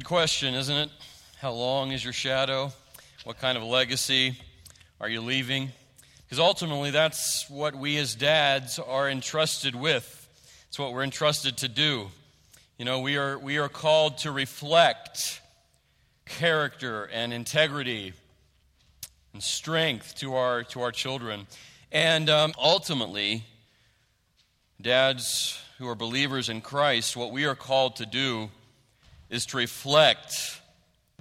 Good 0.00 0.06
question, 0.06 0.54
isn't 0.54 0.74
it? 0.74 0.88
How 1.42 1.52
long 1.52 1.92
is 1.92 2.02
your 2.02 2.14
shadow? 2.14 2.72
What 3.24 3.38
kind 3.38 3.58
of 3.58 3.64
legacy 3.64 4.34
are 4.98 5.10
you 5.10 5.20
leaving? 5.20 5.72
Because 6.24 6.38
ultimately, 6.38 6.90
that's 6.90 7.44
what 7.50 7.74
we 7.74 7.98
as 7.98 8.14
dads 8.14 8.78
are 8.78 9.10
entrusted 9.10 9.74
with. 9.74 10.26
It's 10.68 10.78
what 10.78 10.94
we're 10.94 11.02
entrusted 11.02 11.58
to 11.58 11.68
do. 11.68 12.08
You 12.78 12.86
know, 12.86 13.00
we 13.00 13.18
are, 13.18 13.38
we 13.38 13.58
are 13.58 13.68
called 13.68 14.16
to 14.18 14.32
reflect 14.32 15.42
character 16.24 17.04
and 17.12 17.34
integrity 17.34 18.14
and 19.34 19.42
strength 19.42 20.14
to 20.20 20.34
our, 20.34 20.62
to 20.64 20.80
our 20.80 20.92
children. 20.92 21.46
And 21.92 22.30
um, 22.30 22.54
ultimately, 22.58 23.44
dads 24.80 25.60
who 25.76 25.86
are 25.86 25.94
believers 25.94 26.48
in 26.48 26.62
Christ, 26.62 27.18
what 27.18 27.32
we 27.32 27.44
are 27.44 27.54
called 27.54 27.96
to 27.96 28.06
do 28.06 28.48
is 29.30 29.46
to 29.46 29.56
reflect 29.56 30.60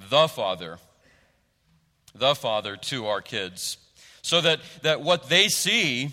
the 0.09 0.27
Father, 0.27 0.79
the 2.15 2.35
Father 2.35 2.75
to 2.75 3.07
our 3.07 3.21
kids. 3.21 3.77
So 4.21 4.41
that, 4.41 4.59
that 4.81 5.01
what 5.01 5.29
they 5.29 5.47
see 5.47 6.09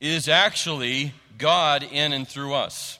is 0.00 0.28
actually 0.28 1.12
God 1.38 1.82
in 1.82 2.12
and 2.12 2.26
through 2.26 2.54
us. 2.54 2.98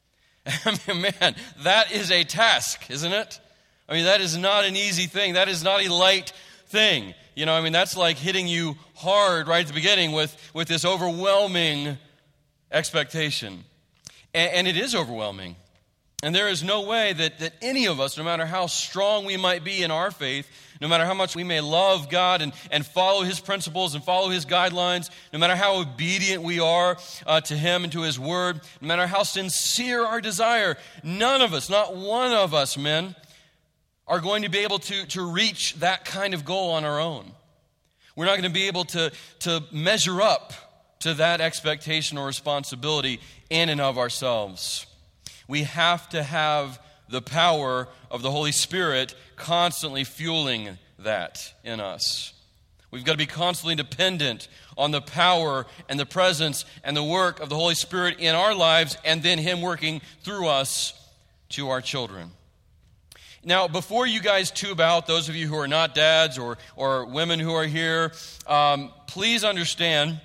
I 0.46 0.78
mean, 0.86 1.02
man, 1.20 1.34
that 1.62 1.92
is 1.92 2.10
a 2.10 2.24
task, 2.24 2.90
isn't 2.90 3.12
it? 3.12 3.40
I 3.88 3.94
mean, 3.94 4.04
that 4.04 4.20
is 4.20 4.36
not 4.36 4.64
an 4.64 4.76
easy 4.76 5.06
thing. 5.06 5.34
That 5.34 5.48
is 5.48 5.64
not 5.64 5.84
a 5.84 5.92
light 5.92 6.32
thing. 6.66 7.14
You 7.34 7.46
know, 7.46 7.54
I 7.54 7.60
mean, 7.60 7.72
that's 7.72 7.96
like 7.96 8.16
hitting 8.18 8.46
you 8.46 8.76
hard 8.94 9.48
right 9.48 9.60
at 9.60 9.66
the 9.66 9.72
beginning 9.72 10.12
with, 10.12 10.36
with 10.52 10.68
this 10.68 10.84
overwhelming 10.84 11.96
expectation. 12.70 13.64
And, 14.34 14.52
and 14.52 14.68
it 14.68 14.76
is 14.76 14.94
overwhelming. 14.94 15.56
And 16.22 16.34
there 16.34 16.48
is 16.48 16.64
no 16.64 16.82
way 16.82 17.12
that, 17.12 17.38
that 17.38 17.52
any 17.62 17.86
of 17.86 18.00
us, 18.00 18.18
no 18.18 18.24
matter 18.24 18.44
how 18.44 18.66
strong 18.66 19.24
we 19.24 19.36
might 19.36 19.62
be 19.62 19.84
in 19.84 19.92
our 19.92 20.10
faith, 20.10 20.50
no 20.80 20.88
matter 20.88 21.04
how 21.04 21.14
much 21.14 21.36
we 21.36 21.44
may 21.44 21.60
love 21.60 22.10
God 22.10 22.42
and, 22.42 22.52
and 22.72 22.84
follow 22.84 23.22
His 23.22 23.38
principles 23.38 23.94
and 23.94 24.02
follow 24.02 24.28
His 24.28 24.44
guidelines, 24.44 25.10
no 25.32 25.38
matter 25.38 25.54
how 25.54 25.80
obedient 25.80 26.42
we 26.42 26.58
are 26.58 26.96
uh, 27.24 27.40
to 27.42 27.54
Him 27.56 27.84
and 27.84 27.92
to 27.92 28.02
His 28.02 28.18
Word, 28.18 28.60
no 28.80 28.88
matter 28.88 29.06
how 29.06 29.22
sincere 29.22 30.04
our 30.04 30.20
desire, 30.20 30.76
none 31.04 31.40
of 31.40 31.54
us, 31.54 31.70
not 31.70 31.94
one 31.94 32.32
of 32.32 32.52
us, 32.52 32.76
men, 32.76 33.14
are 34.08 34.20
going 34.20 34.42
to 34.42 34.48
be 34.48 34.58
able 34.58 34.80
to, 34.80 35.06
to 35.06 35.22
reach 35.22 35.74
that 35.76 36.04
kind 36.04 36.34
of 36.34 36.44
goal 36.44 36.72
on 36.72 36.84
our 36.84 36.98
own. 36.98 37.30
We're 38.16 38.24
not 38.24 38.32
going 38.32 38.50
to 38.50 38.50
be 38.50 38.66
able 38.66 38.86
to, 38.86 39.12
to 39.40 39.62
measure 39.70 40.20
up 40.20 40.52
to 41.00 41.14
that 41.14 41.40
expectation 41.40 42.18
or 42.18 42.26
responsibility 42.26 43.20
in 43.50 43.68
and 43.68 43.80
of 43.80 43.98
ourselves 43.98 44.87
we 45.48 45.64
have 45.64 46.08
to 46.10 46.22
have 46.22 46.80
the 47.08 47.22
power 47.22 47.88
of 48.10 48.22
the 48.22 48.30
Holy 48.30 48.52
Spirit 48.52 49.14
constantly 49.36 50.04
fueling 50.04 50.78
that 50.98 51.52
in 51.64 51.80
us. 51.80 52.34
We've 52.90 53.04
got 53.04 53.12
to 53.12 53.18
be 53.18 53.26
constantly 53.26 53.74
dependent 53.74 54.48
on 54.76 54.92
the 54.92 55.00
power 55.00 55.66
and 55.88 55.98
the 55.98 56.06
presence 56.06 56.64
and 56.84 56.96
the 56.96 57.02
work 57.02 57.40
of 57.40 57.48
the 57.48 57.54
Holy 57.54 57.74
Spirit 57.74 58.18
in 58.18 58.34
our 58.34 58.54
lives 58.54 58.96
and 59.04 59.22
then 59.22 59.38
Him 59.38 59.60
working 59.60 60.00
through 60.22 60.48
us 60.48 60.94
to 61.50 61.70
our 61.70 61.80
children. 61.80 62.30
Now, 63.44 63.68
before 63.68 64.06
you 64.06 64.20
guys 64.20 64.50
tube 64.50 64.80
out, 64.80 65.06
those 65.06 65.28
of 65.28 65.36
you 65.36 65.46
who 65.46 65.56
are 65.56 65.68
not 65.68 65.94
dads 65.94 66.38
or, 66.38 66.58
or 66.76 67.04
women 67.06 67.38
who 67.38 67.54
are 67.54 67.64
here, 67.64 68.12
um, 68.46 68.92
please 69.06 69.44
understand 69.44 70.20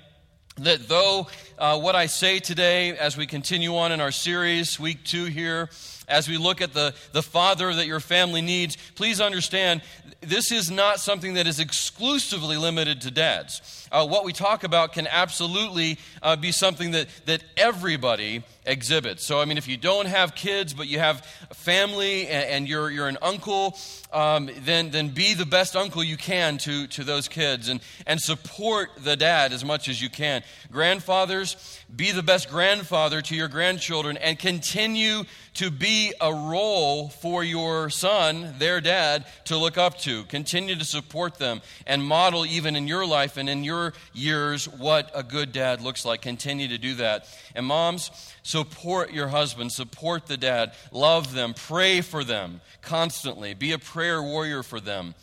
that 0.56 0.88
though 0.88 1.26
uh, 1.58 1.78
what 1.78 1.96
I 1.96 2.06
say 2.06 2.38
today, 2.38 2.96
as 2.96 3.16
we 3.16 3.26
continue 3.26 3.76
on 3.76 3.90
in 3.90 4.00
our 4.00 4.12
series, 4.12 4.78
week 4.78 5.02
two 5.02 5.24
here, 5.24 5.68
as 6.06 6.28
we 6.28 6.36
look 6.36 6.60
at 6.60 6.72
the, 6.72 6.94
the 7.12 7.22
father 7.22 7.74
that 7.74 7.86
your 7.86 7.98
family 7.98 8.40
needs, 8.40 8.76
please 8.94 9.20
understand 9.20 9.82
this 10.26 10.50
is 10.50 10.70
not 10.70 11.00
something 11.00 11.34
that 11.34 11.46
is 11.46 11.60
exclusively 11.60 12.56
limited 12.56 13.00
to 13.02 13.10
dads. 13.10 13.88
Uh, 13.92 14.06
what 14.06 14.24
we 14.24 14.32
talk 14.32 14.64
about 14.64 14.92
can 14.92 15.06
absolutely 15.06 15.98
uh, 16.22 16.36
be 16.36 16.50
something 16.50 16.92
that, 16.92 17.06
that 17.26 17.44
everybody 17.56 18.42
exhibits. 18.66 19.26
So, 19.26 19.40
I 19.40 19.44
mean, 19.44 19.58
if 19.58 19.68
you 19.68 19.76
don't 19.76 20.06
have 20.06 20.34
kids, 20.34 20.74
but 20.74 20.88
you 20.88 20.98
have 20.98 21.26
a 21.50 21.54
family 21.54 22.26
and, 22.26 22.50
and 22.50 22.68
you're, 22.68 22.90
you're 22.90 23.08
an 23.08 23.18
uncle, 23.22 23.78
um, 24.12 24.50
then, 24.60 24.90
then 24.90 25.08
be 25.08 25.34
the 25.34 25.46
best 25.46 25.76
uncle 25.76 26.02
you 26.02 26.16
can 26.16 26.58
to, 26.58 26.86
to 26.88 27.04
those 27.04 27.28
kids 27.28 27.68
and, 27.68 27.80
and 28.06 28.20
support 28.20 28.90
the 28.98 29.16
dad 29.16 29.52
as 29.52 29.64
much 29.64 29.88
as 29.88 30.00
you 30.02 30.08
can. 30.08 30.42
Grandfathers, 30.72 31.80
be 31.94 32.10
the 32.10 32.22
best 32.22 32.48
grandfather 32.48 33.22
to 33.22 33.36
your 33.36 33.48
grandchildren 33.48 34.16
and 34.16 34.38
continue 34.38 35.24
to 35.54 35.70
be 35.70 36.12
a 36.20 36.32
role 36.32 37.08
for 37.08 37.44
your 37.44 37.88
son, 37.88 38.54
their 38.58 38.80
dad, 38.80 39.24
to 39.44 39.56
look 39.56 39.78
up 39.78 39.98
to. 39.98 40.24
Continue 40.24 40.74
to 40.76 40.84
support 40.84 41.38
them 41.38 41.62
and 41.86 42.04
model, 42.04 42.44
even 42.44 42.76
in 42.76 42.88
your 42.88 43.06
life 43.06 43.36
and 43.36 43.48
in 43.48 43.64
your 43.64 43.92
years, 44.12 44.68
what 44.68 45.10
a 45.14 45.22
good 45.22 45.52
dad 45.52 45.80
looks 45.80 46.04
like. 46.04 46.22
Continue 46.22 46.68
to 46.68 46.78
do 46.78 46.94
that. 46.96 47.26
And 47.54 47.66
moms, 47.66 48.10
support 48.42 49.12
your 49.12 49.28
husband, 49.28 49.72
support 49.72 50.26
the 50.26 50.36
dad, 50.36 50.72
love 50.90 51.32
them, 51.32 51.54
pray 51.54 52.00
for 52.00 52.24
them 52.24 52.60
constantly, 52.82 53.54
be 53.54 53.72
a 53.72 53.78
prayer 53.78 54.22
warrior 54.22 54.62
for 54.62 54.80
them. 54.80 55.14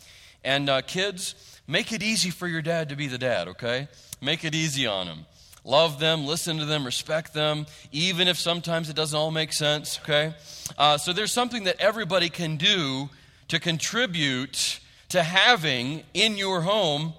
And 0.44 0.68
uh, 0.68 0.82
kids, 0.82 1.34
make 1.68 1.92
it 1.92 2.02
easy 2.02 2.30
for 2.30 2.48
your 2.48 2.62
dad 2.62 2.88
to 2.88 2.96
be 2.96 3.06
the 3.06 3.18
dad, 3.18 3.48
okay? 3.48 3.88
Make 4.20 4.44
it 4.44 4.54
easy 4.54 4.86
on 4.86 5.06
him. 5.06 5.26
Love 5.64 6.00
them, 6.00 6.26
listen 6.26 6.58
to 6.58 6.64
them, 6.64 6.84
respect 6.84 7.32
them, 7.34 7.66
even 7.92 8.26
if 8.26 8.36
sometimes 8.36 8.88
it 8.88 8.96
doesn't 8.96 9.16
all 9.16 9.30
make 9.30 9.52
sense, 9.52 10.00
okay? 10.02 10.34
Uh, 10.76 10.98
so 10.98 11.12
there's 11.12 11.32
something 11.32 11.64
that 11.64 11.80
everybody 11.80 12.28
can 12.28 12.56
do 12.56 13.08
to 13.46 13.60
contribute 13.60 14.80
to 15.08 15.22
having 15.22 16.02
in 16.14 16.36
your 16.36 16.62
home 16.62 17.12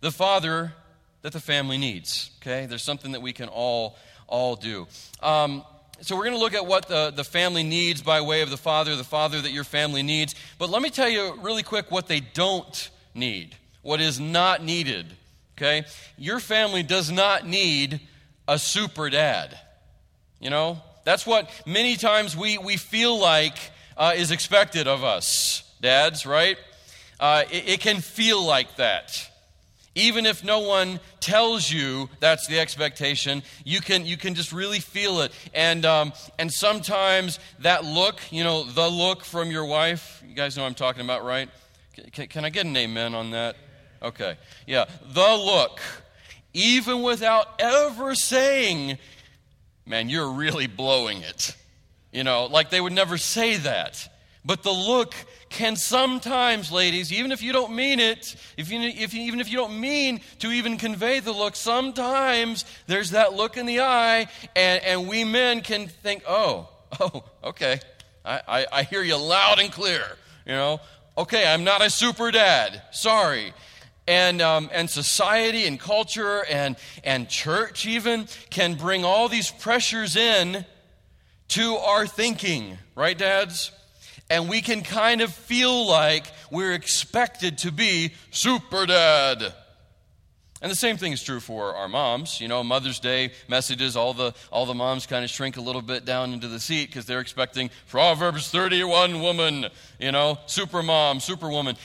the 0.00 0.10
father 0.10 0.72
that 1.20 1.34
the 1.34 1.40
family 1.40 1.76
needs, 1.76 2.30
okay? 2.40 2.64
There's 2.64 2.82
something 2.82 3.12
that 3.12 3.20
we 3.20 3.34
can 3.34 3.50
all, 3.50 3.98
all 4.26 4.56
do. 4.56 4.86
Um, 5.22 5.62
so 6.00 6.16
we're 6.16 6.24
going 6.24 6.36
to 6.36 6.40
look 6.40 6.54
at 6.54 6.64
what 6.64 6.88
the, 6.88 7.12
the 7.14 7.24
family 7.24 7.62
needs 7.62 8.00
by 8.00 8.22
way 8.22 8.40
of 8.40 8.48
the 8.48 8.56
father, 8.56 8.96
the 8.96 9.04
father 9.04 9.42
that 9.42 9.52
your 9.52 9.64
family 9.64 10.02
needs. 10.02 10.34
But 10.58 10.70
let 10.70 10.80
me 10.80 10.88
tell 10.88 11.10
you 11.10 11.38
really 11.42 11.62
quick 11.62 11.90
what 11.90 12.08
they 12.08 12.20
don't 12.20 12.90
need, 13.14 13.54
what 13.82 14.00
is 14.00 14.18
not 14.18 14.64
needed 14.64 15.14
okay? 15.56 15.84
Your 16.16 16.40
family 16.40 16.82
does 16.82 17.10
not 17.10 17.46
need 17.46 18.00
a 18.48 18.58
super 18.58 19.10
dad. 19.10 19.58
You 20.40 20.50
know? 20.50 20.82
That's 21.04 21.26
what 21.26 21.50
many 21.66 21.96
times 21.96 22.36
we, 22.36 22.58
we 22.58 22.76
feel 22.76 23.18
like 23.18 23.56
uh, 23.96 24.12
is 24.16 24.30
expected 24.30 24.86
of 24.86 25.04
us, 25.04 25.64
dads, 25.80 26.26
right? 26.26 26.56
Uh, 27.18 27.44
it, 27.50 27.68
it 27.68 27.80
can 27.80 28.00
feel 28.00 28.44
like 28.44 28.76
that. 28.76 29.28
Even 29.94 30.24
if 30.24 30.42
no 30.42 30.60
one 30.60 31.00
tells 31.20 31.70
you 31.70 32.08
that's 32.18 32.46
the 32.46 32.58
expectation, 32.58 33.42
you 33.64 33.80
can, 33.80 34.06
you 34.06 34.16
can 34.16 34.34
just 34.34 34.52
really 34.52 34.80
feel 34.80 35.20
it. 35.20 35.32
And, 35.52 35.84
um, 35.84 36.12
and 36.38 36.50
sometimes 36.50 37.38
that 37.58 37.84
look, 37.84 38.20
you 38.30 38.42
know, 38.42 38.64
the 38.64 38.88
look 38.88 39.22
from 39.22 39.50
your 39.50 39.66
wife, 39.66 40.22
you 40.26 40.34
guys 40.34 40.56
know 40.56 40.64
I'm 40.64 40.74
talking 40.74 41.02
about, 41.02 41.24
right? 41.24 41.50
Can, 42.12 42.26
can 42.28 42.44
I 42.44 42.50
get 42.50 42.64
an 42.64 42.76
amen 42.76 43.14
on 43.14 43.32
that? 43.32 43.56
Okay. 44.02 44.36
Yeah. 44.66 44.86
The 45.12 45.20
look. 45.20 45.80
Even 46.54 47.02
without 47.02 47.46
ever 47.60 48.14
saying, 48.14 48.98
man, 49.86 50.08
you're 50.08 50.30
really 50.30 50.66
blowing 50.66 51.22
it. 51.22 51.56
You 52.12 52.24
know, 52.24 52.46
like 52.46 52.68
they 52.68 52.80
would 52.80 52.92
never 52.92 53.16
say 53.16 53.56
that. 53.56 54.08
But 54.44 54.62
the 54.62 54.72
look 54.72 55.14
can 55.48 55.76
sometimes, 55.76 56.72
ladies, 56.72 57.12
even 57.12 57.30
if 57.30 57.42
you 57.42 57.52
don't 57.52 57.74
mean 57.74 58.00
it, 58.00 58.34
if 58.56 58.70
you, 58.70 58.80
if 58.80 59.14
you, 59.14 59.22
even 59.22 59.40
if 59.40 59.50
you 59.50 59.56
don't 59.56 59.80
mean 59.80 60.20
to 60.40 60.50
even 60.50 60.76
convey 60.76 61.20
the 61.20 61.32
look, 61.32 61.54
sometimes 61.54 62.64
there's 62.86 63.10
that 63.10 63.34
look 63.34 63.56
in 63.56 63.66
the 63.66 63.80
eye, 63.80 64.26
and, 64.56 64.82
and 64.84 65.08
we 65.08 65.24
men 65.24 65.60
can 65.60 65.86
think, 65.86 66.24
oh, 66.26 66.68
oh, 67.00 67.22
okay, 67.44 67.80
I, 68.24 68.40
I, 68.48 68.66
I 68.72 68.82
hear 68.82 69.02
you 69.02 69.16
loud 69.16 69.60
and 69.60 69.70
clear. 69.70 70.02
You 70.44 70.52
know, 70.52 70.80
okay, 71.16 71.46
I'm 71.46 71.62
not 71.62 71.80
a 71.80 71.88
super 71.88 72.30
dad. 72.32 72.82
Sorry 72.90 73.54
and, 74.06 74.42
um, 74.42 74.68
and 74.72 74.90
society 74.90 75.66
and 75.66 75.78
culture 75.78 76.44
and, 76.50 76.76
and 77.04 77.28
church 77.28 77.86
even 77.86 78.26
can 78.50 78.74
bring 78.74 79.04
all 79.04 79.28
these 79.28 79.50
pressures 79.50 80.16
in 80.16 80.64
to 81.48 81.76
our 81.76 82.06
thinking, 82.06 82.78
right, 82.94 83.16
dads? 83.16 83.72
And 84.30 84.48
we 84.48 84.62
can 84.62 84.82
kind 84.82 85.20
of 85.20 85.32
feel 85.32 85.86
like 85.86 86.26
we're 86.50 86.72
expected 86.72 87.58
to 87.58 87.72
be 87.72 88.12
super 88.30 88.86
dad. 88.86 89.52
And 90.62 90.70
the 90.70 90.76
same 90.76 90.96
thing 90.96 91.10
is 91.10 91.22
true 91.22 91.40
for 91.40 91.74
our 91.74 91.88
moms. 91.88 92.40
You 92.40 92.46
know, 92.46 92.62
Mother's 92.62 93.00
Day 93.00 93.32
messages, 93.48 93.96
all 93.96 94.14
the, 94.14 94.32
all 94.52 94.64
the 94.64 94.74
moms 94.74 95.06
kind 95.06 95.24
of 95.24 95.30
shrink 95.30 95.56
a 95.56 95.60
little 95.60 95.82
bit 95.82 96.04
down 96.04 96.32
into 96.32 96.46
the 96.46 96.60
seat 96.60 96.86
because 96.86 97.04
they're 97.04 97.20
expecting 97.20 97.68
Proverbs 97.88 98.48
31 98.48 99.20
woman, 99.20 99.66
you 99.98 100.12
know, 100.12 100.38
super 100.46 100.80
mom, 100.80 101.18
super 101.18 101.50
woman. 101.50 101.76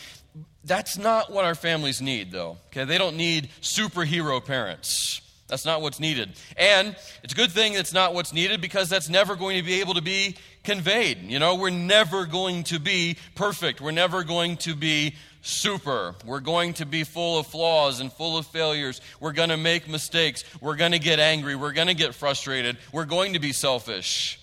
That's 0.67 0.97
not 0.97 1.31
what 1.31 1.45
our 1.45 1.55
families 1.55 2.01
need, 2.01 2.31
though. 2.31 2.57
Okay, 2.67 2.83
they 2.83 2.97
don't 2.97 3.15
need 3.15 3.49
superhero 3.61 4.43
parents. 4.43 5.21
That's 5.47 5.63
not 5.63 5.81
what's 5.81 6.01
needed. 6.01 6.33
And 6.57 6.93
it's 7.23 7.31
a 7.31 7.35
good 7.35 7.51
thing 7.51 7.73
that's 7.73 7.93
not 7.93 8.13
what's 8.13 8.33
needed 8.33 8.59
because 8.59 8.89
that's 8.89 9.07
never 9.07 9.37
going 9.37 9.57
to 9.57 9.63
be 9.63 9.79
able 9.79 9.93
to 9.93 10.01
be 10.01 10.35
conveyed. 10.65 11.19
You 11.23 11.39
know, 11.39 11.55
we're 11.55 11.69
never 11.69 12.25
going 12.25 12.63
to 12.65 12.79
be 12.79 13.15
perfect. 13.33 13.79
We're 13.79 13.91
never 13.91 14.25
going 14.25 14.57
to 14.57 14.75
be 14.75 15.15
super. 15.41 16.15
We're 16.25 16.41
going 16.41 16.73
to 16.75 16.85
be 16.85 17.05
full 17.05 17.39
of 17.39 17.47
flaws 17.47 18.01
and 18.01 18.11
full 18.11 18.37
of 18.37 18.45
failures. 18.45 18.99
We're 19.21 19.31
going 19.31 19.49
to 19.49 19.57
make 19.57 19.87
mistakes. 19.87 20.43
We're 20.59 20.75
going 20.75 20.91
to 20.91 20.99
get 20.99 21.19
angry. 21.19 21.55
We're 21.55 21.71
going 21.71 21.87
to 21.87 21.93
get 21.93 22.13
frustrated. 22.13 22.77
We're 22.91 23.05
going 23.05 23.33
to 23.33 23.39
be 23.39 23.53
selfish. 23.53 24.41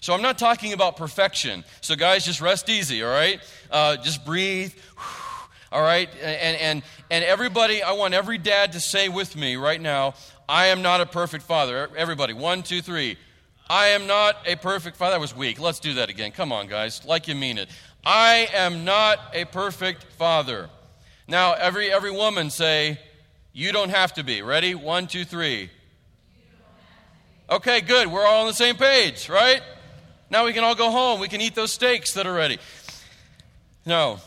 So 0.00 0.12
I'm 0.12 0.22
not 0.22 0.36
talking 0.36 0.74
about 0.74 0.98
perfection. 0.98 1.64
So, 1.80 1.96
guys, 1.96 2.26
just 2.26 2.42
rest 2.42 2.68
easy, 2.68 3.02
all 3.02 3.10
right? 3.10 3.40
Uh, 3.70 3.96
just 3.96 4.26
breathe. 4.26 4.74
All 5.76 5.82
right? 5.82 6.08
And, 6.22 6.56
and, 6.56 6.82
and 7.10 7.22
everybody, 7.22 7.82
I 7.82 7.92
want 7.92 8.14
every 8.14 8.38
dad 8.38 8.72
to 8.72 8.80
say 8.80 9.10
with 9.10 9.36
me 9.36 9.56
right 9.56 9.78
now, 9.78 10.14
I 10.48 10.68
am 10.68 10.80
not 10.80 11.02
a 11.02 11.06
perfect 11.06 11.44
father. 11.44 11.90
Everybody, 11.94 12.32
one, 12.32 12.62
two, 12.62 12.80
three. 12.80 13.18
I 13.68 13.88
am 13.88 14.06
not 14.06 14.36
a 14.46 14.56
perfect 14.56 14.96
father. 14.96 15.12
That 15.12 15.20
was 15.20 15.36
weak. 15.36 15.60
Let's 15.60 15.78
do 15.78 15.92
that 15.94 16.08
again. 16.08 16.32
Come 16.32 16.50
on, 16.50 16.66
guys, 16.66 17.04
like 17.04 17.28
you 17.28 17.34
mean 17.34 17.58
it. 17.58 17.68
I 18.06 18.48
am 18.54 18.86
not 18.86 19.18
a 19.34 19.44
perfect 19.44 20.04
father. 20.14 20.70
Now, 21.28 21.52
every, 21.52 21.92
every 21.92 22.10
woman 22.10 22.48
say, 22.48 22.98
You 23.52 23.70
don't 23.70 23.90
have 23.90 24.14
to 24.14 24.24
be. 24.24 24.40
Ready? 24.40 24.74
One, 24.74 25.06
two, 25.06 25.26
three. 25.26 25.68
Okay, 27.50 27.82
good. 27.82 28.08
We're 28.08 28.24
all 28.24 28.40
on 28.40 28.46
the 28.46 28.54
same 28.54 28.76
page, 28.76 29.28
right? 29.28 29.60
Now 30.30 30.46
we 30.46 30.54
can 30.54 30.64
all 30.64 30.74
go 30.74 30.90
home. 30.90 31.20
We 31.20 31.28
can 31.28 31.42
eat 31.42 31.54
those 31.54 31.70
steaks 31.70 32.14
that 32.14 32.26
are 32.26 32.32
ready. 32.32 32.60
No, 33.84 34.20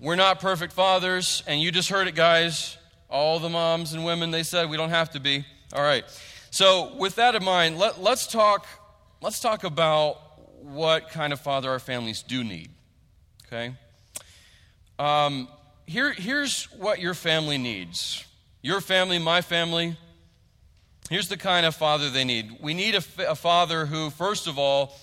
we're 0.00 0.16
not 0.16 0.40
perfect 0.40 0.72
fathers, 0.72 1.42
and 1.46 1.60
you 1.60 1.70
just 1.72 1.88
heard 1.88 2.08
it, 2.08 2.14
guys. 2.14 2.76
All 3.10 3.38
the 3.38 3.48
moms 3.48 3.94
and 3.94 4.04
women, 4.04 4.30
they 4.30 4.42
said 4.42 4.68
we 4.68 4.76
don't 4.76 4.90
have 4.90 5.10
to 5.10 5.20
be. 5.20 5.44
All 5.72 5.82
right. 5.82 6.04
So, 6.50 6.94
with 6.96 7.16
that 7.16 7.34
in 7.34 7.44
mind, 7.44 7.78
let, 7.78 8.00
let's, 8.00 8.26
talk, 8.26 8.66
let's 9.20 9.40
talk 9.40 9.64
about 9.64 10.16
what 10.62 11.10
kind 11.10 11.32
of 11.32 11.40
father 11.40 11.70
our 11.70 11.78
families 11.78 12.22
do 12.22 12.44
need. 12.44 12.70
Okay? 13.46 13.74
Um, 14.98 15.48
here, 15.86 16.12
here's 16.12 16.64
what 16.72 17.00
your 17.00 17.14
family 17.14 17.58
needs. 17.58 18.24
Your 18.62 18.80
family, 18.80 19.18
my 19.18 19.40
family, 19.40 19.96
Here's 21.08 21.28
the 21.28 21.38
kind 21.38 21.64
of 21.64 21.74
father 21.74 22.10
they 22.10 22.24
need. 22.24 22.58
We 22.60 22.74
need 22.74 22.94
a, 22.94 23.02
a 23.30 23.34
father 23.34 23.86
who, 23.86 24.10
first 24.10 24.46
of 24.46 24.58
all, 24.58 24.94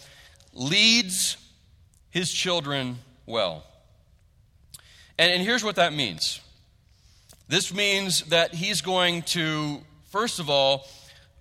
leads 0.53 1.37
his 2.11 2.31
children 2.31 2.99
well. 3.25 3.63
And, 5.17 5.31
and 5.31 5.43
here's 5.43 5.63
what 5.63 5.75
that 5.75 5.93
means 5.93 6.41
this 7.47 7.73
means 7.73 8.23
that 8.23 8.53
he's 8.53 8.81
going 8.81 9.21
to, 9.23 9.81
first 10.09 10.39
of 10.39 10.49
all, 10.49 10.87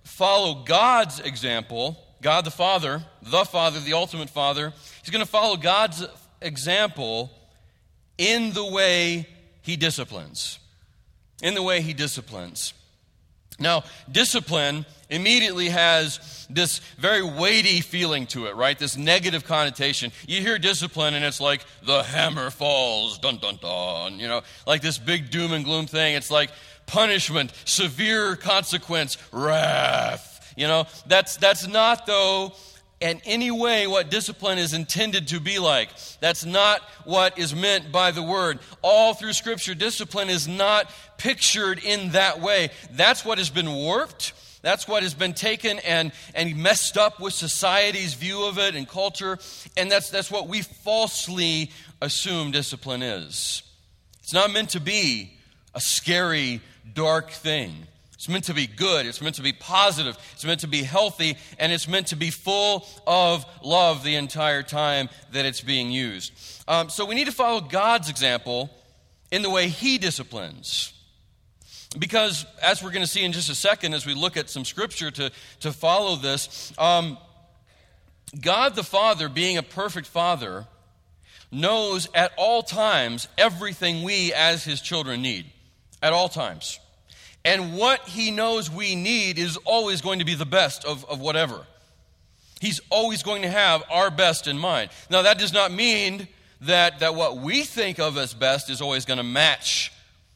follow 0.03 0.63
God's 0.63 1.19
example, 1.19 1.97
God 2.21 2.45
the 2.45 2.51
Father, 2.51 3.03
the 3.21 3.43
Father, 3.43 3.79
the 3.79 3.93
ultimate 3.93 4.29
Father. 4.29 4.71
He's 5.01 5.09
going 5.09 5.25
to 5.25 5.29
follow 5.31 5.57
God's 5.57 6.05
example 6.41 7.31
in 8.17 8.53
the 8.53 8.65
way 8.65 9.27
he 9.61 9.75
disciplines. 9.75 10.59
In 11.41 11.55
the 11.55 11.63
way 11.63 11.81
he 11.81 11.93
disciplines. 11.93 12.73
Now, 13.59 13.83
discipline 14.11 14.85
immediately 15.09 15.69
has 15.69 16.47
this 16.49 16.79
very 16.97 17.23
weighty 17.23 17.81
feeling 17.81 18.27
to 18.27 18.47
it, 18.47 18.55
right? 18.55 18.77
This 18.77 18.97
negative 18.97 19.45
connotation. 19.45 20.11
You 20.27 20.41
hear 20.41 20.57
discipline 20.57 21.13
and 21.13 21.23
it's 21.23 21.39
like 21.39 21.65
the 21.83 22.03
hammer 22.03 22.49
falls, 22.49 23.17
dun 23.17 23.37
dun 23.37 23.57
dun, 23.61 24.19
you 24.19 24.27
know, 24.27 24.41
like 24.67 24.81
this 24.81 24.97
big 24.97 25.29
doom 25.29 25.53
and 25.53 25.63
gloom 25.63 25.85
thing. 25.85 26.15
It's 26.15 26.31
like 26.31 26.51
punishment, 26.85 27.53
severe 27.65 28.35
consequence, 28.35 29.17
wrath. 29.31 30.53
You 30.57 30.67
know, 30.67 30.87
that's 31.07 31.37
that's 31.37 31.67
not 31.67 32.05
though 32.05 32.53
in 32.99 33.21
any 33.25 33.51
way 33.51 33.87
what 33.87 34.09
discipline 34.09 34.57
is 34.57 34.73
intended 34.73 35.27
to 35.29 35.39
be 35.39 35.59
like. 35.59 35.89
That's 36.21 36.45
not 36.45 36.81
what 37.03 37.37
is 37.37 37.53
meant 37.53 37.91
by 37.91 38.11
the 38.11 38.23
word. 38.23 38.59
All 38.81 39.13
through 39.13 39.33
Scripture, 39.33 39.75
discipline 39.75 40.29
is 40.29 40.47
not 40.47 40.91
pictured 41.17 41.83
in 41.83 42.11
that 42.11 42.41
way. 42.41 42.69
That's 42.91 43.25
what 43.25 43.37
has 43.37 43.49
been 43.49 43.71
warped. 43.71 44.33
That's 44.61 44.87
what 44.87 45.03
has 45.03 45.13
been 45.13 45.33
taken 45.33 45.77
and, 45.79 46.11
and 46.33 46.57
messed 46.57 46.97
up 46.97 47.19
with 47.19 47.33
society's 47.33 48.15
view 48.15 48.45
of 48.45 48.57
it 48.57 48.75
and 48.75 48.87
culture. 48.87 49.37
And 49.77 49.91
that's, 49.91 50.09
that's 50.09 50.31
what 50.31 50.47
we 50.47 50.63
falsely 50.63 51.71
assume 52.01 52.49
discipline 52.49 53.03
is. 53.03 53.61
It's 54.23 54.33
not 54.33 54.51
meant 54.51 54.71
to 54.71 54.79
be 54.79 55.37
a 55.75 55.79
scary, 55.79 56.61
dark 56.95 57.29
thing. 57.29 57.85
It's 58.25 58.31
meant 58.31 58.45
to 58.45 58.55
be 58.55 58.65
good. 58.65 59.05
It's 59.05 59.21
meant 59.21 59.35
to 59.35 59.43
be 59.43 59.53
positive. 59.53 60.17
It's 60.33 60.43
meant 60.43 60.61
to 60.61 60.67
be 60.67 60.81
healthy. 60.81 61.37
And 61.59 61.71
it's 61.71 61.87
meant 61.87 62.07
to 62.07 62.15
be 62.15 62.31
full 62.31 62.87
of 63.05 63.45
love 63.63 64.03
the 64.03 64.15
entire 64.15 64.63
time 64.63 65.09
that 65.31 65.45
it's 65.45 65.61
being 65.61 65.91
used. 65.91 66.33
Um, 66.67 66.89
so 66.89 67.05
we 67.05 67.13
need 67.13 67.25
to 67.25 67.31
follow 67.31 67.61
God's 67.61 68.09
example 68.09 68.71
in 69.29 69.43
the 69.43 69.51
way 69.51 69.67
He 69.67 69.99
disciplines. 69.99 70.91
Because, 71.99 72.47
as 72.63 72.81
we're 72.81 72.89
going 72.89 73.03
to 73.03 73.07
see 73.07 73.23
in 73.23 73.31
just 73.31 73.51
a 73.51 73.55
second, 73.55 73.93
as 73.93 74.07
we 74.07 74.15
look 74.15 74.37
at 74.37 74.49
some 74.49 74.65
scripture 74.65 75.11
to, 75.11 75.31
to 75.59 75.71
follow 75.71 76.15
this, 76.15 76.73
um, 76.79 77.19
God 78.41 78.73
the 78.73 78.83
Father, 78.83 79.29
being 79.29 79.59
a 79.59 79.63
perfect 79.63 80.07
Father, 80.07 80.65
knows 81.51 82.09
at 82.15 82.31
all 82.37 82.63
times 82.63 83.27
everything 83.37 84.01
we 84.01 84.33
as 84.33 84.63
His 84.63 84.81
children 84.81 85.21
need. 85.21 85.45
At 86.01 86.11
all 86.11 86.27
times. 86.27 86.79
And 87.45 87.77
what 87.77 88.07
he 88.09 88.31
knows 88.31 88.69
we 88.71 88.95
need 88.95 89.37
is 89.37 89.55
always 89.57 90.01
going 90.01 90.19
to 90.19 90.25
be 90.25 90.33
the 90.33 90.45
best 90.45 90.83
of, 90.83 91.05
of 91.05 91.21
whatever. 91.21 91.65
He's 92.59 92.81
always 92.89 93.21
going 93.21 93.43
to 93.43 93.49
have 93.49 93.83
our 93.91 94.09
best 94.09 94.47
in 94.47 94.57
mind. 94.57 94.89
Now, 95.11 95.21
that 95.21 95.37
does 95.37 95.53
not 95.53 95.71
mean 95.71 96.27
that, 96.61 96.99
that 96.99 97.13
what 97.13 97.37
we 97.37 97.61
think 97.61 97.99
of 97.99 98.17
as 98.17 98.33
best 98.33 98.71
is 98.71 98.81
always 98.81 99.05
going 99.05 99.17
to 99.17 99.23
match 99.23 99.91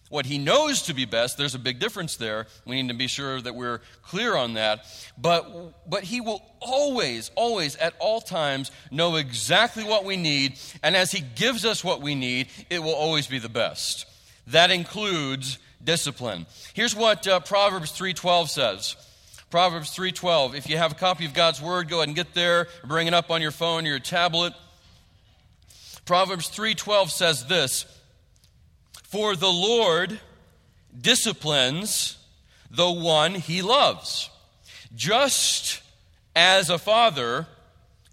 what 0.10 0.26
he 0.26 0.38
knows 0.38 0.84
to 0.84 0.94
be 0.94 1.06
best. 1.06 1.38
There's 1.38 1.56
a 1.56 1.60
big 1.60 1.80
difference 1.80 2.16
there. 2.16 2.48
We 2.66 2.82
need 2.82 2.90
to 2.90 2.98
be 2.98 3.08
sure 3.08 3.42
that 3.42 3.56
we're 3.56 3.82
clear 4.04 4.36
on 4.36 4.54
that. 4.56 4.86
But, 5.18 5.90
but 5.90 6.04
he 6.04 6.20
will 6.22 6.44
always, 6.60 7.32
always, 7.36 7.76
at 7.78 7.94
all 8.00 8.22
times, 8.22 8.72
know 8.92 9.16
exactly 9.16 9.84
what 9.84 10.06
we 10.06 10.18
need. 10.18 10.60
And 10.84 10.96
as 10.96 11.12
he 11.12 11.22
gives 11.22 11.66
us 11.66 11.84
what 11.84 12.02
we 12.02 12.16
need, 12.16 12.48
it 12.70 12.84
will 12.84 12.94
always 12.94 13.28
be 13.28 13.40
the 13.40 13.50
best. 13.50 14.06
That 14.48 14.72
includes 14.72 15.60
discipline. 15.84 16.46
Here's 16.74 16.96
what 16.96 17.28
uh, 17.28 17.40
Proverbs 17.40 17.92
3:12 17.92 18.50
says. 18.50 18.96
Proverbs 19.50 19.96
3:12. 19.96 20.56
If 20.56 20.70
you 20.70 20.78
have 20.78 20.92
a 20.92 20.96
copy 20.96 21.26
of 21.26 21.34
God's 21.34 21.62
word, 21.62 21.90
go 21.90 21.98
ahead 21.98 22.10
and 22.10 22.16
get 22.16 22.34
there, 22.34 22.68
bring 22.84 23.08
it 23.08 23.14
up 23.14 23.32
on 23.32 23.42
your 23.42 23.52
phone 23.52 23.86
or 23.86 23.90
your 23.90 24.00
tablet. 24.00 24.54
Proverbs 26.06 26.50
3:12 26.50 27.12
says 27.12 27.46
this: 27.46 27.86
"For 29.04 29.36
the 29.36 29.52
Lord 29.52 30.20
disciplines 31.00 32.18
the 32.70 32.92
one 32.92 33.36
he 33.36 33.62
loves, 33.62 34.30
just 34.96 35.82
as 36.36 36.70
a 36.70 36.78
father 36.78 37.48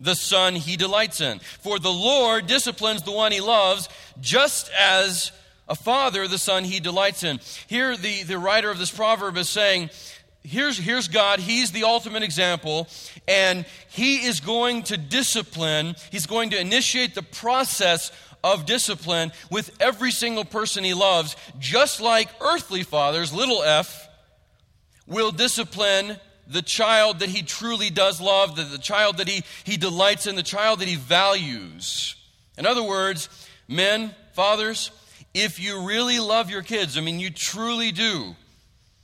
the 0.01 0.15
son 0.15 0.57
he 0.57 0.77
delights 0.77 1.21
in. 1.21 1.39
For 1.39 1.79
the 1.79 1.93
Lord 1.93 2.47
disciplines 2.47 3.03
the 3.03 3.13
one 3.13 3.33
he 3.33 3.41
loves, 3.41 3.89
just 4.21 4.71
as 4.79 5.33
a 5.69 5.75
father, 5.75 6.29
the 6.29 6.39
son 6.39 6.65
he 6.65 6.81
delights 6.81 7.23
in. 7.23 7.41
Here, 7.67 7.97
the, 7.97 8.23
the 8.23 8.39
writer 8.39 8.71
of 8.71 8.79
this 8.79 8.91
proverb 8.91 9.37
is 9.37 9.49
saying, 9.49 9.91
here's, 10.43 10.79
here's 10.79 11.09
God, 11.09 11.41
he's 11.41 11.73
the 11.73 11.85
ultimate 11.85 12.23
example, 12.23 12.89
and 13.27 13.67
he 13.89 14.25
is 14.27 14.41
going 14.41 14.85
to 14.85 14.97
discipline, 14.97 15.97
he's 16.11 16.27
going 16.27 16.51
to 16.51 16.61
initiate 16.61 17.15
the 17.15 17.23
process 17.23 18.13
of 18.45 18.65
discipline 18.65 19.33
with 19.51 19.75
every 19.81 20.13
single 20.13 20.45
person 20.45 20.85
he 20.85 20.95
loves, 20.95 21.35
just 21.59 22.01
like 22.01 22.29
earthly 22.41 22.85
fathers, 22.85 23.33
little 23.33 23.63
f, 23.63 24.09
will 25.07 25.33
discipline 25.33 26.17
the 26.47 26.63
child 26.63 27.19
that 27.19 27.29
he 27.29 27.43
truly 27.43 27.91
does 27.91 28.21
love, 28.21 28.55
the, 28.55 28.63
the 28.63 28.79
child 28.79 29.17
that 29.17 29.27
he, 29.27 29.43
he 29.65 29.77
delights 29.77 30.29
in, 30.29 30.37
the 30.37 30.45
child 30.45 30.79
that 30.79 30.87
he 30.87 30.95
values. 30.95 32.15
In 32.57 32.67
other 32.67 32.85
words, 32.85 33.29
men, 33.67 34.15
fathers, 34.33 34.93
if 35.37 35.61
you 35.61 35.83
really 35.83 36.19
love 36.19 36.49
your 36.51 36.63
kids, 36.63 36.97
I 36.97 37.03
mean, 37.03 37.21
you 37.21 37.31
truly 37.31 37.93
do. 37.93 38.35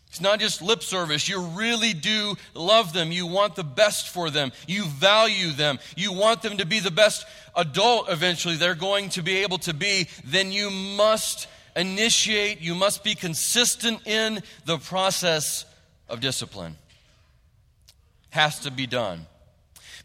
It's 0.09 0.21
not 0.21 0.41
just 0.41 0.62
lip 0.62 0.83
service. 0.83 1.29
You 1.29 1.41
really 1.41 1.93
do 1.93 2.37
love 2.55 2.93
them. 2.93 3.12
You 3.12 3.27
want 3.27 3.55
the 3.55 3.65
best 3.65 4.09
for 4.09 4.31
them. 4.31 4.53
You 4.67 4.85
value 4.85 5.53
them. 5.53 5.79
You 5.95 6.12
want 6.12 6.41
them 6.43 6.57
to 6.57 6.67
be 6.67 6.81
the 6.81 6.91
best 6.91 7.27
adult 7.55 8.09
eventually 8.09 8.57
they're 8.57 8.75
going 8.75 9.11
to 9.11 9.23
be 9.23 9.43
able 9.43 9.59
to 9.59 9.75
be. 9.75 10.09
Then 10.25 10.53
you 10.53 10.71
must 10.71 11.49
initiate, 11.77 12.61
you 12.61 12.75
must 12.75 13.05
be 13.05 13.15
consistent 13.15 14.07
in 14.07 14.43
the 14.65 14.79
process 14.79 15.67
of 16.09 16.21
discipline. 16.21 16.77
Has 18.31 18.61
to 18.61 18.71
be 18.71 18.87
done. 18.87 19.27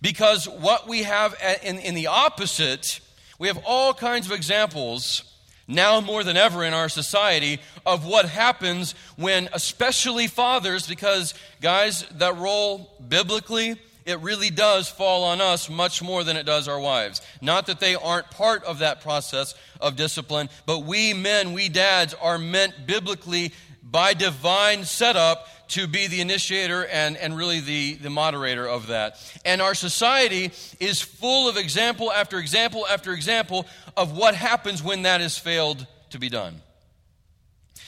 Because 0.02 0.48
what 0.48 0.88
we 0.90 1.04
have 1.04 1.36
in, 1.64 1.80
in 1.80 1.96
the 1.96 2.08
opposite, 2.08 3.00
we 3.40 3.48
have 3.48 3.62
all 3.66 3.94
kinds 3.94 4.26
of 4.26 4.34
examples 4.34 5.24
now 5.68 6.00
more 6.02 6.24
than 6.24 6.38
ever 6.38 6.64
in 6.64 6.74
our 6.74 6.90
society 6.90 7.60
of 7.86 8.06
what 8.06 8.26
happens 8.28 8.96
when, 9.18 9.50
especially 9.54 10.28
fathers, 10.28 10.88
because 10.88 11.34
guys, 11.62 12.04
that 12.16 12.38
role 12.38 12.90
biblically 13.08 13.76
it 14.08 14.22
really 14.22 14.50
does 14.50 14.88
fall 14.88 15.26
on 15.26 15.42
us 15.42 15.70
much 15.70 16.02
more 16.02 16.24
than 16.24 16.38
it 16.38 16.46
does 16.46 16.70
our 16.70 16.80
wives. 16.80 17.22
Not 17.42 17.66
that 17.66 17.82
they 17.82 17.94
aren't 17.94 18.32
part 18.32 18.64
of 18.64 18.80
that 18.80 19.02
process 19.02 19.54
of 19.82 19.98
discipline, 19.98 20.50
but 20.66 20.86
we 20.86 21.14
men, 21.14 21.52
we 21.52 21.68
dads, 21.68 22.14
are 22.14 22.38
meant 22.38 22.88
biblically 22.88 23.52
by 23.90 24.14
divine 24.14 24.84
setup 24.84 25.48
to 25.70 25.88
be 25.88 26.08
the 26.08 26.22
initiator 26.22 26.86
and, 26.86 27.18
and 27.18 27.36
really 27.36 27.60
the, 27.60 27.96
the 27.96 28.10
moderator 28.10 28.68
of 28.68 28.88
that. 28.88 29.18
And 29.46 29.62
our 29.62 29.76
society 29.76 30.52
is 30.80 31.02
full 31.02 31.50
of 31.50 31.58
example 31.58 32.12
after 32.12 32.40
example 32.40 32.88
after 32.88 33.14
example 33.14 33.66
of 33.96 34.16
what 34.16 34.36
happens 34.36 34.82
when 34.82 35.04
that 35.04 35.22
is 35.22 35.38
failed 35.38 35.86
to 36.12 36.20
be 36.20 36.30
done. 36.30 36.62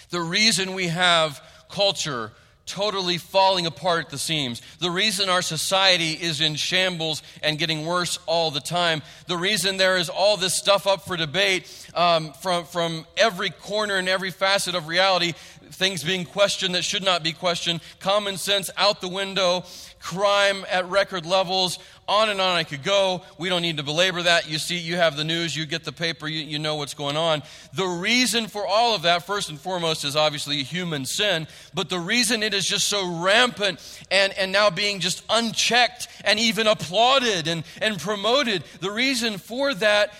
The 0.09 0.21
reason 0.21 0.73
we 0.73 0.87
have 0.87 1.41
culture 1.69 2.31
totally 2.69 3.17
falling 3.17 3.65
apart 3.65 4.05
at 4.05 4.09
the 4.11 4.17
seams. 4.17 4.61
The 4.79 4.91
reason 4.91 5.27
our 5.27 5.41
society 5.41 6.11
is 6.11 6.39
in 6.39 6.55
shambles 6.55 7.23
and 7.41 7.57
getting 7.57 7.85
worse 7.85 8.19
all 8.27 8.51
the 8.51 8.59
time. 8.59 9.01
The 9.25 9.37
reason 9.37 9.77
there 9.77 9.97
is 9.97 10.07
all 10.07 10.37
this 10.37 10.53
stuff 10.53 10.85
up 10.85 11.05
for 11.05 11.17
debate 11.17 11.67
um, 11.95 12.31
from, 12.33 12.65
from 12.65 13.07
every 13.17 13.49
corner 13.49 13.95
and 13.95 14.07
every 14.07 14.29
facet 14.29 14.75
of 14.75 14.87
reality 14.87 15.33
things 15.71 16.03
being 16.03 16.25
questioned 16.25 16.75
that 16.75 16.83
should 16.83 17.03
not 17.03 17.23
be 17.23 17.31
questioned, 17.31 17.81
common 17.99 18.37
sense 18.37 18.69
out 18.77 19.01
the 19.01 19.07
window, 19.07 19.63
crime 19.99 20.65
at 20.69 20.89
record 20.89 21.25
levels, 21.25 21.79
on 22.07 22.29
and 22.29 22.41
on 22.41 22.55
I 22.55 22.63
could 22.63 22.83
go. 22.83 23.21
We 23.37 23.49
don't 23.49 23.61
need 23.61 23.77
to 23.77 23.83
belabor 23.83 24.23
that. 24.23 24.49
You 24.49 24.57
see, 24.57 24.77
you 24.77 24.95
have 24.95 25.15
the 25.15 25.23
news, 25.23 25.55
you 25.55 25.65
get 25.65 25.83
the 25.83 25.91
paper, 25.91 26.27
you, 26.27 26.43
you 26.43 26.59
know 26.59 26.75
what's 26.75 26.93
going 26.93 27.17
on. 27.17 27.43
The 27.73 27.85
reason 27.85 28.47
for 28.47 28.65
all 28.65 28.95
of 28.95 29.03
that, 29.03 29.25
first 29.25 29.49
and 29.49 29.59
foremost, 29.59 30.03
is 30.03 30.15
obviously 30.15 30.63
human 30.63 31.05
sin, 31.05 31.47
but 31.73 31.89
the 31.89 31.99
reason 31.99 32.41
it 32.41 32.53
is 32.53 32.65
just 32.65 32.87
so 32.87 33.21
rampant 33.21 33.79
and, 34.09 34.33
and 34.33 34.51
now 34.51 34.69
being 34.69 34.99
just 34.99 35.23
unchecked 35.29 36.07
and 36.25 36.39
even 36.39 36.67
applauded 36.67 37.47
and, 37.47 37.63
and 37.81 37.99
promoted, 37.99 38.63
the 38.81 38.91
reason 38.91 39.37
for 39.37 39.73
that 39.75 40.13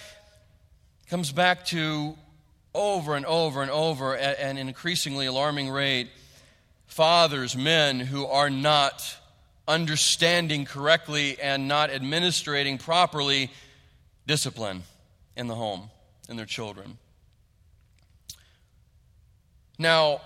comes 1.09 1.31
back 1.31 1.65
to 1.65 2.15
over 2.73 3.15
and 3.15 3.25
over 3.25 3.61
and 3.61 3.71
over 3.71 4.15
at 4.15 4.39
an 4.39 4.57
increasingly 4.57 5.25
alarming 5.25 5.69
rate 5.69 6.09
fathers, 6.87 7.55
men 7.55 7.99
who 7.99 8.25
are 8.25 8.49
not 8.49 9.17
understanding 9.67 10.65
correctly 10.65 11.39
and 11.39 11.67
not 11.67 11.91
administrating 11.91 12.77
properly 12.77 13.51
discipline 14.25 14.83
in 15.35 15.47
the 15.47 15.55
home 15.55 15.89
in 16.27 16.37
their 16.37 16.45
children. 16.45 16.97
Now, 19.77 20.21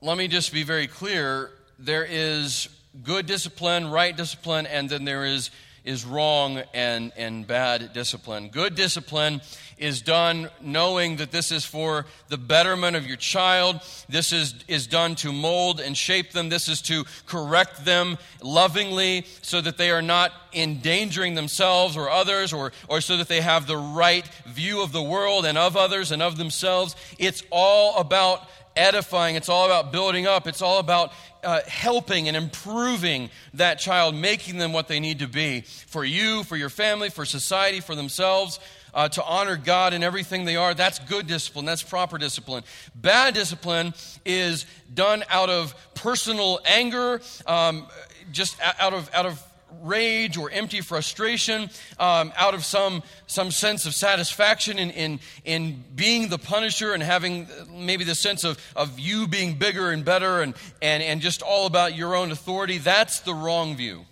let 0.00 0.18
me 0.18 0.28
just 0.28 0.52
be 0.52 0.64
very 0.64 0.86
clear 0.86 1.50
there 1.78 2.06
is 2.08 2.68
good 3.02 3.26
discipline, 3.26 3.90
right 3.90 4.16
discipline, 4.16 4.66
and 4.66 4.90
then 4.90 5.04
there 5.04 5.24
is 5.24 5.50
is 5.88 6.04
wrong 6.04 6.62
and, 6.74 7.12
and 7.16 7.46
bad 7.46 7.94
discipline. 7.94 8.50
Good 8.50 8.74
discipline 8.74 9.40
is 9.78 10.02
done 10.02 10.50
knowing 10.60 11.16
that 11.16 11.30
this 11.30 11.50
is 11.50 11.64
for 11.64 12.04
the 12.28 12.36
betterment 12.36 12.94
of 12.94 13.06
your 13.06 13.16
child. 13.16 13.80
This 14.06 14.30
is, 14.30 14.54
is 14.68 14.86
done 14.86 15.14
to 15.16 15.32
mold 15.32 15.80
and 15.80 15.96
shape 15.96 16.32
them. 16.32 16.50
This 16.50 16.68
is 16.68 16.82
to 16.82 17.04
correct 17.24 17.86
them 17.86 18.18
lovingly 18.42 19.24
so 19.40 19.62
that 19.62 19.78
they 19.78 19.90
are 19.90 20.02
not 20.02 20.32
endangering 20.52 21.34
themselves 21.34 21.96
or 21.96 22.10
others 22.10 22.52
or, 22.52 22.72
or 22.88 23.00
so 23.00 23.16
that 23.16 23.28
they 23.28 23.40
have 23.40 23.66
the 23.66 23.78
right 23.78 24.28
view 24.46 24.82
of 24.82 24.92
the 24.92 25.02
world 25.02 25.46
and 25.46 25.56
of 25.56 25.74
others 25.74 26.12
and 26.12 26.22
of 26.22 26.36
themselves. 26.36 26.96
It's 27.18 27.42
all 27.50 27.96
about 27.96 28.42
edifying, 28.78 29.36
it's 29.36 29.48
all 29.48 29.66
about 29.66 29.92
building 29.92 30.26
up, 30.26 30.46
it's 30.46 30.62
all 30.62 30.78
about 30.78 31.12
uh, 31.42 31.60
helping 31.66 32.28
and 32.28 32.36
improving 32.36 33.30
that 33.54 33.78
child, 33.78 34.14
making 34.14 34.58
them 34.58 34.72
what 34.72 34.88
they 34.88 35.00
need 35.00 35.18
to 35.18 35.28
be 35.28 35.62
for 35.62 36.04
you, 36.04 36.44
for 36.44 36.56
your 36.56 36.70
family, 36.70 37.10
for 37.10 37.24
society, 37.24 37.80
for 37.80 37.94
themselves. 37.94 38.60
Uh, 38.94 39.06
to 39.06 39.22
honor 39.22 39.56
God 39.56 39.92
in 39.92 40.02
everything 40.02 40.46
they 40.46 40.56
are, 40.56 40.72
that's 40.72 40.98
good 41.00 41.26
discipline. 41.26 41.66
That's 41.66 41.82
proper 41.82 42.16
discipline. 42.16 42.64
Bad 42.94 43.34
discipline 43.34 43.92
is 44.24 44.64
done 44.92 45.24
out 45.28 45.50
of 45.50 45.74
personal 45.94 46.58
anger, 46.64 47.20
um, 47.46 47.86
just 48.32 48.56
out 48.80 48.94
of, 48.94 49.10
out 49.12 49.26
of 49.26 49.42
rage 49.82 50.36
or 50.36 50.50
empty 50.50 50.80
frustration, 50.80 51.70
um, 51.98 52.32
out 52.36 52.54
of 52.54 52.64
some, 52.64 53.02
some 53.26 53.50
sense 53.50 53.86
of 53.86 53.94
satisfaction 53.94 54.78
in, 54.78 54.90
in, 54.90 55.20
in 55.44 55.84
being 55.94 56.28
the 56.28 56.38
punisher 56.38 56.92
and 56.92 57.02
having 57.02 57.46
maybe 57.72 58.04
the 58.04 58.14
sense 58.14 58.44
of, 58.44 58.58
of 58.74 58.98
you 58.98 59.28
being 59.28 59.54
bigger 59.54 59.90
and 59.90 60.04
better 60.04 60.40
and, 60.42 60.54
and, 60.82 61.02
and 61.02 61.20
just 61.20 61.42
all 61.42 61.66
about 61.66 61.94
your 61.94 62.14
own 62.14 62.30
authority, 62.30 62.78
that's 62.78 63.20
the 63.20 63.34
wrong 63.34 63.76
view. 63.76 64.04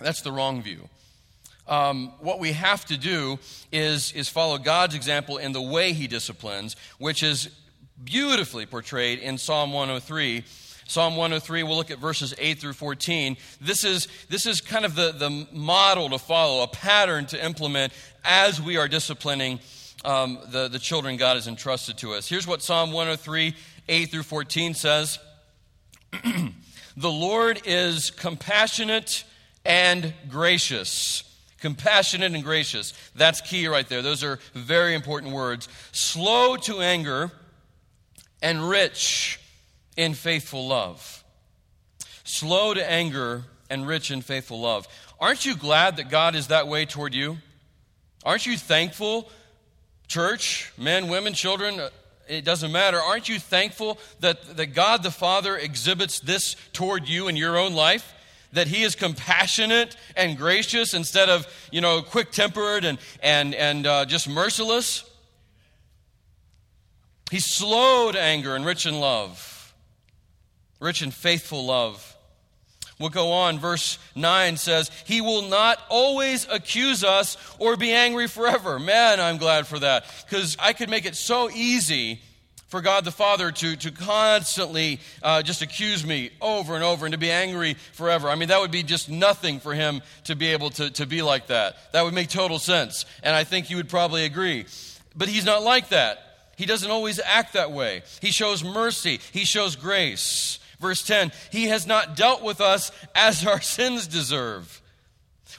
That's 0.00 0.22
the 0.22 0.32
wrong 0.32 0.62
view. 0.62 0.88
Um, 1.68 2.12
what 2.20 2.40
we 2.40 2.52
have 2.52 2.84
to 2.86 2.96
do 2.96 3.38
is, 3.70 4.12
is 4.12 4.28
follow 4.28 4.58
God's 4.58 4.94
example 4.94 5.38
in 5.38 5.52
the 5.52 5.62
way 5.62 5.92
He 5.92 6.08
disciplines, 6.08 6.76
which 6.98 7.22
is 7.22 7.48
beautifully 8.02 8.66
portrayed 8.66 9.20
in 9.20 9.38
Psalm 9.38 9.72
103 9.72 10.44
Psalm 10.86 11.16
103, 11.16 11.62
we'll 11.62 11.76
look 11.76 11.90
at 11.90 11.98
verses 11.98 12.34
8 12.38 12.58
through 12.58 12.72
14. 12.74 13.36
This 13.60 13.84
is, 13.84 14.08
this 14.28 14.46
is 14.46 14.60
kind 14.60 14.84
of 14.84 14.94
the, 14.94 15.12
the 15.12 15.46
model 15.52 16.10
to 16.10 16.18
follow, 16.18 16.62
a 16.62 16.68
pattern 16.68 17.26
to 17.26 17.44
implement 17.44 17.92
as 18.24 18.60
we 18.60 18.76
are 18.76 18.88
disciplining 18.88 19.60
um, 20.04 20.38
the, 20.48 20.68
the 20.68 20.78
children 20.78 21.16
God 21.16 21.36
has 21.36 21.46
entrusted 21.46 21.98
to 21.98 22.14
us. 22.14 22.28
Here's 22.28 22.46
what 22.46 22.62
Psalm 22.62 22.92
103, 22.92 23.54
8 23.88 24.10
through 24.10 24.22
14 24.22 24.74
says 24.74 25.18
The 26.96 27.10
Lord 27.10 27.62
is 27.64 28.10
compassionate 28.10 29.24
and 29.64 30.12
gracious. 30.28 31.24
Compassionate 31.60 32.34
and 32.34 32.42
gracious. 32.42 32.92
That's 33.14 33.40
key 33.40 33.68
right 33.68 33.88
there. 33.88 34.02
Those 34.02 34.24
are 34.24 34.40
very 34.52 34.94
important 34.94 35.32
words. 35.32 35.68
Slow 35.92 36.56
to 36.56 36.80
anger 36.80 37.30
and 38.42 38.68
rich 38.68 39.38
in 39.96 40.14
faithful 40.14 40.66
love, 40.66 41.24
slow 42.24 42.74
to 42.74 42.90
anger, 42.90 43.44
and 43.72 43.86
rich 43.86 44.10
in 44.10 44.20
faithful 44.20 44.60
love. 44.60 44.86
Aren't 45.18 45.46
you 45.46 45.56
glad 45.56 45.96
that 45.96 46.10
God 46.10 46.34
is 46.34 46.48
that 46.48 46.68
way 46.68 46.84
toward 46.84 47.14
you? 47.14 47.38
Aren't 48.24 48.46
you 48.46 48.56
thankful, 48.56 49.30
church, 50.08 50.72
men, 50.76 51.08
women, 51.08 51.32
children? 51.32 51.80
Uh, 51.80 51.90
it 52.28 52.44
doesn't 52.44 52.70
matter. 52.70 52.98
Aren't 52.98 53.28
you 53.28 53.38
thankful 53.38 53.98
that, 54.20 54.56
that 54.56 54.74
God 54.74 55.02
the 55.02 55.10
Father 55.10 55.56
exhibits 55.56 56.20
this 56.20 56.54
toward 56.72 57.08
you 57.08 57.28
in 57.28 57.36
your 57.36 57.56
own 57.56 57.74
life? 57.74 58.12
That 58.52 58.66
He 58.66 58.82
is 58.82 58.94
compassionate 58.94 59.96
and 60.16 60.36
gracious 60.36 60.92
instead 60.94 61.28
of, 61.28 61.46
you 61.70 61.80
know, 61.80 62.02
quick 62.02 62.30
tempered 62.30 62.84
and, 62.84 62.98
and, 63.22 63.54
and 63.54 63.86
uh, 63.86 64.04
just 64.04 64.28
merciless? 64.28 65.08
He's 67.30 67.46
slow 67.46 68.12
to 68.12 68.20
anger 68.20 68.54
and 68.54 68.66
rich 68.66 68.86
in 68.86 69.00
love 69.00 69.51
rich 70.82 71.02
in 71.02 71.10
faithful 71.10 71.64
love. 71.64 72.08
We'll 72.98 73.10
go 73.10 73.32
on. 73.32 73.58
Verse 73.58 73.98
9 74.14 74.56
says, 74.56 74.90
He 75.04 75.20
will 75.20 75.42
not 75.42 75.78
always 75.88 76.46
accuse 76.48 77.02
us 77.02 77.36
or 77.58 77.76
be 77.76 77.92
angry 77.92 78.28
forever. 78.28 78.78
Man, 78.78 79.18
I'm 79.18 79.38
glad 79.38 79.66
for 79.66 79.78
that. 79.78 80.04
Because 80.28 80.56
I 80.60 80.72
could 80.72 80.90
make 80.90 81.06
it 81.06 81.16
so 81.16 81.50
easy 81.50 82.20
for 82.68 82.80
God 82.80 83.04
the 83.04 83.10
Father 83.10 83.50
to, 83.50 83.76
to 83.76 83.90
constantly 83.90 85.00
uh, 85.22 85.42
just 85.42 85.62
accuse 85.62 86.06
me 86.06 86.30
over 86.40 86.74
and 86.74 86.84
over 86.84 87.04
and 87.04 87.12
to 87.12 87.18
be 87.18 87.30
angry 87.30 87.74
forever. 87.92 88.28
I 88.28 88.34
mean, 88.34 88.48
that 88.48 88.60
would 88.60 88.70
be 88.70 88.82
just 88.82 89.10
nothing 89.10 89.60
for 89.60 89.74
Him 89.74 90.00
to 90.24 90.36
be 90.36 90.48
able 90.48 90.70
to, 90.70 90.90
to 90.92 91.04
be 91.04 91.22
like 91.22 91.48
that. 91.48 91.92
That 91.92 92.04
would 92.04 92.14
make 92.14 92.28
total 92.28 92.58
sense. 92.58 93.04
And 93.22 93.34
I 93.34 93.44
think 93.44 93.68
you 93.68 93.76
would 93.76 93.88
probably 93.88 94.24
agree. 94.24 94.66
But 95.14 95.28
He's 95.28 95.44
not 95.44 95.62
like 95.62 95.88
that. 95.88 96.52
He 96.56 96.66
doesn't 96.66 96.90
always 96.90 97.18
act 97.18 97.54
that 97.54 97.72
way. 97.72 98.02
He 98.20 98.30
shows 98.30 98.62
mercy, 98.62 99.20
He 99.32 99.44
shows 99.44 99.76
grace. 99.76 100.60
Verse 100.82 101.02
10 101.06 101.32
He 101.50 101.68
has 101.68 101.86
not 101.86 102.16
dealt 102.16 102.42
with 102.42 102.60
us 102.60 102.92
as 103.14 103.46
our 103.46 103.60
sins 103.76 104.06
deserve, 104.06 104.82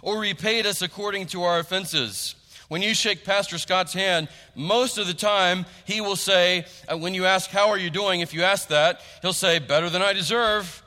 or 0.04 0.20
repaid 0.20 0.68
us 0.68 0.84
according 0.84 1.28
to 1.28 1.44
our 1.44 1.58
offenses. 1.58 2.36
When 2.68 2.82
you 2.82 2.94
shake 2.94 3.24
Pastor 3.24 3.58
Scott's 3.58 3.94
hand, 3.94 4.30
most 4.56 4.98
of 4.98 5.08
the 5.08 5.14
time 5.14 5.66
he 5.86 6.02
will 6.02 6.16
say, 6.16 6.66
uh, 6.92 6.98
when 6.98 7.14
you 7.14 7.26
ask, 7.26 7.50
How 7.50 7.70
are 7.70 7.78
you 7.78 7.90
doing? 7.90 8.20
If 8.20 8.34
you 8.34 8.44
ask 8.44 8.68
that, 8.68 9.02
he'll 9.22 9.34
say, 9.34 9.60
Better 9.60 9.90
than 9.90 10.02
I 10.02 10.14
deserve. 10.14 10.84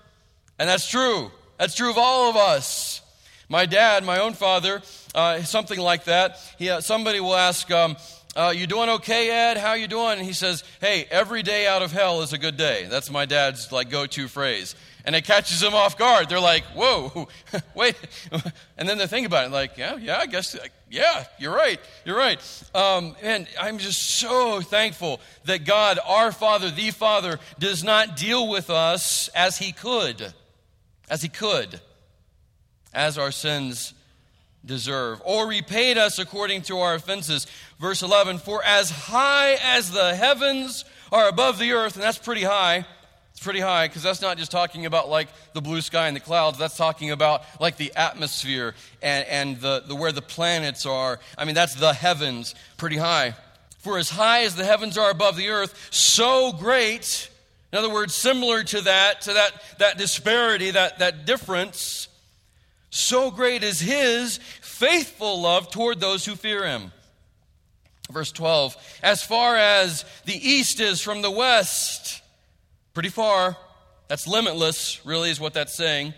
And 0.58 0.68
that's 0.68 0.88
true. 0.88 1.30
That's 1.58 1.74
true 1.74 1.90
of 1.90 1.98
all 1.98 2.30
of 2.30 2.36
us. 2.36 3.02
My 3.48 3.64
dad, 3.64 4.04
my 4.04 4.20
own 4.20 4.32
father, 4.34 4.82
uh, 5.14 5.42
something 5.42 5.78
like 5.78 6.04
that. 6.04 6.38
He, 6.58 6.68
uh, 6.68 6.80
somebody 6.80 7.20
will 7.20 7.36
ask, 7.36 7.70
um, 7.70 7.96
uh, 8.36 8.52
you 8.54 8.66
doing 8.66 8.88
okay, 8.90 9.30
Ed? 9.30 9.56
How 9.56 9.72
you 9.72 9.88
doing? 9.88 10.18
And 10.18 10.26
he 10.26 10.32
says, 10.32 10.62
hey, 10.80 11.06
every 11.10 11.42
day 11.42 11.66
out 11.66 11.82
of 11.82 11.90
hell 11.90 12.22
is 12.22 12.32
a 12.32 12.38
good 12.38 12.56
day. 12.56 12.86
That's 12.88 13.10
my 13.10 13.24
dad's 13.24 13.72
like 13.72 13.90
go-to 13.90 14.28
phrase. 14.28 14.76
And 15.04 15.16
it 15.16 15.24
catches 15.24 15.60
them 15.60 15.74
off 15.74 15.96
guard. 15.96 16.28
They're 16.28 16.38
like, 16.38 16.64
whoa, 16.74 17.28
wait. 17.74 17.96
And 18.78 18.86
then 18.86 18.98
they 18.98 19.06
think 19.06 19.26
about 19.26 19.46
it, 19.46 19.52
like, 19.52 19.78
yeah, 19.78 19.96
yeah, 19.96 20.18
I 20.18 20.26
guess, 20.26 20.54
yeah, 20.90 21.24
you're 21.38 21.54
right, 21.54 21.80
you're 22.04 22.16
right. 22.16 22.38
Um, 22.74 23.16
and 23.22 23.48
I'm 23.58 23.78
just 23.78 24.02
so 24.02 24.60
thankful 24.60 25.18
that 25.46 25.64
God, 25.64 25.98
our 26.06 26.30
Father, 26.30 26.70
the 26.70 26.90
Father, 26.90 27.40
does 27.58 27.82
not 27.82 28.16
deal 28.16 28.46
with 28.46 28.68
us 28.68 29.28
as 29.28 29.56
He 29.56 29.72
could, 29.72 30.34
as 31.08 31.22
He 31.22 31.30
could 31.30 31.80
as 32.96 33.18
our 33.18 33.30
sins 33.30 33.92
deserve, 34.64 35.22
or 35.24 35.46
repaid 35.46 35.96
us 35.98 36.18
according 36.18 36.62
to 36.62 36.78
our 36.78 36.94
offenses. 36.94 37.46
Verse 37.78 38.02
11 38.02 38.38
For 38.38 38.62
as 38.64 38.90
high 38.90 39.58
as 39.62 39.90
the 39.90 40.14
heavens 40.14 40.84
are 41.12 41.28
above 41.28 41.58
the 41.58 41.72
earth, 41.72 41.94
and 41.94 42.02
that's 42.02 42.18
pretty 42.18 42.42
high. 42.42 42.86
It's 43.32 43.44
pretty 43.44 43.60
high 43.60 43.86
because 43.86 44.02
that's 44.02 44.22
not 44.22 44.38
just 44.38 44.50
talking 44.50 44.86
about 44.86 45.10
like 45.10 45.28
the 45.52 45.60
blue 45.60 45.82
sky 45.82 46.06
and 46.06 46.16
the 46.16 46.20
clouds. 46.20 46.56
That's 46.56 46.76
talking 46.76 47.10
about 47.10 47.42
like 47.60 47.76
the 47.76 47.92
atmosphere 47.94 48.74
and, 49.02 49.26
and 49.28 49.60
the, 49.60 49.84
the 49.86 49.94
where 49.94 50.10
the 50.10 50.22
planets 50.22 50.86
are. 50.86 51.20
I 51.36 51.44
mean, 51.44 51.54
that's 51.54 51.74
the 51.74 51.92
heavens, 51.92 52.54
pretty 52.78 52.96
high. 52.96 53.34
For 53.80 53.98
as 53.98 54.08
high 54.08 54.44
as 54.44 54.56
the 54.56 54.64
heavens 54.64 54.96
are 54.96 55.10
above 55.10 55.36
the 55.36 55.50
earth, 55.50 55.88
so 55.90 56.52
great, 56.52 57.28
in 57.72 57.78
other 57.78 57.92
words, 57.92 58.14
similar 58.14 58.62
to 58.64 58.80
that, 58.80 59.20
to 59.22 59.34
that, 59.34 59.52
that 59.78 59.98
disparity, 59.98 60.70
that, 60.70 61.00
that 61.00 61.26
difference, 61.26 62.08
so 62.88 63.30
great 63.30 63.62
is 63.62 63.78
his 63.78 64.38
faithful 64.62 65.42
love 65.42 65.70
toward 65.70 66.00
those 66.00 66.24
who 66.24 66.36
fear 66.36 66.64
him. 66.64 66.90
Verse 68.10 68.30
12, 68.30 68.76
as 69.02 69.22
far 69.22 69.56
as 69.56 70.04
the 70.26 70.36
east 70.36 70.80
is 70.80 71.00
from 71.00 71.22
the 71.22 71.30
west, 71.30 72.22
pretty 72.94 73.08
far, 73.08 73.56
that's 74.08 74.28
limitless, 74.28 75.04
really, 75.04 75.30
is 75.30 75.40
what 75.40 75.54
that's 75.54 75.74
saying. 75.74 76.14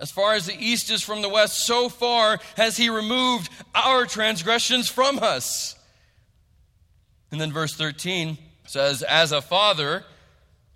As 0.00 0.10
far 0.10 0.34
as 0.34 0.46
the 0.46 0.56
east 0.58 0.90
is 0.90 1.02
from 1.02 1.22
the 1.22 1.28
west, 1.28 1.64
so 1.64 1.88
far 1.88 2.38
has 2.56 2.76
he 2.76 2.88
removed 2.88 3.50
our 3.74 4.04
transgressions 4.04 4.88
from 4.88 5.18
us. 5.20 5.76
And 7.30 7.40
then 7.40 7.52
verse 7.52 7.74
13 7.74 8.38
says, 8.66 9.02
As 9.02 9.32
a 9.32 9.42
father 9.42 10.04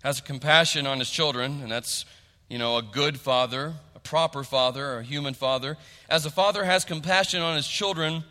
has 0.03 0.19
compassion 0.21 0.85
on 0.85 0.99
his 0.99 1.09
children, 1.09 1.61
and 1.61 1.71
that's, 1.71 2.05
you 2.49 2.57
know, 2.57 2.77
a 2.77 2.81
good 2.81 3.17
father, 3.19 3.73
a 3.95 3.99
proper 3.99 4.43
father, 4.43 4.99
a 4.99 5.03
human 5.03 5.33
father. 5.33 5.77
As 6.09 6.25
a 6.25 6.31
father 6.31 6.65
has 6.65 6.83
compassion 6.83 7.41
on 7.41 7.55
his 7.55 7.67
children, 7.67 8.25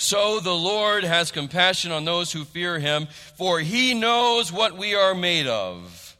so 0.00 0.40
the 0.40 0.54
Lord 0.54 1.04
has 1.04 1.30
compassion 1.30 1.92
on 1.92 2.06
those 2.06 2.32
who 2.32 2.46
fear 2.46 2.78
him, 2.78 3.06
for 3.36 3.60
he 3.60 3.92
knows 3.92 4.50
what 4.50 4.78
we 4.78 4.94
are 4.94 5.14
made 5.14 5.46
of, 5.46 6.16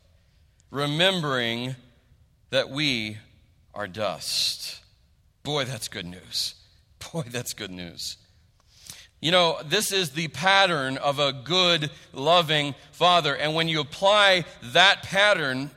remembering 0.71 1.77
that 2.51 2.69
we 2.69 3.17
are 3.73 3.89
dust. 3.89 4.81
Boy, 5.45 5.65
that's 5.65 5.89
good 5.89 6.05
news. 6.05 6.57
Boy, 7.13 7.23
that's 7.31 7.55
good 7.55 7.71
news. 7.71 8.19
You 9.19 9.31
know, 9.31 9.57
this 9.65 9.93
is 9.93 10.11
the 10.11 10.29
pattern 10.29 10.99
of 10.99 11.19
a 11.19 11.33
good, 11.33 11.91
loving 12.13 12.75
father. 12.93 13.35
And 13.35 13.55
when 13.55 13.67
you 13.67 13.81
apply 13.81 14.45
that 14.75 15.05
pattern, 15.05 15.71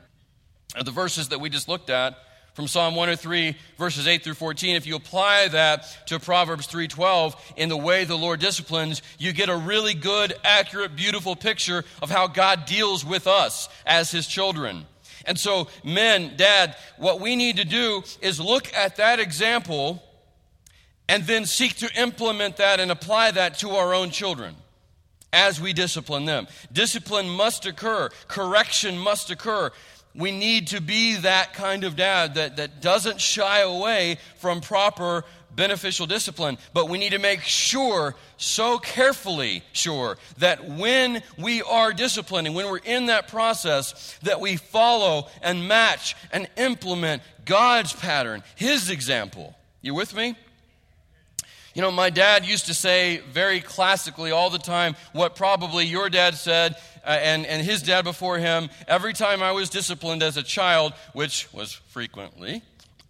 the 0.84 0.92
verses 0.92 1.30
that 1.30 1.40
we 1.40 1.50
just 1.50 1.70
looked 1.70 1.90
at 1.90 2.18
from 2.54 2.68
Psalm 2.68 2.96
103 2.96 3.56
verses 3.78 4.08
8 4.08 4.24
through 4.24 4.36
14, 4.36 4.76
if 4.76 4.86
you 4.86 4.96
apply 4.96 5.48
that 5.50 6.08
to 6.08 6.20
Proverbs 6.20 6.68
3:12 6.68 7.36
in 7.58 7.70
the 7.70 7.78
way 7.78 8.04
the 8.04 8.18
Lord 8.18 8.40
disciplines, 8.40 9.02
you 9.18 9.34
get 9.34 9.50
a 9.50 9.56
really 9.56 9.94
good, 9.94 10.36
accurate, 10.44 10.96
beautiful 10.96 11.36
picture 11.36 11.84
of 12.02 12.12
how 12.12 12.28
God 12.28 12.66
deals 12.66 13.04
with 13.04 13.28
us 13.28 13.70
as 13.86 14.12
his 14.12 14.28
children. 14.28 14.86
And 15.26 15.40
so, 15.40 15.68
men, 15.84 16.34
dad, 16.36 16.76
what 16.98 17.20
we 17.20 17.36
need 17.36 17.58
to 17.58 17.66
do 17.66 18.04
is 18.22 18.40
look 18.40 18.74
at 18.74 18.98
that 18.98 19.20
example 19.20 20.04
and 21.08 21.26
then 21.26 21.46
seek 21.46 21.78
to 21.78 21.90
implement 22.00 22.58
that 22.58 22.80
and 22.80 22.92
apply 22.92 23.32
that 23.32 23.58
to 23.60 23.72
our 23.72 23.94
own 23.94 24.12
children 24.12 24.56
as 25.32 25.60
we 25.60 25.74
discipline 25.74 26.26
them. 26.26 26.48
Discipline 26.72 27.30
must 27.30 27.66
occur, 27.66 28.10
correction 28.28 28.98
must 28.98 29.32
occur. 29.32 29.72
We 30.16 30.32
need 30.32 30.68
to 30.68 30.82
be 30.82 31.16
that 31.18 31.54
kind 31.54 31.84
of 31.84 31.96
dad 31.96 32.36
that, 32.36 32.58
that 32.58 32.82
doesn't 32.82 33.20
shy 33.20 33.62
away 33.62 34.18
from 34.38 34.62
proper 34.62 35.26
beneficial 35.56 36.06
discipline, 36.06 36.58
but 36.74 36.90
we 36.90 36.98
need 36.98 37.12
to 37.12 37.20
make 37.20 37.42
sure, 37.42 38.16
so 38.38 38.78
carefully 38.78 39.64
sure, 39.72 40.18
that 40.38 40.68
when 40.68 41.22
we 41.38 41.62
are 41.62 41.94
disciplining, 41.94 42.54
when 42.54 42.70
we're 42.70 42.78
in 42.78 43.08
that 43.08 43.28
process, 43.28 44.18
that 44.24 44.40
we 44.40 44.58
follow 44.58 45.28
and 45.42 45.68
match 45.68 46.16
and 46.32 46.48
implement 46.58 47.22
God's 47.46 47.94
pattern, 47.94 48.44
His 48.56 48.90
example. 48.90 49.56
You 49.82 49.94
with 49.94 50.16
me? 50.16 50.36
You 51.74 51.82
know, 51.82 51.92
my 51.92 52.12
dad 52.12 52.46
used 52.46 52.68
to 52.68 52.74
say 52.74 53.18
very 53.32 53.60
classically 53.60 54.32
all 54.32 54.50
the 54.50 54.60
time 54.60 54.96
what 55.12 55.36
probably 55.36 55.86
your 55.86 56.10
dad 56.10 56.36
said 56.36 56.76
uh, 57.04 57.10
and, 57.10 57.46
and 57.46 57.66
his 57.66 57.82
dad 57.82 58.04
before 58.04 58.38
him 58.38 58.70
every 58.88 59.14
time 59.14 59.42
I 59.42 59.52
was 59.52 59.70
disciplined 59.70 60.22
as 60.22 60.38
a 60.38 60.44
child, 60.44 60.94
which 61.14 61.52
was 61.52 61.74
frequently. 61.74 62.62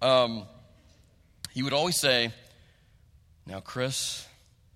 Um, 0.02 0.45
he 1.52 1.62
would 1.62 1.73
always 1.73 1.99
say, 1.99 2.32
Now, 3.45 3.60
Chris, 3.60 4.26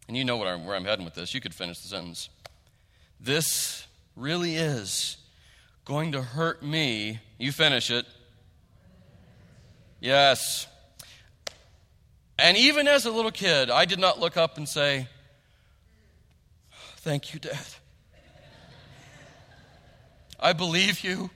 and 0.07 0.17
you 0.17 0.25
know 0.25 0.43
I'm, 0.43 0.65
where 0.65 0.75
I'm 0.75 0.85
heading 0.85 1.05
with 1.05 1.15
this, 1.15 1.33
you 1.33 1.39
could 1.41 1.53
finish 1.53 1.79
the 1.79 1.87
sentence. 1.87 2.29
This 3.19 3.87
really 4.15 4.55
is 4.55 5.17
going 5.85 6.11
to 6.11 6.21
hurt 6.21 6.61
me. 6.61 7.19
You 7.37 7.51
finish 7.51 7.89
it. 7.89 8.05
Yes. 9.99 10.67
And 12.39 12.55
even 12.57 12.87
as 12.87 13.05
a 13.05 13.11
little 13.11 13.31
kid, 13.31 13.69
I 13.69 13.85
did 13.85 13.99
not 13.99 14.19
look 14.19 14.37
up 14.37 14.57
and 14.57 14.67
say, 14.67 15.07
Thank 16.97 17.33
you, 17.33 17.39
Dad. 17.39 17.57
I 20.39 20.53
believe 20.53 21.03
you. 21.03 21.29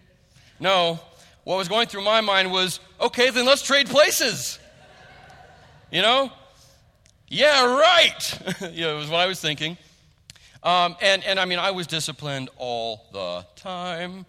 No, 0.60 1.00
what 1.44 1.58
was 1.58 1.68
going 1.68 1.88
through 1.88 2.04
my 2.04 2.22
mind 2.22 2.52
was, 2.52 2.80
okay, 3.00 3.30
then 3.30 3.46
let's 3.46 3.64
trade 3.64 3.88
places. 3.88 4.60
You 5.92 6.02
know? 6.02 6.32
Yeah, 7.28 7.66
right. 7.78 8.40
you 8.74 8.82
know, 8.82 8.96
it 8.96 9.00
was 9.00 9.10
what 9.10 9.22
I 9.22 9.28
was 9.28 9.40
thinking. 9.40 9.78
Um, 10.62 10.96
and, 11.02 11.24
and 11.24 11.40
I 11.40 11.46
mean, 11.46 11.58
I 11.58 11.72
was 11.72 11.88
disciplined 11.88 12.50
all 12.58 13.06
the 13.12 13.46
time. 13.56 14.26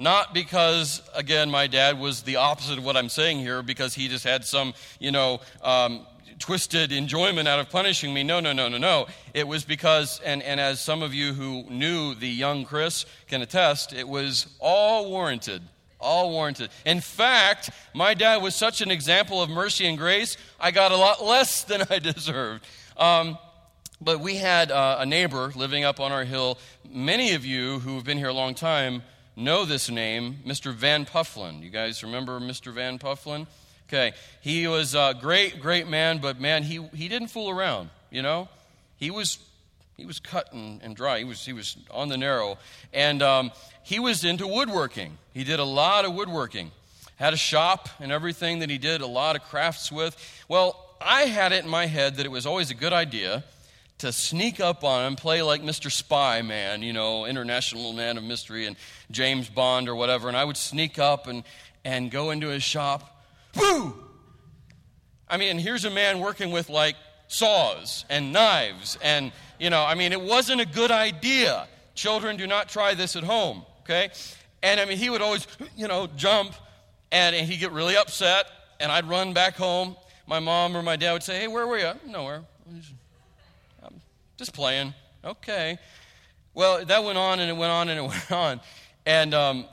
Not 0.00 0.32
because, 0.32 1.02
again, 1.14 1.50
my 1.50 1.66
dad 1.66 2.00
was 2.00 2.22
the 2.22 2.36
opposite 2.36 2.78
of 2.78 2.84
what 2.86 2.96
I'm 2.96 3.10
saying 3.10 3.40
here, 3.40 3.62
because 3.62 3.92
he 3.92 4.08
just 4.08 4.24
had 4.24 4.46
some, 4.46 4.72
you 4.98 5.12
know, 5.12 5.42
um, 5.62 6.06
twisted 6.38 6.90
enjoyment 6.90 7.46
out 7.46 7.60
of 7.60 7.68
punishing 7.68 8.14
me. 8.14 8.22
No, 8.22 8.40
no, 8.40 8.54
no, 8.54 8.66
no, 8.68 8.78
no. 8.78 9.08
It 9.34 9.46
was 9.46 9.62
because, 9.62 10.18
and, 10.24 10.42
and 10.42 10.58
as 10.58 10.80
some 10.80 11.02
of 11.02 11.12
you 11.12 11.34
who 11.34 11.64
knew 11.68 12.14
the 12.14 12.30
young 12.30 12.64
Chris 12.64 13.04
can 13.28 13.42
attest, 13.42 13.92
it 13.92 14.08
was 14.08 14.46
all 14.58 15.10
warranted. 15.10 15.60
All 16.00 16.30
warranted. 16.30 16.70
In 16.86 17.02
fact, 17.02 17.68
my 17.92 18.14
dad 18.14 18.38
was 18.38 18.54
such 18.54 18.80
an 18.80 18.90
example 18.90 19.42
of 19.42 19.50
mercy 19.50 19.84
and 19.84 19.98
grace, 19.98 20.38
I 20.58 20.70
got 20.70 20.92
a 20.92 20.96
lot 20.96 21.22
less 21.22 21.62
than 21.64 21.82
I 21.90 21.98
deserved. 21.98 22.66
Um, 22.96 23.36
but 24.00 24.20
we 24.20 24.36
had 24.36 24.70
uh, 24.70 24.96
a 25.00 25.04
neighbor 25.04 25.52
living 25.54 25.84
up 25.84 26.00
on 26.00 26.10
our 26.10 26.24
hill. 26.24 26.56
Many 26.90 27.34
of 27.34 27.44
you 27.44 27.80
who 27.80 27.96
have 27.96 28.04
been 28.04 28.16
here 28.16 28.28
a 28.28 28.32
long 28.32 28.54
time 28.54 29.02
know 29.40 29.64
this 29.64 29.90
name, 29.90 30.36
Mr. 30.46 30.72
Van 30.72 31.04
Pufflin. 31.04 31.62
You 31.62 31.70
guys 31.70 32.02
remember 32.02 32.38
Mr. 32.38 32.72
Van 32.72 32.98
Pufflin? 32.98 33.46
Okay, 33.88 34.12
he 34.40 34.68
was 34.68 34.94
a 34.94 35.16
great, 35.20 35.60
great 35.60 35.88
man, 35.88 36.18
but 36.18 36.40
man, 36.40 36.62
he, 36.62 36.80
he 36.94 37.08
didn't 37.08 37.28
fool 37.28 37.50
around, 37.50 37.90
you 38.10 38.22
know? 38.22 38.48
He 38.96 39.10
was, 39.10 39.38
he 39.96 40.04
was 40.04 40.20
cut 40.20 40.52
and, 40.52 40.80
and 40.82 40.94
dry. 40.94 41.18
He 41.18 41.24
was, 41.24 41.44
he 41.44 41.52
was 41.52 41.76
on 41.90 42.08
the 42.08 42.16
narrow. 42.16 42.58
And 42.92 43.20
um, 43.20 43.50
he 43.82 43.98
was 43.98 44.24
into 44.24 44.46
woodworking. 44.46 45.18
He 45.34 45.42
did 45.42 45.58
a 45.58 45.64
lot 45.64 46.04
of 46.04 46.14
woodworking. 46.14 46.70
Had 47.16 47.32
a 47.32 47.38
shop 47.38 47.88
and 47.98 48.12
everything 48.12 48.60
that 48.60 48.70
he 48.70 48.78
did, 48.78 49.00
a 49.00 49.06
lot 49.06 49.34
of 49.34 49.42
crafts 49.42 49.90
with. 49.90 50.16
Well, 50.48 50.94
I 51.00 51.22
had 51.22 51.52
it 51.52 51.64
in 51.64 51.70
my 51.70 51.86
head 51.86 52.16
that 52.16 52.26
it 52.26 52.30
was 52.30 52.46
always 52.46 52.70
a 52.70 52.74
good 52.74 52.92
idea 52.92 53.42
to 54.00 54.12
sneak 54.12 54.60
up 54.60 54.82
on 54.84 55.06
him, 55.06 55.16
play 55.16 55.42
like 55.42 55.62
Mr. 55.62 55.90
Spy 55.90 56.42
Man, 56.42 56.82
you 56.82 56.92
know, 56.92 57.26
international 57.26 57.92
man 57.92 58.18
of 58.18 58.24
mystery 58.24 58.66
and 58.66 58.76
James 59.10 59.48
Bond 59.48 59.88
or 59.88 59.94
whatever. 59.94 60.28
And 60.28 60.36
I 60.36 60.44
would 60.44 60.56
sneak 60.56 60.98
up 60.98 61.26
and, 61.26 61.44
and 61.84 62.10
go 62.10 62.30
into 62.30 62.48
his 62.48 62.62
shop. 62.62 63.24
Woo! 63.56 63.94
I 65.28 65.36
mean, 65.36 65.58
here's 65.58 65.84
a 65.84 65.90
man 65.90 66.18
working 66.20 66.50
with 66.50 66.68
like 66.68 66.96
saws 67.28 68.04
and 68.10 68.32
knives. 68.32 68.98
And, 69.02 69.32
you 69.58 69.70
know, 69.70 69.82
I 69.82 69.94
mean, 69.94 70.12
it 70.12 70.20
wasn't 70.20 70.60
a 70.60 70.66
good 70.66 70.90
idea. 70.90 71.68
Children, 71.94 72.36
do 72.36 72.46
not 72.46 72.68
try 72.68 72.94
this 72.94 73.16
at 73.16 73.22
home, 73.22 73.64
okay? 73.82 74.10
And 74.62 74.80
I 74.80 74.86
mean, 74.86 74.98
he 74.98 75.10
would 75.10 75.22
always, 75.22 75.46
you 75.76 75.88
know, 75.88 76.08
jump 76.16 76.54
and, 77.12 77.36
and 77.36 77.46
he'd 77.46 77.58
get 77.58 77.72
really 77.72 77.96
upset. 77.96 78.46
And 78.80 78.90
I'd 78.90 79.08
run 79.08 79.34
back 79.34 79.56
home. 79.56 79.96
My 80.26 80.40
mom 80.40 80.76
or 80.76 80.82
my 80.82 80.96
dad 80.96 81.12
would 81.12 81.22
say, 81.22 81.40
Hey, 81.40 81.48
where 81.48 81.66
were 81.66 81.78
you? 81.78 81.92
Nowhere. 82.06 82.44
Just 84.40 84.54
playing. 84.54 84.94
Okay. 85.22 85.78
Well, 86.54 86.82
that 86.82 87.04
went 87.04 87.18
on 87.18 87.40
and 87.40 87.50
it 87.50 87.52
went 87.52 87.70
on 87.70 87.90
and 87.90 87.98
it 87.98 88.02
went 88.08 88.32
on. 88.32 88.60
And 89.04 89.34
um, 89.34 89.66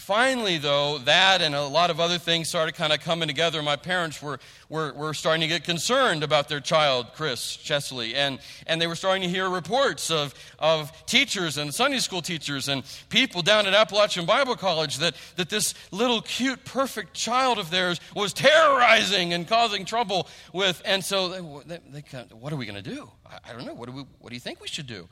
finally, 0.00 0.58
though, 0.58 0.98
that 0.98 1.42
and 1.42 1.54
a 1.54 1.64
lot 1.64 1.90
of 1.90 2.00
other 2.00 2.18
things 2.18 2.48
started 2.48 2.74
kind 2.74 2.92
of 2.92 3.00
coming 3.00 3.28
together. 3.28 3.62
My 3.62 3.76
parents 3.76 4.20
were, 4.20 4.40
were, 4.68 4.92
were 4.94 5.14
starting 5.14 5.42
to 5.42 5.46
get 5.46 5.64
concerned 5.64 6.22
about 6.22 6.48
their 6.48 6.60
child, 6.60 7.08
Chris 7.14 7.56
Chesley, 7.56 8.14
and, 8.14 8.40
and 8.66 8.80
they 8.80 8.86
were 8.86 8.94
starting 8.94 9.22
to 9.22 9.28
hear 9.28 9.48
reports 9.48 10.10
of, 10.10 10.34
of 10.58 10.90
teachers 11.06 11.58
and 11.58 11.72
Sunday 11.72 11.98
school 11.98 12.22
teachers 12.22 12.68
and 12.68 12.82
people 13.08 13.42
down 13.42 13.66
at 13.66 13.74
Appalachian 13.74 14.26
Bible 14.26 14.56
College 14.56 14.98
that, 14.98 15.14
that 15.36 15.50
this 15.50 15.74
little 15.90 16.22
cute, 16.22 16.64
perfect 16.64 17.14
child 17.14 17.58
of 17.58 17.70
theirs 17.70 18.00
was 18.14 18.32
terrorizing 18.32 19.32
and 19.32 19.46
causing 19.46 19.84
trouble 19.84 20.26
with. 20.52 20.82
And 20.84 21.04
so, 21.04 21.28
they, 21.28 21.74
they, 21.76 21.80
they 21.90 22.02
kind 22.02 22.30
of, 22.30 22.40
what 22.40 22.52
are 22.52 22.56
we 22.56 22.66
going 22.66 22.82
to 22.82 22.90
do? 22.90 23.10
I, 23.26 23.50
I, 23.50 23.52
don't 23.52 23.66
know. 23.66 23.74
What 23.74 23.88
do, 23.88 23.94
we, 23.94 24.04
what 24.18 24.30
do 24.30 24.34
you 24.34 24.40
think 24.40 24.60
we 24.60 24.68
should 24.68 24.86
do? 24.86 25.08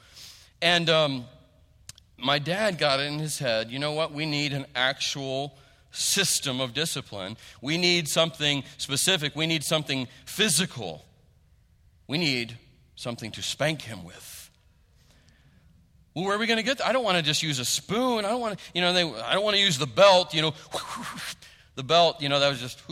And 0.60 0.90
um, 0.90 1.26
my 2.18 2.38
dad 2.38 2.78
got 2.78 3.00
it 3.00 3.04
in 3.04 3.18
his 3.18 3.38
head 3.38 3.70
you 3.70 3.78
know 3.78 3.92
what? 3.92 4.12
We 4.12 4.26
need 4.26 4.52
an 4.52 4.66
actual 4.74 5.56
system 5.90 6.60
of 6.60 6.74
discipline. 6.74 7.36
We 7.60 7.78
need 7.78 8.08
something 8.08 8.64
specific. 8.76 9.34
We 9.34 9.46
need 9.46 9.64
something 9.64 10.06
physical. 10.26 11.04
We 12.06 12.18
need 12.18 12.56
something 12.94 13.30
to 13.32 13.42
spank 13.42 13.82
him 13.82 14.04
with. 14.04 14.50
Well, 16.14 16.24
where 16.24 16.36
are 16.36 16.38
we 16.38 16.46
going 16.46 16.58
to 16.58 16.64
get 16.64 16.78
that? 16.78 16.86
I 16.86 16.92
don't 16.92 17.04
want 17.04 17.16
to 17.16 17.22
just 17.22 17.42
use 17.42 17.58
a 17.58 17.64
spoon. 17.64 18.24
I 18.24 18.30
don't 18.30 18.40
want 18.40 18.58
to, 18.58 18.64
you 18.74 18.80
know, 18.80 18.92
they, 18.92 19.04
I 19.04 19.34
don't 19.34 19.44
want 19.44 19.56
to 19.56 19.62
use 19.62 19.78
the 19.78 19.86
belt, 19.86 20.34
you 20.34 20.42
know, 20.42 20.54
the 21.76 21.84
belt, 21.84 22.20
you 22.20 22.28
know, 22.28 22.40
that 22.40 22.48
was 22.48 22.60
just, 22.60 22.82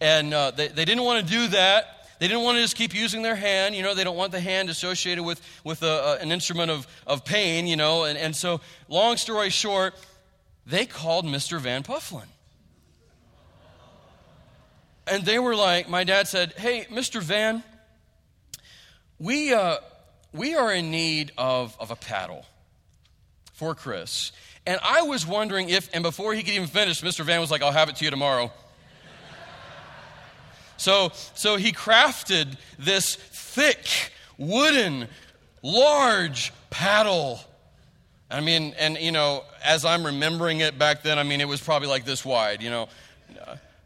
and 0.00 0.32
uh, 0.32 0.52
they, 0.52 0.68
they 0.68 0.84
didn't 0.84 1.04
want 1.04 1.26
to 1.26 1.32
do 1.32 1.48
that. 1.48 2.01
They 2.22 2.28
didn't 2.28 2.44
want 2.44 2.54
to 2.58 2.62
just 2.62 2.76
keep 2.76 2.94
using 2.94 3.22
their 3.22 3.34
hand. 3.34 3.74
You 3.74 3.82
know, 3.82 3.96
they 3.96 4.04
don't 4.04 4.16
want 4.16 4.30
the 4.30 4.38
hand 4.38 4.70
associated 4.70 5.24
with, 5.24 5.40
with 5.64 5.82
a, 5.82 5.86
a, 5.86 6.18
an 6.18 6.30
instrument 6.30 6.70
of, 6.70 6.86
of 7.04 7.24
pain, 7.24 7.66
you 7.66 7.74
know. 7.74 8.04
And, 8.04 8.16
and 8.16 8.36
so, 8.36 8.60
long 8.88 9.16
story 9.16 9.50
short, 9.50 9.94
they 10.64 10.86
called 10.86 11.24
Mr. 11.26 11.58
Van 11.58 11.82
Pufflin. 11.82 12.28
And 15.08 15.24
they 15.24 15.40
were 15.40 15.56
like, 15.56 15.88
my 15.88 16.04
dad 16.04 16.28
said, 16.28 16.52
Hey, 16.52 16.86
Mr. 16.92 17.20
Van, 17.20 17.64
we, 19.18 19.52
uh, 19.52 19.78
we 20.32 20.54
are 20.54 20.72
in 20.72 20.92
need 20.92 21.32
of, 21.36 21.76
of 21.80 21.90
a 21.90 21.96
paddle 21.96 22.46
for 23.52 23.74
Chris. 23.74 24.30
And 24.64 24.78
I 24.84 25.02
was 25.02 25.26
wondering 25.26 25.70
if, 25.70 25.90
and 25.92 26.04
before 26.04 26.34
he 26.34 26.44
could 26.44 26.54
even 26.54 26.68
finish, 26.68 27.02
Mr. 27.02 27.24
Van 27.24 27.40
was 27.40 27.50
like, 27.50 27.62
I'll 27.62 27.72
have 27.72 27.88
it 27.88 27.96
to 27.96 28.04
you 28.04 28.12
tomorrow. 28.12 28.52
So, 30.76 31.12
so 31.34 31.56
he 31.56 31.72
crafted 31.72 32.56
this 32.78 33.14
thick, 33.16 34.12
wooden, 34.38 35.08
large 35.62 36.52
paddle. 36.70 37.40
I 38.30 38.40
mean, 38.40 38.74
and 38.78 38.96
you 38.98 39.12
know, 39.12 39.44
as 39.64 39.84
I'm 39.84 40.04
remembering 40.04 40.60
it 40.60 40.78
back 40.78 41.02
then, 41.02 41.18
I 41.18 41.22
mean, 41.22 41.40
it 41.40 41.48
was 41.48 41.60
probably 41.60 41.88
like 41.88 42.04
this 42.04 42.24
wide, 42.24 42.62
you 42.62 42.70
know. 42.70 42.88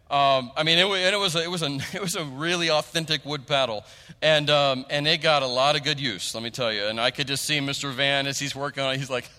Um, 0.09 0.53
I 0.57 0.63
mean, 0.63 0.79
it, 0.79 0.87
it, 0.87 1.19
was 1.19 1.35
a, 1.35 1.43
it 1.43 1.51
was 1.51 1.63
a 1.63 1.79
it 1.93 2.01
was 2.01 2.15
a 2.15 2.25
really 2.25 2.71
authentic 2.71 3.25
wood 3.25 3.47
paddle, 3.47 3.85
and 4.23 4.49
um, 4.51 4.87
and 4.89 5.07
it 5.07 5.21
got 5.21 5.43
a 5.43 5.47
lot 5.47 5.75
of 5.75 5.83
good 5.83 5.99
use. 5.99 6.33
Let 6.35 6.45
me 6.45 6.51
tell 6.51 6.73
you. 6.73 6.87
And 6.87 7.01
I 7.01 7.11
could 7.11 7.27
just 7.27 7.45
see 7.45 7.59
Mr. 7.59 7.93
Van 7.93 8.27
as 8.29 8.39
he's 8.39 8.55
working 8.55 8.85
on 8.85 8.95
it. 8.95 8.99
He's 8.99 9.11
like, 9.11 9.29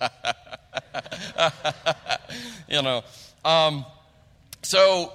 you 2.68 2.82
know. 2.82 3.02
Um, 3.44 3.86
so 4.62 5.12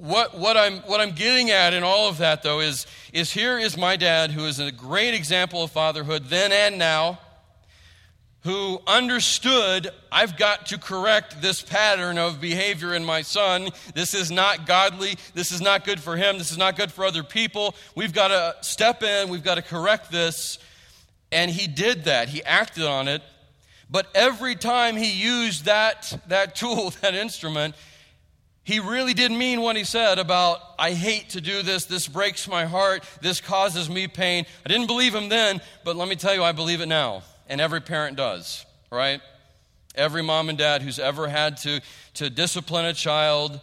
what, 0.00 0.36
what, 0.38 0.56
I'm, 0.56 0.78
what 0.80 1.00
I'm 1.00 1.12
getting 1.12 1.50
at 1.50 1.74
in 1.74 1.82
all 1.82 2.08
of 2.08 2.18
that, 2.18 2.42
though, 2.42 2.60
is, 2.60 2.86
is 3.12 3.30
here 3.30 3.58
is 3.58 3.76
my 3.76 3.96
dad, 3.96 4.30
who 4.30 4.46
is 4.46 4.58
a 4.58 4.72
great 4.72 5.12
example 5.12 5.62
of 5.62 5.70
fatherhood 5.70 6.24
then 6.26 6.52
and 6.52 6.78
now, 6.78 7.18
who 8.44 8.80
understood 8.86 9.90
I've 10.10 10.38
got 10.38 10.66
to 10.66 10.78
correct 10.78 11.42
this 11.42 11.60
pattern 11.60 12.16
of 12.16 12.40
behavior 12.40 12.94
in 12.94 13.04
my 13.04 13.20
son. 13.20 13.68
This 13.94 14.14
is 14.14 14.30
not 14.30 14.66
godly. 14.66 15.16
This 15.34 15.52
is 15.52 15.60
not 15.60 15.84
good 15.84 16.00
for 16.00 16.16
him. 16.16 16.38
This 16.38 16.50
is 16.50 16.56
not 16.56 16.76
good 16.76 16.90
for 16.90 17.04
other 17.04 17.22
people. 17.22 17.74
We've 17.94 18.14
got 18.14 18.28
to 18.28 18.56
step 18.66 19.02
in. 19.02 19.28
We've 19.28 19.44
got 19.44 19.56
to 19.56 19.62
correct 19.62 20.10
this. 20.10 20.58
And 21.30 21.50
he 21.50 21.66
did 21.66 22.04
that. 22.04 22.30
He 22.30 22.42
acted 22.42 22.84
on 22.84 23.06
it. 23.06 23.20
But 23.90 24.06
every 24.14 24.54
time 24.54 24.96
he 24.96 25.10
used 25.12 25.66
that, 25.66 26.18
that 26.28 26.54
tool, 26.56 26.94
that 27.02 27.14
instrument, 27.14 27.74
he 28.70 28.78
really 28.78 29.14
didn't 29.14 29.36
mean 29.36 29.62
what 29.62 29.74
he 29.74 29.82
said 29.82 30.20
about, 30.20 30.60
I 30.78 30.92
hate 30.92 31.30
to 31.30 31.40
do 31.40 31.62
this, 31.62 31.86
this 31.86 32.06
breaks 32.06 32.46
my 32.46 32.66
heart, 32.66 33.02
this 33.20 33.40
causes 33.40 33.90
me 33.90 34.06
pain. 34.06 34.46
I 34.64 34.68
didn't 34.68 34.86
believe 34.86 35.12
him 35.12 35.28
then, 35.28 35.60
but 35.84 35.96
let 35.96 36.06
me 36.06 36.14
tell 36.14 36.32
you, 36.32 36.44
I 36.44 36.52
believe 36.52 36.80
it 36.80 36.86
now. 36.86 37.24
And 37.48 37.60
every 37.60 37.80
parent 37.80 38.16
does, 38.16 38.64
right? 38.92 39.20
Every 39.96 40.22
mom 40.22 40.50
and 40.50 40.56
dad 40.56 40.82
who's 40.82 41.00
ever 41.00 41.26
had 41.26 41.56
to, 41.58 41.80
to 42.14 42.30
discipline 42.30 42.84
a 42.84 42.92
child, 42.92 43.60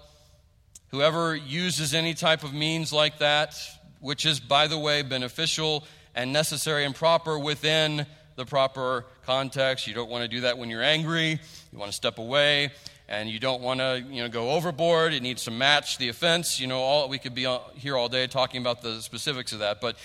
whoever 0.90 1.34
uses 1.34 1.94
any 1.94 2.14
type 2.14 2.44
of 2.44 2.54
means 2.54 2.92
like 2.92 3.20
that, 3.20 3.56
which 4.02 4.26
is, 4.26 4.42
by 4.42 4.68
the 4.68 4.78
way, 4.78 5.04
beneficial 5.04 5.86
and 6.16 6.34
necessary 6.34 6.84
and 6.84 6.94
proper 6.94 7.40
within 7.40 8.06
the 8.36 8.46
proper 8.46 9.06
context. 9.26 9.88
You 9.88 9.94
don't 9.94 10.10
want 10.10 10.24
to 10.24 10.28
do 10.28 10.42
that 10.42 10.58
when 10.58 10.70
you're 10.70 10.84
angry, 10.84 11.40
you 11.72 11.80
want 11.80 11.92
to 11.92 11.96
step 11.96 12.18
away 12.18 12.72
and 13.10 13.30
you 13.30 13.40
don't 13.40 13.62
want 13.62 13.80
to 13.80 14.04
you 14.10 14.22
know 14.22 14.30
go 14.30 14.52
overboard. 14.52 15.14
It 15.14 15.24
needs 15.24 15.46
to 15.46 15.52
match 15.52 15.98
the 15.98 16.10
offense. 16.10 16.60
You 16.60 16.68
know 16.68 16.80
all 16.80 17.10
we 17.10 17.20
could 17.20 17.36
be 17.36 17.48
here 17.76 17.96
all 17.96 18.10
day 18.10 18.28
talking 18.28 18.62
about 18.62 18.82
the 18.82 19.02
specifics 19.02 19.54
of 19.54 19.60
that. 19.60 19.82
But 19.82 19.98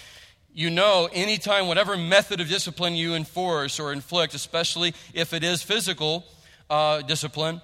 you 0.54 0.70
know 0.70 1.08
anytime 1.12 1.66
whatever 1.66 1.96
method 1.96 2.40
of 2.40 2.48
discipline 2.48 2.94
you 2.94 3.14
enforce 3.14 3.80
or 3.80 3.92
inflict 3.92 4.34
especially 4.34 4.94
if 5.14 5.32
it 5.32 5.42
is 5.42 5.62
physical 5.62 6.26
uh, 6.68 7.00
discipline 7.00 7.62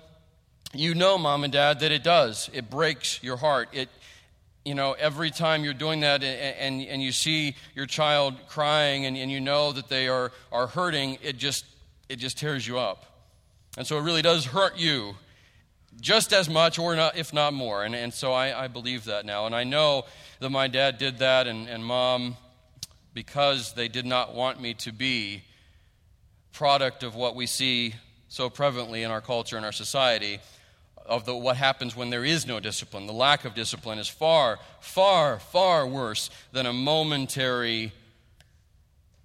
you 0.74 0.94
know 0.94 1.18
mom 1.18 1.44
and 1.44 1.52
dad 1.52 1.80
that 1.80 1.92
it 1.92 2.02
does. 2.02 2.50
It 2.52 2.70
breaks 2.70 3.22
your 3.22 3.36
heart. 3.36 3.68
It 3.72 3.88
you 4.64 4.74
know 4.74 4.92
every 4.98 5.30
time 5.30 5.64
you're 5.64 5.74
doing 5.74 6.00
that 6.00 6.22
and, 6.22 6.82
and, 6.82 6.88
and 6.88 7.02
you 7.02 7.12
see 7.12 7.56
your 7.74 7.86
child 7.86 8.34
crying 8.48 9.06
and, 9.06 9.16
and 9.16 9.30
you 9.30 9.40
know 9.40 9.72
that 9.72 9.88
they 9.88 10.08
are, 10.08 10.32
are 10.52 10.66
hurting 10.66 11.18
it 11.22 11.36
just 11.36 11.64
it 12.08 12.16
just 12.16 12.38
tears 12.38 12.66
you 12.66 12.78
up. 12.78 13.04
And 13.76 13.86
so 13.86 13.98
it 13.98 14.02
really 14.02 14.22
does 14.22 14.44
hurt 14.44 14.78
you 14.78 15.14
just 16.00 16.32
as 16.32 16.48
much, 16.48 16.78
or 16.78 16.94
not, 16.94 17.16
if 17.16 17.32
not 17.32 17.52
more. 17.52 17.84
And, 17.84 17.94
and 17.94 18.12
so 18.12 18.32
I, 18.32 18.64
I 18.64 18.68
believe 18.68 19.04
that 19.04 19.24
now. 19.26 19.46
And 19.46 19.54
I 19.54 19.64
know 19.64 20.04
that 20.40 20.50
my 20.50 20.68
dad 20.68 20.98
did 20.98 21.18
that, 21.18 21.46
and, 21.46 21.68
and 21.68 21.84
mom, 21.84 22.36
because 23.14 23.72
they 23.72 23.88
did 23.88 24.06
not 24.06 24.34
want 24.34 24.60
me 24.60 24.74
to 24.74 24.92
be 24.92 25.42
product 26.52 27.02
of 27.02 27.14
what 27.14 27.34
we 27.34 27.46
see 27.46 27.94
so 28.28 28.50
prevalently 28.50 29.04
in 29.04 29.10
our 29.10 29.20
culture 29.20 29.56
and 29.56 29.64
our 29.64 29.72
society 29.72 30.40
of 31.06 31.24
the, 31.24 31.34
what 31.34 31.56
happens 31.56 31.96
when 31.96 32.10
there 32.10 32.24
is 32.24 32.46
no 32.46 32.60
discipline. 32.60 33.06
The 33.06 33.12
lack 33.12 33.44
of 33.44 33.54
discipline 33.54 33.98
is 33.98 34.08
far, 34.08 34.58
far, 34.80 35.38
far 35.38 35.86
worse 35.86 36.30
than 36.52 36.66
a 36.66 36.72
momentary 36.72 37.92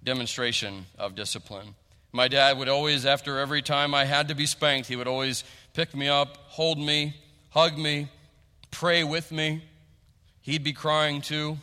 demonstration 0.02 0.86
of 0.98 1.14
discipline. 1.14 1.74
My 2.12 2.28
dad 2.28 2.58
would 2.58 2.68
always, 2.68 3.04
after 3.04 3.38
every 3.38 3.60
time 3.60 3.94
I 3.94 4.04
had 4.04 4.28
to 4.28 4.34
be 4.34 4.46
spanked, 4.46 4.88
he 4.88 4.96
would 4.96 5.08
always 5.08 5.44
pick 5.74 5.94
me 5.94 6.08
up, 6.08 6.38
hold 6.46 6.78
me, 6.78 7.14
hug 7.50 7.76
me, 7.76 8.08
pray 8.70 9.04
with 9.04 9.30
me. 9.30 9.62
He'd 10.40 10.64
be 10.64 10.72
crying 10.72 11.20
too. 11.20 11.58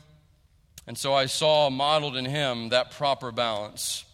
And 0.86 0.98
so 0.98 1.14
I 1.14 1.26
saw 1.26 1.70
modeled 1.70 2.18
in 2.18 2.26
him 2.26 2.70
that 2.70 2.92
proper 2.92 3.32
balance 3.32 4.06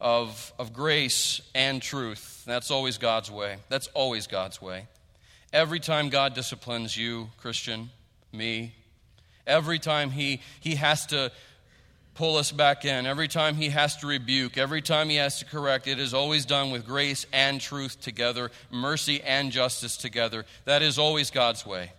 of, 0.00 0.52
of 0.58 0.72
grace 0.72 1.40
and 1.54 1.80
truth. 1.80 2.42
That's 2.46 2.70
always 2.70 2.98
God's 2.98 3.30
way. 3.30 3.58
That's 3.68 3.86
always 3.88 4.26
God's 4.26 4.60
way. 4.60 4.88
Every 5.52 5.80
time 5.80 6.08
God 6.08 6.34
disciplines 6.34 6.96
you, 6.96 7.28
Christian, 7.38 7.90
me, 8.32 8.74
every 9.46 9.78
time 9.78 10.10
He, 10.10 10.40
he 10.60 10.76
has 10.76 11.06
to 11.06 11.32
pull 12.14 12.36
us 12.36 12.52
back 12.52 12.84
in. 12.84 13.06
Every 13.06 13.28
time 13.28 13.54
he 13.54 13.70
has 13.70 13.96
to 13.98 14.06
rebuke, 14.06 14.58
every 14.58 14.82
time 14.82 15.08
he 15.08 15.16
has 15.16 15.38
to 15.38 15.44
correct, 15.44 15.86
it 15.86 15.98
is 15.98 16.12
always 16.12 16.44
done 16.44 16.70
with 16.70 16.86
grace 16.86 17.26
and 17.32 17.60
truth 17.60 18.00
together, 18.00 18.50
mercy 18.70 19.22
and 19.22 19.52
justice 19.52 19.96
together. 19.96 20.44
That 20.64 20.82
is 20.82 20.98
always 20.98 21.30
God's 21.30 21.64
way. 21.64 21.92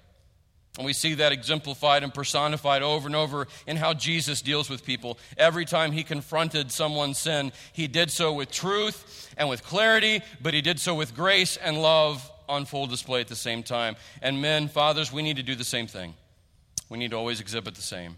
And 0.78 0.86
we 0.86 0.94
see 0.94 1.16
that 1.16 1.34
exemplified 1.34 2.02
and 2.02 2.14
personified 2.14 2.82
over 2.82 3.06
and 3.06 3.16
over 3.16 3.48
in 3.68 3.76
how 3.76 3.94
Jesus 3.94 4.42
deals 4.42 4.70
with 4.70 4.86
people. 4.86 5.20
Every 5.38 5.66
time 5.66 5.92
he 5.92 6.04
confronted 6.04 6.72
someone's 6.72 7.18
sin, 7.18 7.52
he 7.74 7.88
did 7.88 8.10
so 8.10 8.32
with 8.32 8.52
truth 8.52 9.34
and 9.38 9.50
with 9.50 9.64
clarity, 9.64 10.22
but 10.42 10.54
he 10.54 10.62
did 10.62 10.80
so 10.80 10.96
with 10.96 11.14
grace 11.14 11.58
and 11.58 11.82
love 11.82 12.30
on 12.48 12.66
full 12.66 12.88
display 12.88 13.20
at 13.20 13.28
the 13.28 13.36
same 13.36 13.64
time. 13.64 13.98
And 14.22 14.42
men, 14.42 14.70
fathers, 14.70 15.12
we 15.12 15.24
need 15.24 15.38
to 15.38 15.44
do 15.44 15.56
the 15.56 15.66
same 15.66 15.88
thing. 15.88 16.14
We 16.88 16.98
need 16.98 17.12
to 17.12 17.18
always 17.18 17.42
exhibit 17.42 17.76
the 17.76 17.82
same. 17.82 18.16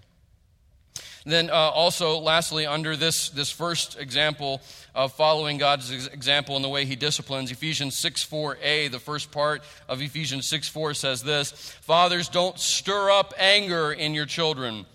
Then, 1.26 1.50
uh, 1.50 1.54
also, 1.54 2.20
lastly, 2.20 2.66
under 2.66 2.98
this, 2.98 3.30
this 3.30 3.50
first 3.50 3.98
example 3.98 4.62
of 4.94 5.14
following 5.14 5.58
God's 5.58 5.90
example 6.08 6.58
in 6.58 6.62
the 6.62 6.70
way 6.70 6.86
he 6.86 6.96
disciplines, 6.96 7.50
Ephesians 7.50 7.96
6 7.98 8.26
4a, 8.26 8.92
the 8.92 9.00
first 9.00 9.32
part 9.32 9.64
of 9.88 10.02
Ephesians 10.02 10.48
6 10.48 10.68
4 10.68 10.94
says 10.94 11.24
this 11.24 11.52
Fathers, 11.82 12.28
don't 12.28 12.60
stir 12.60 13.10
up 13.10 13.34
anger 13.38 13.94
in 13.94 14.14
your 14.14 14.26
children, 14.26 14.86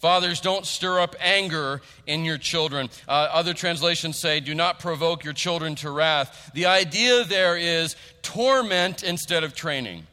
Fathers, 0.00 0.40
don't 0.40 0.64
stir 0.64 0.98
up 0.98 1.14
anger 1.20 1.82
in 2.06 2.24
your 2.24 2.38
children. 2.38 2.88
Uh, 3.06 3.28
other 3.32 3.52
translations 3.52 4.18
say, 4.18 4.40
do 4.40 4.54
not 4.54 4.78
provoke 4.78 5.24
your 5.24 5.34
children 5.34 5.74
to 5.76 5.90
wrath. 5.90 6.50
The 6.54 6.64
idea 6.66 7.24
there 7.24 7.54
is 7.58 7.96
torment 8.22 9.02
instead 9.02 9.44
of 9.44 9.54
training. 9.54 10.06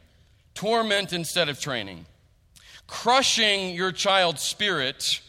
Torment 0.52 1.14
instead 1.14 1.48
of 1.48 1.58
training. 1.58 2.04
Crushing 2.86 3.74
your 3.74 3.90
child's 3.90 4.42
spirit 4.42 5.22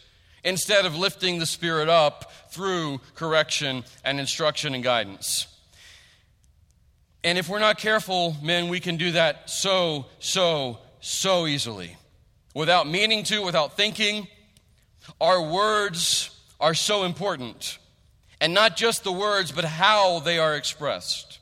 instead 0.44 0.86
of 0.86 0.96
lifting 0.96 1.38
the 1.38 1.46
spirit 1.46 1.88
up 1.88 2.32
through 2.50 3.00
correction 3.14 3.84
and 4.04 4.18
instruction 4.18 4.74
and 4.74 4.82
guidance. 4.82 5.46
And 7.22 7.36
if 7.36 7.48
we're 7.48 7.58
not 7.58 7.78
careful, 7.78 8.36
men, 8.42 8.68
we 8.68 8.80
can 8.80 8.96
do 8.96 9.12
that 9.12 9.50
so, 9.50 10.06
so, 10.18 10.78
so 11.00 11.46
easily. 11.46 11.96
Without 12.54 12.88
meaning 12.88 13.24
to, 13.24 13.42
without 13.42 13.76
thinking 13.76 14.26
our 15.20 15.42
words 15.42 16.30
are 16.60 16.74
so 16.74 17.04
important. 17.04 17.78
And 18.40 18.54
not 18.54 18.76
just 18.76 19.04
the 19.04 19.12
words, 19.12 19.52
but 19.52 19.64
how 19.64 20.20
they 20.20 20.38
are 20.38 20.56
expressed. 20.56 21.38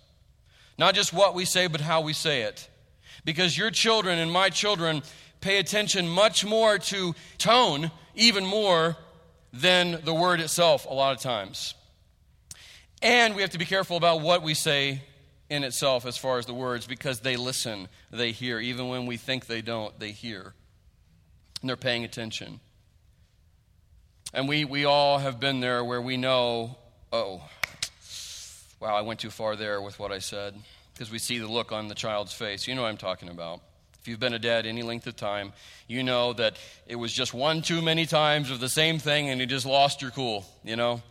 Not 0.79 0.95
just 0.95 1.13
what 1.13 1.35
we 1.35 1.45
say, 1.45 1.67
but 1.67 1.81
how 1.81 2.01
we 2.01 2.13
say 2.13 2.43
it. 2.43 2.69
Because 3.25 3.57
your 3.57 3.71
children 3.71 4.19
and 4.19 4.33
my 4.33 4.51
children 4.51 5.03
pay 5.41 5.59
attention 5.59 6.09
much 6.09 6.45
more 6.45 6.79
to 6.79 7.15
tone, 7.37 7.91
even 8.19 8.45
more 8.45 8.97
than 9.53 10.01
the 10.05 10.13
word 10.13 10.41
itself, 10.41 10.85
a 10.85 10.93
lot 10.93 11.17
of 11.17 11.23
times. 11.23 11.75
And 13.01 13.35
we 13.35 13.43
have 13.43 13.51
to 13.51 13.59
be 13.59 13.65
careful 13.65 13.97
about 13.97 14.21
what 14.21 14.43
we 14.43 14.55
say 14.55 15.03
in 15.49 15.65
itself 15.65 16.05
as 16.05 16.19
far 16.19 16.39
as 16.39 16.45
the 16.45 16.53
words 16.53 16.87
because 16.87 17.21
they 17.21 17.37
listen, 17.37 17.89
they 18.11 18.33
hear. 18.33 18.59
Even 18.59 18.89
when 18.89 19.07
we 19.07 19.17
think 19.17 19.47
they 19.47 19.63
don't, 19.63 19.99
they 19.99 20.11
hear. 20.11 20.53
And 21.61 21.69
they're 21.69 21.77
paying 21.77 22.05
attention. 22.05 22.61
And 24.35 24.49
we, 24.49 24.65
we 24.65 24.85
all 24.85 25.19
have 25.19 25.41
been 25.41 25.61
there 25.61 25.83
where 25.85 26.03
we 26.03 26.17
know, 26.17 26.77
oh, 27.13 27.43
wow, 28.81 28.95
I 28.95 29.01
went 29.01 29.21
too 29.21 29.31
far 29.31 29.57
there 29.57 29.81
with 29.81 29.99
what 29.99 30.13
I 30.13 30.19
said. 30.19 30.55
Because 30.93 31.11
we 31.11 31.19
see 31.19 31.39
the 31.39 31.47
look 31.47 31.71
on 31.71 31.87
the 31.87 31.95
child's 31.95 32.33
face. 32.33 32.67
You 32.67 32.75
know 32.75 32.83
what 32.83 32.89
I'm 32.89 32.97
talking 32.97 33.29
about. 33.29 33.61
If 34.09 34.12
you've 34.12 34.21
been 34.21 34.33
a 34.33 34.38
dad 34.38 34.64
any 34.64 34.83
length 34.83 35.07
of 35.07 35.16
time, 35.16 35.53
you 35.87 36.03
know 36.03 36.33
that 36.33 36.57
it 36.87 36.97
was 36.97 37.12
just 37.12 37.35
one 37.35 37.61
too 37.61 37.83
many 37.83 38.07
times 38.07 38.51
of 38.51 38.59
the 38.59 38.71
same 38.71 38.99
thing 38.99 39.29
and 39.29 39.38
you 39.38 39.44
just 39.44 39.66
lost 39.66 40.01
your 40.01 40.11
cool, 40.11 40.47
you 40.64 40.77
know? 40.77 41.03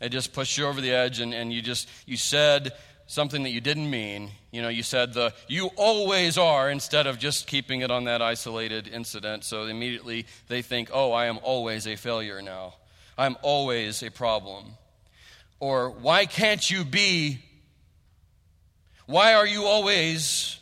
It 0.00 0.10
just 0.10 0.32
pushed 0.32 0.56
you 0.56 0.68
over 0.68 0.80
the 0.80 0.92
edge 0.92 1.18
and, 1.18 1.34
and 1.34 1.52
you 1.52 1.60
just, 1.60 1.88
you 2.06 2.16
said 2.16 2.74
something 3.08 3.42
that 3.42 3.50
you 3.50 3.60
didn't 3.60 3.90
mean. 3.90 4.30
You 4.52 4.62
know, 4.62 4.68
you 4.68 4.84
said 4.84 5.14
the 5.14 5.34
you 5.48 5.70
always 5.74 6.38
are 6.38 6.70
instead 6.70 7.08
of 7.08 7.18
just 7.18 7.48
keeping 7.48 7.80
it 7.80 7.90
on 7.90 8.04
that 8.04 8.22
isolated 8.22 8.86
incident. 8.86 9.42
So 9.42 9.64
immediately 9.64 10.26
they 10.46 10.62
think, 10.62 10.90
oh, 10.92 11.10
I 11.10 11.26
am 11.26 11.40
always 11.42 11.88
a 11.88 11.96
failure 11.96 12.40
now. 12.40 12.74
I'm 13.18 13.36
always 13.42 14.00
a 14.04 14.12
problem. 14.12 14.74
Or 15.58 15.90
why 15.90 16.26
can't 16.26 16.70
you 16.70 16.84
be? 16.84 17.40
Why 19.06 19.34
are 19.34 19.44
you 19.44 19.64
always? 19.64 20.60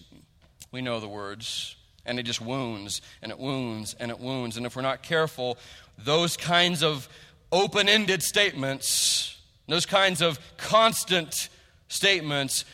We 0.73 0.83
know 0.83 1.01
the 1.01 1.09
words. 1.09 1.77
And 2.07 2.19
it 2.19 2.23
just 2.23 2.41
wounds 2.41 3.03
and 3.23 3.31
it 3.31 3.39
wounds 3.39 3.95
and 4.01 4.11
it 4.11 4.19
wounds. 4.19 4.57
And 4.57 4.65
if 4.65 4.75
we're 4.75 4.83
not 4.83 5.03
careful, 5.03 5.59
those 5.99 6.37
kinds 6.37 6.83
of 6.83 7.09
open 7.53 7.89
ended 7.89 8.23
statements, 8.23 9.37
those 9.69 9.87
kinds 9.87 10.23
of 10.23 10.39
constant 10.57 11.49
statements 11.89 12.65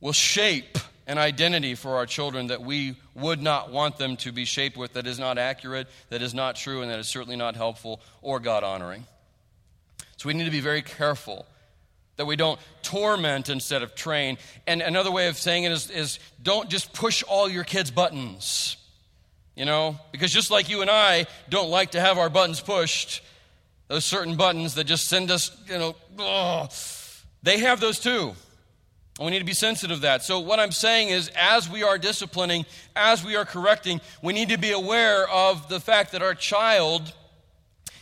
will 0.00 0.12
shape 0.12 0.78
an 1.06 1.18
identity 1.18 1.74
for 1.74 1.96
our 1.96 2.06
children 2.06 2.46
that 2.46 2.62
we 2.62 2.94
would 3.14 3.42
not 3.42 3.72
want 3.72 3.98
them 3.98 4.16
to 4.16 4.30
be 4.30 4.44
shaped 4.44 4.76
with 4.76 4.92
that 4.92 5.06
is 5.06 5.18
not 5.18 5.36
accurate, 5.36 5.88
that 6.10 6.22
is 6.22 6.32
not 6.32 6.54
true, 6.54 6.80
and 6.80 6.90
that 6.90 6.98
is 6.98 7.08
certainly 7.08 7.36
not 7.36 7.56
helpful 7.56 8.00
or 8.20 8.38
God 8.38 8.62
honoring. 8.62 9.04
So 10.16 10.28
we 10.28 10.34
need 10.34 10.44
to 10.44 10.50
be 10.50 10.60
very 10.60 10.82
careful 10.82 11.46
that 12.16 12.26
we 12.26 12.36
don't 12.36 12.60
torment 12.82 13.48
instead 13.48 13.82
of 13.82 13.94
train. 13.94 14.38
And 14.66 14.82
another 14.82 15.10
way 15.10 15.28
of 15.28 15.36
saying 15.36 15.64
it 15.64 15.72
is, 15.72 15.90
is 15.90 16.18
don't 16.42 16.68
just 16.68 16.92
push 16.92 17.22
all 17.22 17.48
your 17.48 17.64
kids' 17.64 17.90
buttons. 17.90 18.76
You 19.56 19.66
know, 19.66 19.98
because 20.12 20.32
just 20.32 20.50
like 20.50 20.70
you 20.70 20.80
and 20.80 20.90
I 20.90 21.26
don't 21.50 21.68
like 21.68 21.90
to 21.90 22.00
have 22.00 22.16
our 22.16 22.30
buttons 22.30 22.60
pushed, 22.60 23.22
those 23.88 24.04
certain 24.04 24.36
buttons 24.36 24.76
that 24.76 24.84
just 24.84 25.08
send 25.08 25.30
us, 25.30 25.54
you 25.66 25.78
know, 25.78 25.94
ugh, 26.18 26.72
they 27.42 27.58
have 27.58 27.78
those 27.78 27.98
too. 27.98 28.32
We 29.20 29.30
need 29.30 29.40
to 29.40 29.44
be 29.44 29.52
sensitive 29.52 29.98
to 29.98 30.02
that. 30.02 30.22
So, 30.22 30.40
what 30.40 30.58
I'm 30.58 30.72
saying 30.72 31.10
is, 31.10 31.30
as 31.36 31.68
we 31.68 31.82
are 31.82 31.98
disciplining, 31.98 32.64
as 32.96 33.22
we 33.22 33.36
are 33.36 33.44
correcting, 33.44 34.00
we 34.22 34.32
need 34.32 34.48
to 34.48 34.58
be 34.58 34.72
aware 34.72 35.28
of 35.28 35.68
the 35.68 35.80
fact 35.80 36.12
that 36.12 36.22
our 36.22 36.34
child 36.34 37.12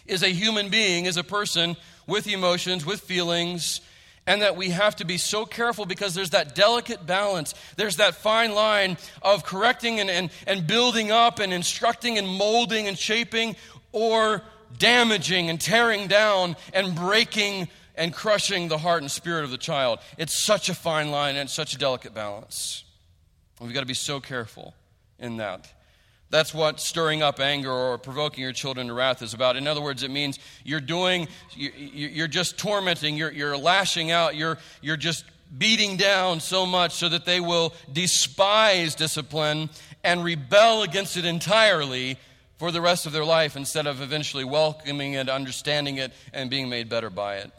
is 0.07 0.23
a 0.23 0.29
human 0.29 0.69
being, 0.69 1.07
is 1.07 1.17
a 1.17 1.25
person 1.25 1.77
with 2.07 2.29
emotions, 2.29 2.87
with 2.87 3.01
feelings, 3.01 3.81
and 4.27 4.43
that 4.43 4.57
we 4.57 4.71
have 4.71 4.97
to 4.97 5.05
be 5.05 5.19
so 5.19 5.45
careful 5.45 5.87
because 5.87 6.15
there's 6.15 6.31
that 6.31 6.55
delicate 6.55 7.07
balance. 7.07 7.55
There's 7.77 7.97
that 7.97 8.15
fine 8.15 8.55
line 8.55 8.97
of 9.23 9.45
correcting 9.45 10.01
and, 10.01 10.11
and, 10.11 10.31
and 10.47 10.67
building 10.67 11.11
up 11.11 11.39
and 11.39 11.53
instructing 11.53 12.19
and 12.19 12.29
molding 12.29 12.87
and 12.87 12.99
shaping 12.99 13.57
or 13.93 14.43
damaging 14.79 15.51
and 15.51 15.61
tearing 15.61 16.07
down 16.07 16.57
and 16.73 16.95
breaking 16.95 17.69
and 17.97 18.15
crushing 18.15 18.69
the 18.69 18.79
heart 18.79 19.03
and 19.03 19.11
spirit 19.11 19.45
of 19.45 19.51
the 19.51 19.59
child. 19.59 19.99
It's 20.17 20.45
such 20.45 20.69
a 20.69 20.75
fine 20.75 21.11
line 21.11 21.37
and 21.37 21.51
such 21.51 21.75
a 21.75 21.79
delicate 21.79 22.15
balance. 22.15 22.85
We've 23.61 23.75
got 23.75 23.81
to 23.81 23.87
be 23.87 23.95
so 23.95 24.21
careful 24.21 24.75
in 25.19 25.37
that. 25.39 25.71
That's 26.31 26.55
what 26.55 26.79
stirring 26.79 27.23
up 27.23 27.41
anger 27.41 27.73
or 27.73 27.99
provoking 27.99 28.45
your 28.45 28.53
children 28.53 28.87
to 28.87 28.95
wrath 28.95 29.21
is 29.21 29.35
about. 29.35 29.57
In 29.57 29.67
other 29.67 29.81
words, 29.81 30.05
it 30.05 30.11
means 30.13 30.39
you're 30.65 30.81
doing, 30.81 31.27
you're 31.57 32.29
just 32.29 32.57
tormenting, 32.57 33.17
you're, 33.17 33.33
you're 33.33 33.57
lashing 33.57 34.13
out, 34.13 34.37
you're, 34.37 34.59
you're 34.81 34.97
just 34.97 35.25
beating 35.57 35.97
down 35.97 36.39
so 36.39 36.65
much 36.65 36.93
so 36.93 37.09
that 37.09 37.25
they 37.25 37.41
will 37.41 37.75
despise 37.93 38.95
discipline 38.95 39.69
and 40.05 40.25
rebel 40.25 40.83
against 40.83 41.17
it 41.17 41.25
entirely 41.25 42.17
for 42.59 42.71
the 42.71 42.81
rest 42.81 43.07
of 43.07 43.13
their 43.13 43.25
life 43.25 43.57
instead 43.57 43.87
of 43.87 44.01
eventually 44.01 44.45
welcoming 44.45 45.15
it, 45.15 45.29
understanding 45.29 45.97
it, 45.97 46.13
and 46.33 46.49
being 46.49 46.69
made 46.69 46.89
better 46.89 47.11
by 47.11 47.37
it. 47.37 47.51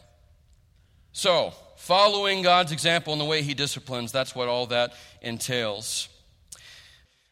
So, 1.12 1.52
following 1.76 2.40
God's 2.40 2.72
example 2.72 3.12
in 3.12 3.18
the 3.18 3.24
way 3.26 3.42
he 3.42 3.52
disciplines, 3.52 4.12
that's 4.12 4.34
what 4.34 4.48
all 4.48 4.66
that 4.68 4.94
entails. 5.20 6.08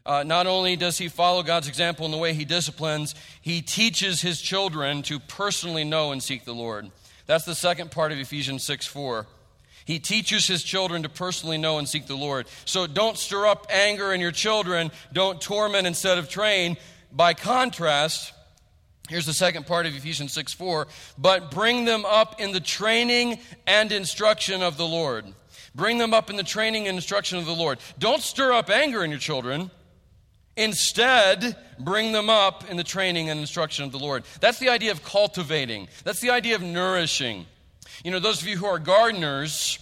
Uh, 0.05 0.23
not 0.25 0.47
only 0.47 0.77
does 0.77 0.99
he 0.99 1.09
follow 1.09 1.43
God's 1.43 1.69
example 1.69 2.07
in 2.07 2.13
the 2.13 2.19
way 2.19 2.33
he 2.33 2.45
disciplines, 2.45 3.15
he 3.41 3.61
teaches 3.61 4.21
his 4.21 4.41
children 4.41 5.03
to 5.03 5.19
personally 5.21 5.85
know 5.85 6.13
and 6.13 6.23
seek 6.23 6.45
the 6.45 6.55
Lord. 6.55 6.91
That's 7.27 7.45
the 7.45 7.55
second 7.55 7.91
part 7.91 8.11
of 8.11 8.19
Ephesians 8.19 8.65
6 8.65 8.87
4. 8.87 9.27
He 9.85 9.99
teaches 9.99 10.47
his 10.47 10.63
children 10.63 11.03
to 11.03 11.09
personally 11.09 11.59
know 11.59 11.79
and 11.79 11.89
seek 11.89 12.07
the 12.07 12.17
Lord. 12.17 12.47
So 12.65 12.87
don't 12.87 13.17
stir 13.17 13.47
up 13.47 13.67
anger 13.71 14.13
in 14.13 14.21
your 14.21 14.31
children. 14.31 14.91
Don't 15.13 15.41
torment 15.41 15.87
instead 15.87 16.19
of 16.19 16.29
train. 16.29 16.77
By 17.13 17.35
contrast, 17.35 18.33
Here's 19.09 19.27
the 19.27 19.35
second 19.35 19.67
part 19.67 19.87
of 19.87 19.97
Ephesians 19.97 20.33
6 20.33 20.53
4. 20.53 20.87
But 21.19 21.51
bring 21.51 21.85
them 21.85 22.05
up 22.05 22.41
in 22.41 22.53
the 22.53 22.61
training 22.61 23.41
and 23.67 23.91
instruction 23.91 24.63
of 24.63 24.77
the 24.77 24.87
Lord. 24.87 25.25
Bring 25.75 25.99
them 25.99 26.15
up 26.15 26.31
in 26.31 26.37
the 26.37 26.45
training 26.45 26.87
and 26.87 26.97
instruction 26.97 27.39
of 27.39 27.45
the 27.45 27.53
Lord. 27.53 27.81
Don't 27.99 28.23
stir 28.23 28.53
up 28.53 28.71
anger 28.71 29.03
in 29.03 29.11
your 29.11 29.19
children. 29.19 29.73
Instead, 30.61 31.57
bring 31.79 32.13
them 32.13 32.29
up 32.29 32.71
in 32.71 32.77
the 32.77 32.85
training 32.85 33.31
and 33.31 33.41
instruction 33.41 33.83
of 33.87 33.93
the 33.93 33.99
Lord. 33.99 34.25
That's 34.41 34.59
the 34.59 34.69
idea 34.69 34.91
of 34.91 35.03
cultivating, 35.03 35.89
that's 36.05 36.21
the 36.21 36.29
idea 36.29 36.55
of 36.55 36.61
nourishing. 36.61 37.47
You 38.05 38.11
know, 38.11 38.19
those 38.19 38.43
of 38.43 38.49
you 38.49 38.59
who 38.59 38.67
are 38.67 38.79
gardeners, 38.79 39.79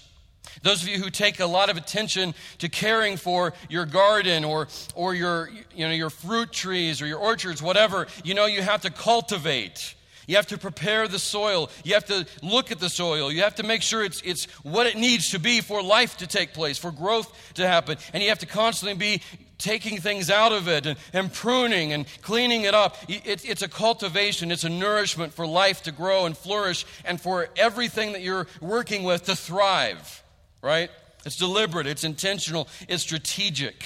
those 0.63 0.81
of 0.83 0.89
you 0.89 0.99
who 0.99 1.11
take 1.11 1.41
a 1.41 1.47
lot 1.47 1.69
of 1.69 1.77
attention 1.77 2.33
to 2.59 2.69
caring 2.69 3.17
for 3.17 3.55
your 3.69 3.87
garden 3.87 4.45
or, 4.45 4.69
or 4.95 5.17
your, 5.17 5.51
you 5.75 5.87
know, 5.87 5.93
your 5.93 6.11
fruit 6.11 6.53
trees 6.53 7.03
or 7.03 7.07
your 7.07 7.19
orchards, 7.19 7.61
whatever, 7.61 8.07
you 8.23 8.35
know 8.35 8.47
you 8.47 8.63
have 8.63 8.83
to 8.83 8.91
cultivate. 8.91 9.97
You 10.29 10.37
have 10.37 10.47
to 10.49 10.59
prepare 10.59 11.09
the 11.09 11.19
soil. 11.19 11.71
You 11.83 11.95
have 11.95 12.05
to 12.05 12.25
look 12.41 12.71
at 12.71 12.79
the 12.79 12.91
soil. 12.91 13.33
You 13.33 13.43
have 13.43 13.57
to 13.57 13.65
make 13.65 13.83
sure 13.83 14.05
it's, 14.05 14.21
it's 14.23 14.45
what 14.63 14.87
it 14.87 14.97
needs 14.97 15.31
to 15.31 15.41
be 15.41 15.61
for 15.61 15.83
life 15.83 16.19
to 16.19 16.29
take 16.29 16.55
place, 16.55 16.79
for 16.79 16.93
growth 16.93 17.55
to 17.55 17.67
happen. 17.67 17.99
And 18.13 18.23
you 18.23 18.29
have 18.29 18.39
to 18.41 18.47
constantly 18.47 18.97
be 18.97 19.23
taking 19.59 20.01
things 20.01 20.31
out 20.31 20.53
of 20.53 20.69
it 20.69 20.87
and, 20.87 20.99
and 21.13 21.33
pruning 21.33 21.93
and 21.93 22.07
cleaning 22.23 22.63
it 22.63 22.75
up. 22.75 22.97
It, 23.09 23.45
it's 23.45 23.63
a 23.63 23.69
cultivation, 23.69 24.51
it's 24.51 24.65
a 24.65 24.69
nourishment 24.69 25.35
for 25.35 25.47
life 25.47 25.83
to 25.83 25.93
grow 25.93 26.27
and 26.27 26.37
flourish 26.37 26.87
and 27.05 27.21
for 27.21 27.49
everything 27.57 28.13
that 28.13 28.23
you're 28.23 28.47
working 28.61 29.03
with 29.05 29.25
to 29.25 29.37
thrive 29.37 30.23
right? 30.63 30.91
It's 31.25 31.37
deliberate, 31.37 31.87
it's 31.87 32.05
intentional, 32.05 32.69
it's 32.89 33.03
strategic. 33.03 33.85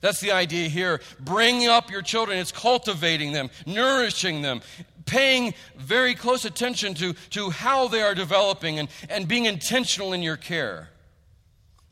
That's 0.00 0.20
the 0.20 0.32
idea 0.32 0.68
here. 0.68 1.00
Bringing 1.20 1.68
up 1.68 1.90
your 1.90 2.02
children, 2.02 2.38
it's 2.38 2.52
cultivating 2.52 3.32
them, 3.32 3.50
nourishing 3.66 4.42
them, 4.42 4.62
paying 5.06 5.54
very 5.76 6.14
close 6.14 6.44
attention 6.44 6.94
to, 6.94 7.12
to 7.30 7.50
how 7.50 7.88
they 7.88 8.02
are 8.02 8.14
developing 8.14 8.78
and, 8.78 8.88
and 9.08 9.28
being 9.28 9.46
intentional 9.46 10.12
in 10.12 10.22
your 10.22 10.36
care. 10.36 10.88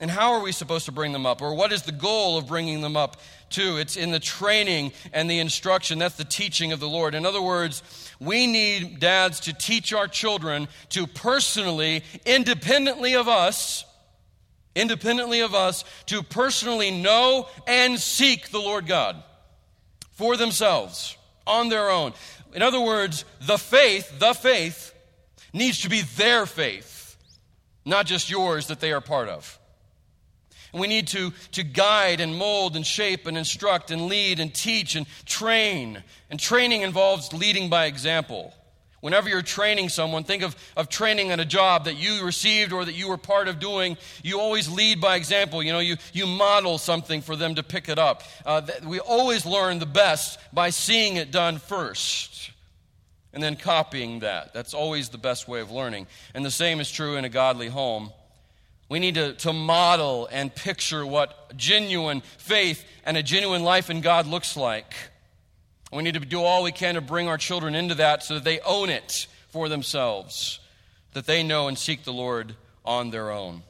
And 0.00 0.10
how 0.10 0.32
are 0.32 0.40
we 0.40 0.50
supposed 0.50 0.86
to 0.86 0.92
bring 0.92 1.12
them 1.12 1.26
up? 1.26 1.42
Or 1.42 1.54
what 1.54 1.72
is 1.72 1.82
the 1.82 1.92
goal 1.92 2.38
of 2.38 2.46
bringing 2.46 2.80
them 2.80 2.96
up 2.96 3.18
to? 3.50 3.76
It's 3.76 3.98
in 3.98 4.12
the 4.12 4.18
training 4.18 4.92
and 5.12 5.30
the 5.30 5.38
instruction. 5.38 5.98
That's 5.98 6.16
the 6.16 6.24
teaching 6.24 6.72
of 6.72 6.80
the 6.80 6.88
Lord. 6.88 7.14
In 7.14 7.26
other 7.26 7.42
words, 7.42 7.82
we 8.18 8.46
need 8.46 8.98
dads 8.98 9.40
to 9.40 9.52
teach 9.52 9.92
our 9.92 10.08
children 10.08 10.68
to 10.90 11.06
personally, 11.06 12.02
independently 12.24 13.14
of 13.14 13.28
us, 13.28 13.84
independently 14.74 15.40
of 15.40 15.54
us, 15.54 15.84
to 16.06 16.22
personally 16.22 16.90
know 16.90 17.46
and 17.66 18.00
seek 18.00 18.48
the 18.50 18.58
Lord 18.58 18.86
God 18.86 19.22
for 20.12 20.38
themselves 20.38 21.14
on 21.46 21.68
their 21.68 21.90
own. 21.90 22.14
In 22.54 22.62
other 22.62 22.80
words, 22.80 23.26
the 23.42 23.58
faith, 23.58 24.18
the 24.18 24.32
faith, 24.32 24.94
needs 25.52 25.82
to 25.82 25.90
be 25.90 26.00
their 26.16 26.46
faith, 26.46 27.18
not 27.84 28.06
just 28.06 28.30
yours 28.30 28.68
that 28.68 28.80
they 28.80 28.92
are 28.92 29.02
part 29.02 29.28
of. 29.28 29.59
And 30.72 30.80
we 30.80 30.86
need 30.86 31.08
to, 31.08 31.32
to 31.52 31.62
guide 31.62 32.20
and 32.20 32.36
mold 32.36 32.76
and 32.76 32.86
shape 32.86 33.26
and 33.26 33.36
instruct 33.36 33.90
and 33.90 34.06
lead 34.06 34.40
and 34.40 34.54
teach 34.54 34.94
and 34.96 35.06
train. 35.24 36.02
And 36.30 36.38
training 36.38 36.82
involves 36.82 37.32
leading 37.32 37.68
by 37.68 37.86
example. 37.86 38.54
Whenever 39.00 39.30
you're 39.30 39.40
training 39.40 39.88
someone, 39.88 40.24
think 40.24 40.42
of, 40.42 40.54
of 40.76 40.90
training 40.90 41.30
at 41.30 41.40
a 41.40 41.44
job 41.44 41.86
that 41.86 41.96
you 41.96 42.22
received 42.24 42.72
or 42.72 42.84
that 42.84 42.92
you 42.92 43.08
were 43.08 43.16
part 43.16 43.48
of 43.48 43.58
doing. 43.58 43.96
You 44.22 44.38
always 44.38 44.68
lead 44.68 45.00
by 45.00 45.16
example. 45.16 45.62
You 45.62 45.72
know, 45.72 45.78
you, 45.78 45.96
you 46.12 46.26
model 46.26 46.76
something 46.76 47.22
for 47.22 47.34
them 47.34 47.54
to 47.54 47.62
pick 47.62 47.88
it 47.88 47.98
up. 47.98 48.22
Uh, 48.44 48.60
we 48.84 49.00
always 49.00 49.46
learn 49.46 49.78
the 49.78 49.86
best 49.86 50.38
by 50.52 50.70
seeing 50.70 51.16
it 51.16 51.30
done 51.30 51.58
first 51.58 52.50
and 53.32 53.42
then 53.42 53.56
copying 53.56 54.20
that. 54.20 54.52
That's 54.52 54.74
always 54.74 55.08
the 55.08 55.18
best 55.18 55.48
way 55.48 55.60
of 55.60 55.70
learning. 55.70 56.06
And 56.34 56.44
the 56.44 56.50
same 56.50 56.78
is 56.78 56.90
true 56.90 57.16
in 57.16 57.24
a 57.24 57.28
godly 57.28 57.68
home. 57.68 58.12
We 58.90 58.98
need 58.98 59.14
to, 59.14 59.32
to 59.34 59.52
model 59.52 60.28
and 60.30 60.52
picture 60.52 61.06
what 61.06 61.56
genuine 61.56 62.22
faith 62.38 62.84
and 63.06 63.16
a 63.16 63.22
genuine 63.22 63.62
life 63.62 63.88
in 63.88 64.00
God 64.00 64.26
looks 64.26 64.56
like. 64.56 64.92
We 65.92 66.02
need 66.02 66.14
to 66.14 66.20
do 66.20 66.42
all 66.42 66.64
we 66.64 66.72
can 66.72 66.96
to 66.96 67.00
bring 67.00 67.28
our 67.28 67.38
children 67.38 67.76
into 67.76 67.94
that 67.94 68.24
so 68.24 68.34
that 68.34 68.44
they 68.44 68.58
own 68.60 68.90
it 68.90 69.28
for 69.50 69.68
themselves, 69.68 70.58
that 71.12 71.26
they 71.26 71.44
know 71.44 71.68
and 71.68 71.78
seek 71.78 72.02
the 72.02 72.12
Lord 72.12 72.56
on 72.84 73.10
their 73.10 73.30
own. 73.30 73.62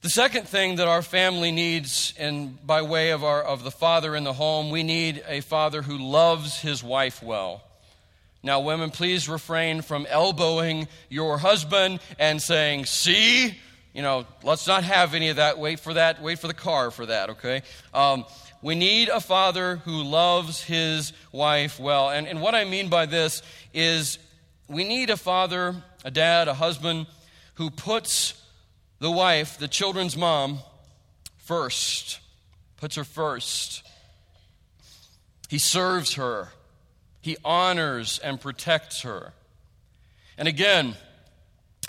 The 0.00 0.10
second 0.10 0.48
thing 0.48 0.76
that 0.76 0.88
our 0.88 1.02
family 1.02 1.52
needs, 1.52 2.12
and 2.18 2.64
by 2.66 2.82
way 2.82 3.10
of, 3.10 3.22
our, 3.22 3.42
of 3.42 3.62
the 3.62 3.70
father 3.70 4.16
in 4.16 4.24
the 4.24 4.32
home, 4.32 4.70
we 4.70 4.82
need 4.82 5.22
a 5.28 5.42
father 5.42 5.82
who 5.82 5.96
loves 5.96 6.60
his 6.60 6.82
wife 6.82 7.22
well. 7.22 7.62
Now, 8.42 8.60
women, 8.60 8.90
please 8.90 9.28
refrain 9.28 9.82
from 9.82 10.06
elbowing 10.08 10.88
your 11.08 11.38
husband 11.38 12.00
and 12.18 12.42
saying, 12.42 12.86
See, 12.86 13.58
you 13.96 14.02
know, 14.02 14.26
let's 14.42 14.66
not 14.66 14.84
have 14.84 15.14
any 15.14 15.30
of 15.30 15.36
that. 15.36 15.58
Wait 15.58 15.80
for 15.80 15.94
that. 15.94 16.20
Wait 16.20 16.38
for 16.38 16.48
the 16.48 16.54
car 16.54 16.90
for 16.90 17.06
that, 17.06 17.30
okay? 17.30 17.62
Um, 17.94 18.26
we 18.60 18.74
need 18.74 19.08
a 19.08 19.22
father 19.22 19.76
who 19.76 20.02
loves 20.02 20.62
his 20.62 21.14
wife 21.32 21.80
well. 21.80 22.10
And, 22.10 22.26
and 22.28 22.42
what 22.42 22.54
I 22.54 22.66
mean 22.66 22.90
by 22.90 23.06
this 23.06 23.40
is 23.72 24.18
we 24.68 24.84
need 24.84 25.08
a 25.08 25.16
father, 25.16 25.76
a 26.04 26.10
dad, 26.10 26.46
a 26.46 26.52
husband 26.52 27.06
who 27.54 27.70
puts 27.70 28.34
the 28.98 29.10
wife, 29.10 29.56
the 29.56 29.66
children's 29.66 30.14
mom, 30.14 30.58
first, 31.38 32.20
puts 32.76 32.96
her 32.96 33.04
first. 33.04 33.82
He 35.48 35.56
serves 35.56 36.14
her, 36.14 36.50
he 37.22 37.38
honors 37.42 38.18
and 38.18 38.38
protects 38.38 39.00
her. 39.00 39.32
And 40.36 40.48
again, 40.48 40.96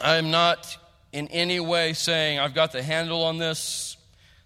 I 0.02 0.16
am 0.16 0.32
not 0.32 0.78
in 1.18 1.28
any 1.30 1.60
way 1.60 1.94
saying, 1.94 2.38
I've 2.38 2.54
got 2.54 2.72
the 2.72 2.84
handle 2.84 3.24
on 3.24 3.40
this, 3.40 3.98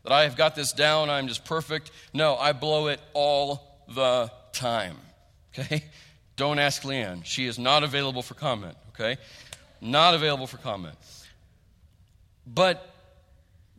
that 0.03 0.13
I 0.13 0.23
have 0.23 0.37
got 0.37 0.55
this 0.55 0.71
down, 0.71 1.09
I'm 1.09 1.27
just 1.27 1.43
perfect. 1.43 1.91
No, 2.13 2.37
I 2.37 2.53
blow 2.53 2.87
it 2.87 3.01
all 3.13 3.83
the 3.93 4.31
time. 4.53 4.95
Okay? 5.53 5.83
Don't 6.37 6.59
ask 6.59 6.83
Leanne. 6.83 7.25
She 7.25 7.45
is 7.45 7.59
not 7.59 7.83
available 7.83 8.21
for 8.21 8.35
comment. 8.35 8.77
Okay? 8.93 9.17
Not 9.81 10.13
available 10.13 10.47
for 10.47 10.57
comment. 10.57 10.95
But 12.47 12.87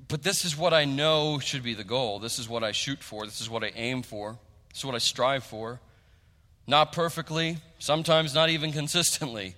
but 0.08 0.22
this 0.22 0.44
is 0.44 0.54
what 0.54 0.74
I 0.74 0.84
know 0.84 1.38
should 1.38 1.62
be 1.62 1.72
the 1.72 1.84
goal. 1.84 2.18
This 2.18 2.38
is 2.38 2.46
what 2.46 2.62
I 2.62 2.72
shoot 2.72 3.02
for. 3.02 3.24
This 3.24 3.40
is 3.40 3.48
what 3.48 3.64
I 3.64 3.72
aim 3.74 4.02
for. 4.02 4.36
This 4.68 4.80
is 4.80 4.84
what 4.84 4.94
I 4.94 4.98
strive 4.98 5.44
for. 5.44 5.80
Not 6.66 6.92
perfectly, 6.92 7.56
sometimes 7.78 8.34
not 8.34 8.50
even 8.50 8.72
consistently, 8.72 9.54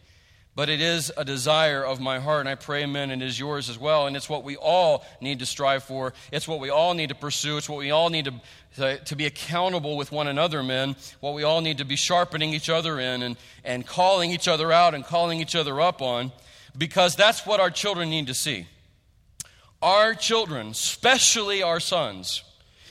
but 0.56 0.68
it 0.68 0.80
is 0.80 1.12
a 1.16 1.24
desire 1.24 1.84
of 1.84 2.00
my 2.00 2.20
heart, 2.20 2.40
and 2.40 2.48
I 2.48 2.54
pray, 2.54 2.84
amen, 2.84 3.10
and 3.10 3.20
it 3.22 3.26
is 3.26 3.38
yours 3.38 3.68
as 3.68 3.78
well. 3.78 4.06
And 4.06 4.16
it's 4.16 4.28
what 4.28 4.44
we 4.44 4.56
all 4.56 5.04
need 5.20 5.40
to 5.40 5.46
strive 5.46 5.82
for. 5.82 6.14
It's 6.30 6.46
what 6.46 6.60
we 6.60 6.70
all 6.70 6.94
need 6.94 7.08
to 7.08 7.14
pursue. 7.14 7.56
It's 7.56 7.68
what 7.68 7.78
we 7.78 7.90
all 7.90 8.08
need 8.08 8.26
to, 8.26 8.34
to, 8.76 8.98
to, 8.98 9.16
be 9.16 9.26
accountable 9.26 9.96
with 9.96 10.12
one 10.12 10.28
another, 10.28 10.62
men. 10.62 10.94
What 11.18 11.34
we 11.34 11.42
all 11.42 11.60
need 11.60 11.78
to 11.78 11.84
be 11.84 11.96
sharpening 11.96 12.54
each 12.54 12.70
other 12.70 13.00
in 13.00 13.22
and, 13.22 13.36
and 13.64 13.84
calling 13.84 14.30
each 14.30 14.46
other 14.46 14.70
out 14.70 14.94
and 14.94 15.04
calling 15.04 15.40
each 15.40 15.56
other 15.56 15.80
up 15.80 16.00
on, 16.00 16.30
because 16.78 17.16
that's 17.16 17.44
what 17.44 17.58
our 17.58 17.70
children 17.70 18.08
need 18.08 18.28
to 18.28 18.34
see. 18.34 18.68
Our 19.82 20.14
children, 20.14 20.68
especially 20.68 21.62
our 21.62 21.80
sons, 21.80 22.44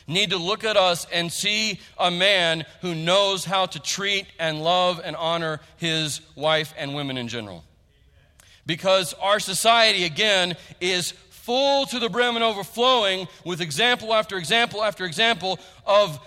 need 0.08 0.32
to 0.32 0.38
look 0.38 0.64
at 0.64 0.78
us 0.78 1.06
and 1.12 1.32
see 1.32 1.80
a 1.98 2.12
man 2.12 2.66
who 2.82 2.94
knows 2.96 3.46
how 3.46 3.66
to 3.68 3.80
treat 3.80 4.26
and 4.40 4.64
love 4.64 5.02
and 5.04 5.16
honor 5.16 5.60
his 5.78 6.22
wife 6.36 6.74
and 6.78 6.96
women 6.96 7.18
in 7.18 7.28
general. 7.28 7.64
Because 8.66 9.14
our 9.16 9.40
society, 9.40 10.06
again, 10.06 10.56
is 10.80 11.12
full 11.12 11.86
to 11.88 12.00
the 12.00 12.10
brim 12.10 12.36
and 12.36 12.44
overflowing 12.44 13.28
with 13.44 13.60
example 13.60 14.14
after 14.14 14.38
example 14.38 14.82
after 14.82 15.04
example 15.06 15.60
of 15.86 16.20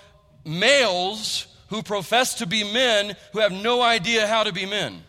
males 0.44 1.46
who 1.68 1.82
profess 1.82 2.34
to 2.34 2.46
be 2.46 2.70
men 2.70 3.16
who 3.32 3.40
have 3.40 3.52
no 3.52 3.82
idea 3.82 4.26
how 4.26 4.44
to 4.44 4.52
be 4.52 4.66
men. 4.66 5.02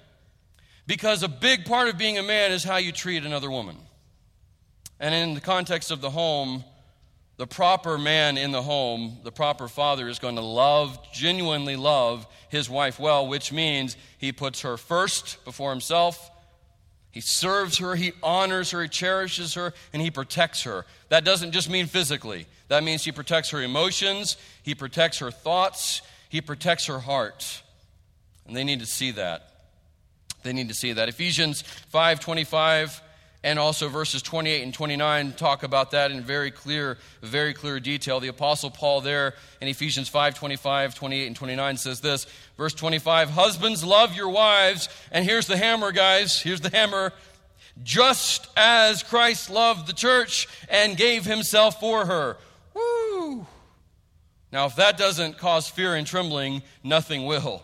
Because 0.87 1.23
a 1.23 1.27
big 1.27 1.65
part 1.65 1.89
of 1.89 1.97
being 1.97 2.17
a 2.17 2.23
man 2.23 2.51
is 2.51 2.63
how 2.63 2.77
you 2.77 2.93
treat 2.93 3.25
another 3.25 3.51
woman. 3.51 3.77
And 4.99 5.13
in 5.13 5.33
the 5.33 5.41
context 5.41 5.91
of 5.91 5.99
the 5.99 6.09
home, 6.09 6.63
the 7.37 7.47
proper 7.47 7.99
man 7.99 8.35
in 8.37 8.51
the 8.51 8.63
home, 8.63 9.19
the 9.23 9.31
proper 9.31 9.67
father, 9.67 10.07
is 10.07 10.17
going 10.17 10.35
to 10.35 10.41
love, 10.41 10.99
genuinely 11.13 11.75
love 11.75 12.25
his 12.49 12.69
wife 12.69 12.99
well, 12.99 13.27
which 13.27 13.51
means 13.51 13.95
he 14.17 14.31
puts 14.31 14.61
her 14.61 14.75
first 14.75 15.43
before 15.45 15.69
himself. 15.69 16.31
He 17.11 17.21
serves 17.21 17.77
her, 17.77 17.95
he 17.95 18.13
honors 18.23 18.71
her, 18.71 18.81
he 18.81 18.89
cherishes 18.89 19.53
her, 19.53 19.73
and 19.93 20.01
he 20.01 20.09
protects 20.09 20.63
her. 20.63 20.85
That 21.09 21.23
doesn't 21.23 21.51
just 21.51 21.69
mean 21.69 21.85
physically, 21.85 22.47
that 22.69 22.83
means 22.83 23.03
he 23.03 23.11
protects 23.11 23.51
her 23.51 23.61
emotions, 23.61 24.35
he 24.63 24.73
protects 24.73 25.19
her 25.19 25.31
thoughts, 25.31 26.01
he 26.29 26.41
protects 26.41 26.87
her 26.87 26.99
heart. 26.99 27.61
And 28.47 28.55
they 28.55 28.63
need 28.63 28.79
to 28.79 28.85
see 28.85 29.11
that. 29.11 29.51
They 30.43 30.53
need 30.53 30.69
to 30.69 30.75
see 30.75 30.93
that. 30.93 31.09
Ephesians 31.09 31.61
5 31.61 32.19
25 32.19 33.01
and 33.47 33.57
also 33.57 33.87
verses 33.87 34.21
28 34.21 34.61
and 34.61 34.73
29 34.73 35.31
talk 35.31 35.63
about 35.63 35.91
that 35.91 36.11
in 36.11 36.21
very 36.21 36.51
clear 36.51 36.97
very 37.21 37.53
clear 37.53 37.79
detail. 37.79 38.19
The 38.19 38.27
apostle 38.27 38.69
paul 38.69 38.99
there 38.99 39.35
in 39.61 39.69
ephesians 39.69 40.09
5 40.09 40.35
25 40.35 40.93
28 40.93 41.27
and 41.27 41.35
29 41.35 41.77
says 41.77 42.01
this 42.01 42.27
verse 42.57 42.73
25 42.73 43.29
husbands 43.29 43.85
love 43.85 44.13
your 44.13 44.27
wives. 44.27 44.89
And 45.13 45.23
here's 45.23 45.47
the 45.47 45.55
hammer 45.55 45.93
guys. 45.93 46.41
Here's 46.41 46.59
the 46.59 46.69
hammer. 46.69 47.13
Just 47.81 48.49
as 48.57 49.01
christ 49.01 49.49
loved 49.49 49.87
the 49.87 49.93
church 49.93 50.49
and 50.67 50.97
gave 50.97 51.23
himself 51.23 51.79
for 51.79 52.05
her. 52.05 52.35
Woo! 52.73 53.47
Now 54.51 54.65
if 54.65 54.75
that 54.75 54.97
doesn't 54.97 55.37
cause 55.37 55.69
fear 55.69 55.95
and 55.95 56.05
trembling 56.05 56.63
nothing 56.83 57.25
will. 57.25 57.63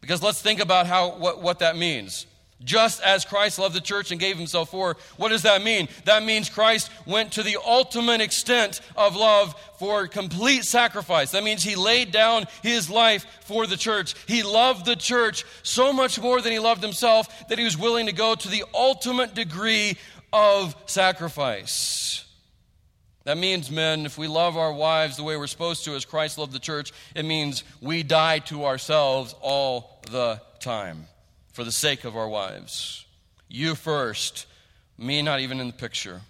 Because 0.00 0.22
let's 0.22 0.40
think 0.40 0.60
about 0.60 0.86
how 0.86 1.18
what, 1.18 1.42
what 1.42 1.58
that 1.58 1.76
means 1.76 2.24
just 2.64 3.02
as 3.02 3.24
Christ 3.24 3.58
loved 3.58 3.74
the 3.74 3.80
church 3.80 4.10
and 4.10 4.20
gave 4.20 4.36
himself 4.36 4.70
for. 4.70 4.96
What 5.16 5.30
does 5.30 5.42
that 5.42 5.62
mean? 5.62 5.88
That 6.04 6.22
means 6.22 6.48
Christ 6.48 6.90
went 7.06 7.32
to 7.32 7.42
the 7.42 7.58
ultimate 7.64 8.20
extent 8.20 8.80
of 8.96 9.16
love 9.16 9.54
for 9.78 10.06
complete 10.06 10.64
sacrifice. 10.64 11.32
That 11.32 11.44
means 11.44 11.62
he 11.62 11.76
laid 11.76 12.12
down 12.12 12.46
his 12.62 12.90
life 12.90 13.26
for 13.42 13.66
the 13.66 13.76
church. 13.76 14.14
He 14.26 14.42
loved 14.42 14.84
the 14.84 14.96
church 14.96 15.44
so 15.62 15.92
much 15.92 16.20
more 16.20 16.40
than 16.40 16.52
he 16.52 16.58
loved 16.58 16.82
himself 16.82 17.48
that 17.48 17.58
he 17.58 17.64
was 17.64 17.78
willing 17.78 18.06
to 18.06 18.12
go 18.12 18.34
to 18.34 18.48
the 18.48 18.64
ultimate 18.74 19.34
degree 19.34 19.96
of 20.32 20.76
sacrifice. 20.86 22.24
That 23.24 23.36
means, 23.36 23.70
men, 23.70 24.06
if 24.06 24.16
we 24.16 24.28
love 24.28 24.56
our 24.56 24.72
wives 24.72 25.16
the 25.16 25.22
way 25.22 25.36
we're 25.36 25.46
supposed 25.46 25.84
to, 25.84 25.94
as 25.94 26.04
Christ 26.04 26.38
loved 26.38 26.52
the 26.52 26.58
church, 26.58 26.92
it 27.14 27.24
means 27.24 27.64
we 27.80 28.02
die 28.02 28.38
to 28.40 28.64
ourselves 28.64 29.34
all 29.40 30.02
the 30.10 30.40
time 30.58 31.06
for 31.52 31.64
the 31.64 31.72
sake 31.72 32.04
of 32.04 32.16
our 32.16 32.28
wives. 32.28 33.04
You 33.48 33.74
first, 33.74 34.46
me 34.96 35.22
not 35.22 35.40
even 35.40 35.60
in 35.60 35.66
the 35.66 35.72
picture. 35.72 36.20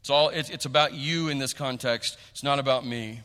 It's, 0.00 0.10
all, 0.10 0.28
it's, 0.30 0.50
it's 0.50 0.64
about 0.64 0.94
you 0.94 1.28
in 1.28 1.38
this 1.38 1.52
context, 1.52 2.16
it's 2.30 2.42
not 2.42 2.58
about 2.58 2.86
me. 2.86 3.20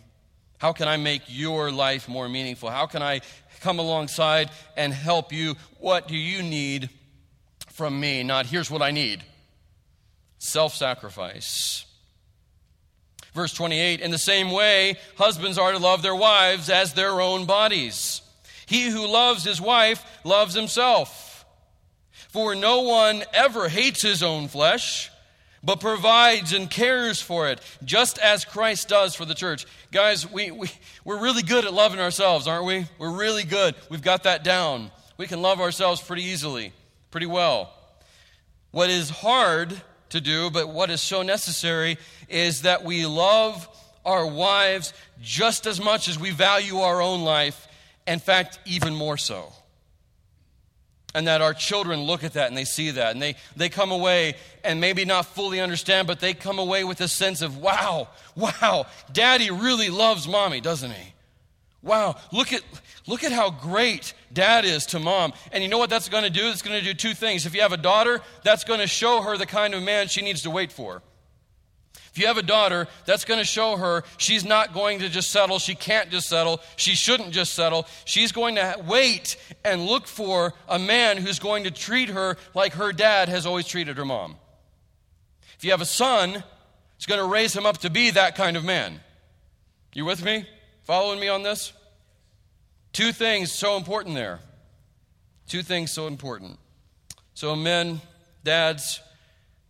How 0.58 0.74
can 0.74 0.88
I 0.88 0.98
make 0.98 1.24
your 1.28 1.72
life 1.72 2.08
more 2.08 2.30
meaningful? 2.30 2.70
How 2.70 2.86
can 2.86 3.02
I 3.02 3.22
come 3.62 3.80
alongside 3.80 4.52
and 4.78 4.94
help 4.94 5.34
you? 5.34 5.56
What 5.80 6.08
do 6.08 6.16
you 6.16 6.44
need 6.44 6.90
from 7.72 8.00
me? 8.00 8.22
Not 8.24 8.46
here's 8.46 8.70
what 8.70 8.82
I 8.82 8.92
need 8.92 9.24
self 10.38 10.76
sacrifice. 10.76 11.86
Verse 13.34 13.54
28 13.54 14.02
In 14.02 14.12
the 14.12 14.18
same 14.18 14.52
way, 14.52 14.98
husbands 15.18 15.58
are 15.58 15.72
to 15.72 15.80
love 15.80 16.02
their 16.02 16.16
wives 16.16 16.70
as 16.70 16.94
their 16.94 17.22
own 17.22 17.46
bodies. 17.46 18.21
He 18.72 18.90
who 18.90 19.06
loves 19.06 19.44
his 19.44 19.60
wife 19.60 20.02
loves 20.24 20.56
himself. 20.56 21.46
For 22.30 22.56
no 22.56 22.84
one 22.84 23.26
ever 23.34 23.68
hates 23.68 24.02
his 24.02 24.24
own 24.24 24.48
flesh, 24.48 25.12
but 25.62 25.82
provides 25.82 26.54
and 26.54 26.70
cares 26.70 27.22
for 27.22 27.50
it, 27.50 27.60
just 27.84 28.18
as 28.20 28.46
Christ 28.46 28.88
does 28.88 29.14
for 29.14 29.26
the 29.26 29.36
church. 29.36 29.66
Guys, 29.92 30.32
we, 30.32 30.52
we, 30.52 30.72
we're 31.04 31.22
really 31.22 31.44
good 31.44 31.66
at 31.66 31.74
loving 31.74 32.00
ourselves, 32.00 32.48
aren't 32.48 32.64
we? 32.64 32.86
We're 32.98 33.12
really 33.12 33.44
good. 33.44 33.76
We've 33.90 34.02
got 34.02 34.24
that 34.24 34.46
down. 34.46 34.90
We 35.18 35.28
can 35.28 35.42
love 35.42 35.60
ourselves 35.60 36.00
pretty 36.00 36.24
easily, 36.24 36.72
pretty 37.12 37.28
well. 37.28 37.74
What 38.72 38.90
is 38.90 39.10
hard 39.10 39.82
to 40.12 40.22
do, 40.22 40.50
but 40.50 40.70
what 40.70 40.90
is 40.90 41.02
so 41.02 41.24
necessary 41.24 41.98
is 42.30 42.62
that 42.62 42.86
we 42.86 43.06
love 43.06 43.68
our 44.06 44.26
wives 44.26 44.94
just 45.22 45.68
as 45.68 45.82
much 45.82 46.08
as 46.08 46.18
we 46.18 46.32
value 46.32 46.78
our 46.78 47.02
own 47.02 47.24
life, 47.24 47.68
in 48.08 48.20
fact, 48.20 48.60
even 48.66 48.96
more 48.96 49.18
so. 49.18 49.52
And 51.14 51.28
that 51.28 51.42
our 51.42 51.54
children 51.54 52.02
look 52.02 52.24
at 52.24 52.34
that 52.34 52.48
and 52.48 52.56
they 52.56 52.64
see 52.64 52.92
that 52.92 53.12
and 53.12 53.22
they, 53.22 53.36
they 53.58 53.68
come 53.68 53.92
away 53.92 54.36
and 54.64 54.80
maybe 54.80 55.04
not 55.04 55.26
fully 55.26 55.60
understand, 55.60 56.08
but 56.08 56.22
they 56.22 56.34
come 56.34 56.58
away 56.58 56.86
with 56.86 57.02
a 57.02 57.08
sense 57.08 57.42
of, 57.42 57.58
wow, 57.58 58.08
wow, 58.36 58.86
daddy 59.12 59.52
really 59.52 59.90
loves 59.90 60.28
mommy, 60.28 60.62
doesn't 60.62 60.92
he? 60.92 61.14
Wow, 61.84 62.16
look 62.32 62.54
at, 62.54 62.62
look 63.08 63.24
at 63.24 63.32
how 63.32 63.50
great 63.50 64.14
dad 64.32 64.64
is 64.64 64.86
to 64.88 65.00
mom. 65.00 65.34
And 65.52 65.64
you 65.64 65.70
know 65.70 65.80
what 65.80 65.90
that's 65.90 66.08
going 66.08 66.24
to 66.24 66.30
do? 66.30 66.50
It's 66.50 66.62
going 66.62 66.80
to 66.80 66.86
do 66.86 66.94
two 66.94 67.14
things. 67.14 67.46
If 67.46 67.56
you 67.56 67.62
have 67.62 67.74
a 67.74 67.78
daughter, 67.78 68.22
that's 68.44 68.64
going 68.64 68.80
to 68.80 68.88
show 68.88 69.22
her 69.22 69.38
the 69.38 69.48
kind 69.48 69.74
of 69.74 69.84
man 69.84 70.08
she 70.08 70.22
needs 70.22 70.44
to 70.44 70.50
wait 70.50 70.72
for. 70.72 71.02
If 72.12 72.20
you 72.20 72.28
have 72.28 72.38
a 72.38 72.44
daughter, 72.44 72.88
that's 73.06 73.24
going 73.24 73.40
to 73.40 73.46
show 73.46 73.78
her 73.78 74.04
she's 74.18 74.44
not 74.44 74.74
going 74.74 75.00
to 75.00 75.08
just 75.08 75.32
settle. 75.32 75.60
She 75.60 75.76
can't 75.76 76.10
just 76.10 76.28
settle. 76.28 76.60
She 76.76 76.94
shouldn't 76.94 77.32
just 77.32 77.54
settle. 77.54 77.88
She's 78.04 78.34
going 78.34 78.56
to 78.56 78.84
wait 78.86 79.38
and 79.64 79.86
look 79.86 80.08
for 80.08 80.54
a 80.68 80.78
man 80.78 81.16
who's 81.18 81.40
going 81.40 81.64
to 81.64 81.72
treat 81.72 82.10
her 82.10 82.36
like 82.54 82.74
her 82.74 82.92
dad 82.92 83.30
has 83.30 83.46
always 83.46 83.66
treated 83.66 83.98
her 83.98 84.04
mom. 84.04 84.36
If 85.58 85.64
you 85.64 85.72
have 85.72 85.80
a 85.80 85.86
son, 85.86 86.44
it's 86.98 87.06
going 87.06 87.22
to 87.22 87.28
raise 87.28 87.56
him 87.56 87.66
up 87.66 87.78
to 87.80 87.90
be 87.90 88.12
that 88.12 88.36
kind 88.36 88.58
of 88.58 88.66
man. 88.66 89.00
You 89.94 90.04
with 90.04 90.24
me? 90.24 90.46
Following 90.84 91.20
me 91.20 91.30
on 91.30 91.44
this? 91.44 91.72
Two 92.92 93.14
things 93.14 93.54
so 93.54 93.78
important 93.78 94.16
there. 94.16 94.40
Two 95.48 95.64
things 95.64 95.92
so 95.92 96.08
important. 96.08 96.60
So, 97.36 97.56
men, 97.56 98.02
dads, 98.44 99.00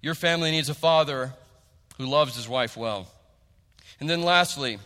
your 0.02 0.16
family 0.16 0.50
needs 0.50 0.70
a 0.70 0.74
father 0.74 1.34
who 2.02 2.08
loves 2.08 2.36
his 2.36 2.50
wife 2.50 2.76
well. 2.76 3.08
And 4.00 4.10
then, 4.10 4.24
lastly, 4.24 4.80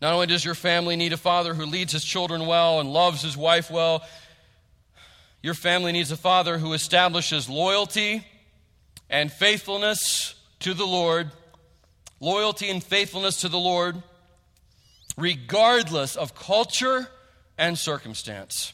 not 0.00 0.14
only 0.14 0.26
does 0.26 0.42
your 0.42 0.54
family 0.54 0.96
need 0.96 1.12
a 1.12 1.18
father 1.18 1.52
who 1.52 1.66
leads 1.66 1.92
his 1.92 2.02
children 2.02 2.46
well 2.46 2.80
and 2.80 2.90
loves 2.90 3.20
his 3.20 3.36
wife 3.36 3.70
well, 3.70 4.02
your 5.42 5.52
family 5.52 5.92
needs 5.92 6.10
a 6.10 6.16
father 6.16 6.56
who 6.56 6.72
establishes 6.72 7.46
loyalty 7.46 8.26
and 9.10 9.30
faithfulness 9.30 10.34
to 10.60 10.72
the 10.72 10.86
Lord. 10.86 11.30
Loyalty 12.20 12.70
and 12.70 12.82
faithfulness 12.82 13.42
to 13.42 13.48
the 13.48 13.58
Lord, 13.58 14.02
regardless 15.18 16.16
of 16.16 16.34
culture 16.34 17.08
and 17.58 17.78
circumstance. 17.78 18.72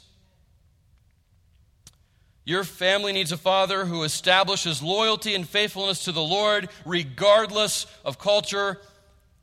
Your 2.46 2.62
family 2.62 3.12
needs 3.12 3.32
a 3.32 3.36
father 3.36 3.84
who 3.84 4.04
establishes 4.04 4.80
loyalty 4.80 5.34
and 5.34 5.46
faithfulness 5.46 6.04
to 6.04 6.12
the 6.12 6.22
Lord 6.22 6.68
regardless 6.84 7.86
of 8.04 8.20
culture 8.20 8.78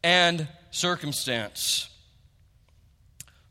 and 0.02 0.48
circumstance. 0.72 1.90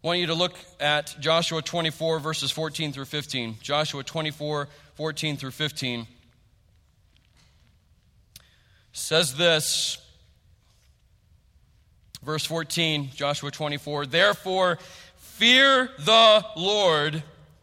I 0.03 0.07
want 0.07 0.21
you 0.21 0.27
to 0.29 0.35
look 0.35 0.57
at 0.81 1.15
Joshua 1.21 1.61
24, 1.61 2.19
verses 2.19 2.51
14 2.51 2.93
through 2.93 3.05
15. 3.05 3.59
Joshua 3.61 4.03
24, 4.03 4.69
14 4.95 5.37
through 5.37 5.51
15 5.51 6.07
says 8.93 9.35
this. 9.37 9.99
Verse 12.23 12.45
14, 12.47 13.11
Joshua 13.15 13.51
24, 13.51 14.07
therefore 14.07 14.79
fear 15.17 15.91
the 15.99 16.45
Lord 16.57 17.23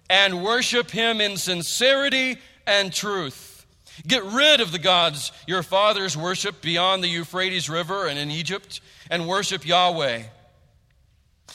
and 0.09 0.43
worship 0.43 0.91
him 0.91 1.21
in 1.21 1.37
sincerity 1.37 2.37
and 2.65 2.91
truth. 2.91 3.65
Get 4.07 4.23
rid 4.23 4.61
of 4.61 4.71
the 4.71 4.79
gods 4.79 5.31
your 5.45 5.63
fathers 5.63 6.15
worshiped 6.15 6.61
beyond 6.61 7.03
the 7.03 7.09
Euphrates 7.09 7.69
River 7.69 8.07
and 8.07 8.17
in 8.17 8.31
Egypt, 8.31 8.81
and 9.09 9.27
worship 9.27 9.65
Yahweh. 9.65 10.23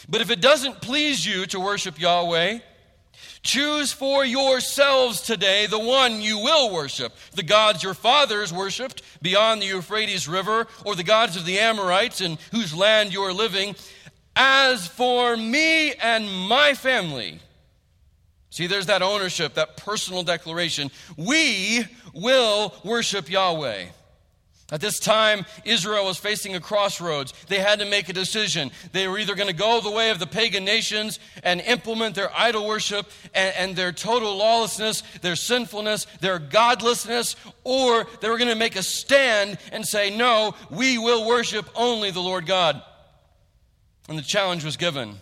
But 0.09 0.21
if 0.21 0.31
it 0.31 0.41
doesn't 0.41 0.83
please 0.83 1.25
you 1.25 1.47
to 1.47 1.61
worship 1.61 1.99
Yahweh, 1.99 2.59
choose 3.43 3.93
for 3.93 4.25
yourselves 4.25 5.21
today 5.21 5.67
the 5.67 5.79
one 5.79 6.21
you 6.21 6.39
will 6.39 6.73
worship 6.73 7.15
the 7.33 7.43
gods 7.43 7.83
your 7.83 7.95
fathers 7.95 8.53
worshiped 8.53 9.03
beyond 9.23 9.63
the 9.63 9.67
Euphrates 9.67 10.29
River, 10.29 10.67
or 10.85 10.95
the 10.95 11.05
gods 11.05 11.37
of 11.37 11.47
the 11.47 11.59
Amorites 11.59 12.21
in 12.21 12.39
whose 12.51 12.75
land 12.75 13.13
you 13.13 13.23
are 13.23 13.33
living. 13.33 13.75
As 14.37 14.87
for 14.87 15.37
me 15.37 15.95
and 15.95 16.29
my 16.49 16.75
family, 16.75 17.41
See, 18.55 18.69
there's 18.69 18.87
that 18.87 19.03
ownership, 19.03 19.55
that 19.55 19.77
personal 19.77 20.23
declaration. 20.23 20.93
We 21.17 21.87
will 22.15 22.73
worship 22.85 23.29
Yahweh. 23.29 23.87
At 24.71 24.81
this 24.81 25.01
time, 25.01 25.45
Israel 25.65 26.05
was 26.05 26.19
facing 26.19 26.55
a 26.55 26.61
crossroads. 26.61 27.35
They 27.49 27.59
had 27.59 27.81
to 27.81 27.85
make 27.85 28.09
a 28.09 28.13
decision. 28.13 28.71
They 28.93 29.09
were 29.09 29.19
either 29.19 29.35
going 29.35 29.49
to 29.49 29.55
go 29.57 29.81
the 29.81 29.91
way 29.91 30.11
of 30.11 30.21
the 30.21 30.29
pagan 30.29 30.65
nations 30.65 31.19
and 31.43 31.63
implement 31.63 32.15
their 32.15 32.31
idol 32.33 32.69
worship 32.69 33.11
and, 33.35 33.53
and, 33.59 33.77
their 33.77 33.91
total 33.91 34.37
lawlessness, 34.37 35.03
their 35.21 35.35
sinfulness, 35.35 36.07
their 36.21 36.39
godlessness, 36.39 37.35
or 37.65 38.07
they 38.21 38.29
were 38.29 38.39
going 38.39 38.51
to 38.51 38.55
make 38.55 38.77
a 38.77 38.85
stand 38.85 39.59
and 39.73 39.85
say, 39.85 40.17
No, 40.17 40.55
we 40.71 40.97
will 40.97 41.27
worship 41.27 41.69
only 41.75 42.13
the 42.13 42.23
Lord 42.23 42.47
God. 42.47 42.81
And 44.09 44.17
the 44.17 44.23
challenge 44.23 44.65
was 44.65 44.77
given, 44.77 45.17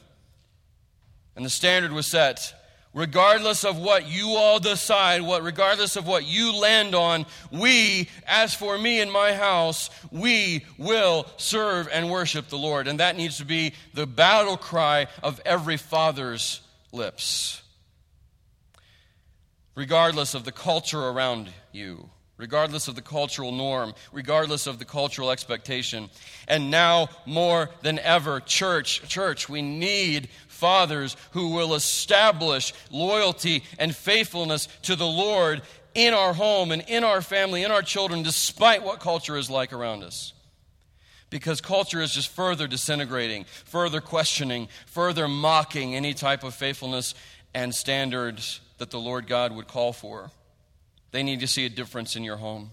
and 1.34 1.46
the 1.46 1.50
standard 1.50 1.92
was 1.92 2.06
set 2.06 2.52
regardless 2.94 3.64
of 3.64 3.78
what 3.78 4.06
you 4.06 4.30
all 4.30 4.58
decide, 4.58 5.22
what 5.22 5.42
regardless 5.42 5.96
of 5.96 6.06
what 6.06 6.26
you 6.26 6.54
land 6.54 6.94
on, 6.94 7.26
we, 7.50 8.08
as 8.26 8.54
for 8.54 8.76
me 8.76 9.00
and 9.00 9.10
my 9.10 9.32
house, 9.32 9.90
we 10.10 10.64
will 10.78 11.26
serve 11.36 11.88
and 11.90 12.10
worship 12.10 12.48
the 12.48 12.58
Lord. 12.58 12.86
And 12.88 13.00
that 13.00 13.16
needs 13.16 13.38
to 13.38 13.44
be 13.44 13.74
the 13.94 14.06
battle 14.06 14.56
cry 14.56 15.06
of 15.22 15.40
every 15.44 15.76
father's 15.76 16.60
lips. 16.92 17.62
Regardless 19.74 20.34
of 20.34 20.44
the 20.44 20.52
culture 20.52 21.00
around 21.00 21.48
you, 21.72 22.10
regardless 22.42 22.88
of 22.88 22.96
the 22.96 23.00
cultural 23.00 23.52
norm, 23.52 23.94
regardless 24.10 24.66
of 24.66 24.80
the 24.80 24.84
cultural 24.84 25.30
expectation. 25.30 26.10
And 26.48 26.72
now 26.72 27.08
more 27.24 27.70
than 27.82 28.00
ever, 28.00 28.40
church, 28.40 29.08
church, 29.08 29.48
we 29.48 29.62
need 29.62 30.28
fathers 30.48 31.16
who 31.30 31.50
will 31.50 31.72
establish 31.72 32.74
loyalty 32.90 33.62
and 33.78 33.94
faithfulness 33.94 34.66
to 34.82 34.96
the 34.96 35.06
Lord 35.06 35.62
in 35.94 36.14
our 36.14 36.34
home 36.34 36.72
and 36.72 36.82
in 36.88 37.04
our 37.04 37.22
family, 37.22 37.62
in 37.62 37.70
our 37.70 37.80
children, 37.80 38.24
despite 38.24 38.82
what 38.82 38.98
culture 38.98 39.36
is 39.36 39.48
like 39.48 39.72
around 39.72 40.02
us. 40.02 40.32
Because 41.30 41.60
culture 41.60 42.00
is 42.00 42.12
just 42.12 42.28
further 42.28 42.66
disintegrating, 42.66 43.44
further 43.66 44.00
questioning, 44.00 44.66
further 44.86 45.28
mocking 45.28 45.94
any 45.94 46.12
type 46.12 46.42
of 46.42 46.56
faithfulness 46.56 47.14
and 47.54 47.72
standards 47.72 48.60
that 48.78 48.90
the 48.90 48.98
Lord 48.98 49.28
God 49.28 49.52
would 49.52 49.68
call 49.68 49.92
for. 49.92 50.32
They 51.12 51.22
need 51.22 51.40
to 51.40 51.46
see 51.46 51.66
a 51.66 51.68
difference 51.68 52.16
in 52.16 52.24
your 52.24 52.36
home. 52.36 52.70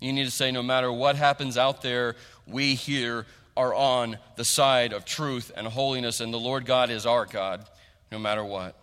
You 0.00 0.12
need 0.12 0.24
to 0.24 0.30
say, 0.30 0.50
no 0.50 0.62
matter 0.62 0.92
what 0.92 1.16
happens 1.16 1.56
out 1.58 1.82
there, 1.82 2.14
we 2.46 2.74
here 2.74 3.26
are 3.56 3.74
on 3.74 4.18
the 4.36 4.44
side 4.44 4.92
of 4.92 5.04
truth 5.04 5.50
and 5.56 5.66
holiness, 5.66 6.20
and 6.20 6.32
the 6.32 6.38
Lord 6.38 6.66
God 6.66 6.90
is 6.90 7.06
our 7.06 7.24
God, 7.24 7.64
no 8.12 8.18
matter 8.18 8.44
what. 8.44 8.76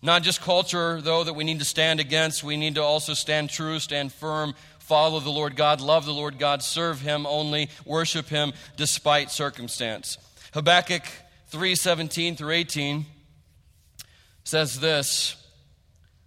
Not 0.00 0.22
just 0.22 0.40
culture, 0.40 1.00
though, 1.00 1.24
that 1.24 1.34
we 1.34 1.44
need 1.44 1.58
to 1.60 1.64
stand 1.64 1.98
against. 1.98 2.44
We 2.44 2.56
need 2.56 2.74
to 2.76 2.82
also 2.82 3.14
stand 3.14 3.50
true, 3.50 3.78
stand 3.78 4.12
firm, 4.12 4.54
follow 4.78 5.18
the 5.18 5.30
Lord 5.30 5.56
God, 5.56 5.80
love 5.80 6.04
the 6.04 6.12
Lord 6.12 6.38
God, 6.38 6.62
serve 6.62 7.00
Him 7.00 7.26
only, 7.26 7.70
worship 7.84 8.28
Him 8.28 8.52
despite 8.76 9.30
circumstance. 9.30 10.18
Habakkuk 10.52 11.02
3 11.48 11.74
17 11.74 12.36
through 12.36 12.52
18 12.52 13.06
says 14.44 14.78
this. 14.80 15.36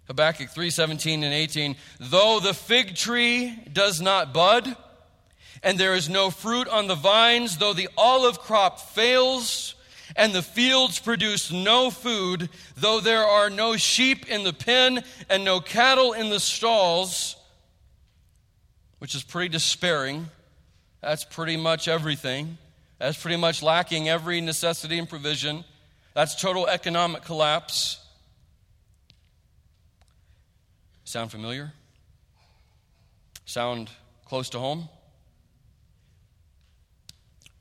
Habakkuk 0.08 0.50
3:17 0.50 1.22
and 1.22 1.34
18. 1.34 1.76
Though 2.00 2.40
the 2.40 2.54
fig 2.54 2.96
tree 2.96 3.54
does 3.72 4.00
not 4.00 4.32
bud, 4.32 4.76
and 5.62 5.78
there 5.78 5.94
is 5.94 6.08
no 6.08 6.30
fruit 6.30 6.66
on 6.68 6.86
the 6.86 6.94
vines, 6.94 7.58
though 7.58 7.74
the 7.74 7.88
olive 7.96 8.40
crop 8.40 8.80
fails, 8.80 9.74
and 10.16 10.32
the 10.32 10.42
fields 10.42 10.98
produce 10.98 11.52
no 11.52 11.90
food, 11.90 12.48
though 12.76 13.00
there 13.00 13.24
are 13.24 13.50
no 13.50 13.76
sheep 13.76 14.28
in 14.28 14.44
the 14.44 14.52
pen 14.52 15.04
and 15.28 15.44
no 15.44 15.60
cattle 15.60 16.12
in 16.12 16.30
the 16.30 16.40
stalls, 16.40 17.36
which 18.98 19.14
is 19.14 19.22
pretty 19.22 19.48
despairing. 19.48 20.28
That's 21.00 21.24
pretty 21.24 21.56
much 21.56 21.86
everything. 21.86 22.58
That's 22.98 23.20
pretty 23.20 23.36
much 23.36 23.62
lacking 23.62 24.08
every 24.08 24.40
necessity 24.40 24.98
and 24.98 25.08
provision. 25.08 25.64
That's 26.14 26.34
total 26.34 26.66
economic 26.66 27.22
collapse. 27.22 27.98
Sound 31.08 31.30
familiar? 31.30 31.72
Sound 33.46 33.88
close 34.26 34.50
to 34.50 34.58
home? 34.58 34.90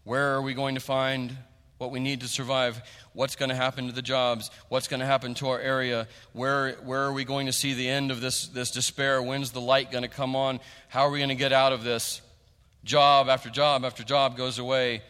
Where 0.03 0.35
are 0.35 0.41
we 0.41 0.53
going 0.53 0.75
to 0.75 0.81
find 0.81 1.33
what 1.77 1.89
we 1.89 2.01
need 2.01 2.19
to 2.19 2.27
survive? 2.27 2.81
What's 3.13 3.37
going 3.37 3.47
to 3.47 3.55
happen 3.55 3.87
to 3.87 3.93
the 3.93 4.01
jobs? 4.01 4.51
What's 4.67 4.89
going 4.89 4.99
to 4.99 5.05
happen 5.05 5.33
to 5.35 5.47
our 5.47 5.61
area? 5.61 6.09
Where, 6.33 6.73
where 6.83 7.03
are 7.03 7.13
we 7.13 7.23
going 7.23 7.45
to 7.45 7.53
see 7.53 7.73
the 7.73 7.87
end 7.87 8.11
of 8.11 8.19
this, 8.19 8.49
this 8.49 8.69
despair? 8.69 9.21
When's 9.21 9.51
the 9.51 9.61
light 9.61 9.91
going 9.91 10.01
to 10.01 10.09
come 10.09 10.35
on? 10.35 10.59
How 10.89 11.03
are 11.03 11.09
we 11.09 11.19
going 11.19 11.29
to 11.29 11.35
get 11.35 11.53
out 11.53 11.71
of 11.71 11.85
this? 11.85 12.21
Job 12.83 13.29
after 13.29 13.49
job 13.49 13.85
after 13.85 14.03
job 14.03 14.35
goes 14.35 14.59
away. 14.59 15.03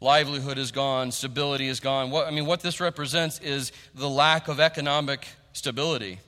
Livelihood 0.00 0.58
is 0.58 0.72
gone. 0.72 1.12
Stability 1.12 1.68
is 1.68 1.78
gone. 1.78 2.10
What, 2.10 2.26
I 2.26 2.32
mean, 2.32 2.46
what 2.46 2.58
this 2.58 2.80
represents 2.80 3.38
is 3.38 3.70
the 3.94 4.10
lack 4.10 4.48
of 4.48 4.58
economic 4.58 5.28
stability, 5.52 6.18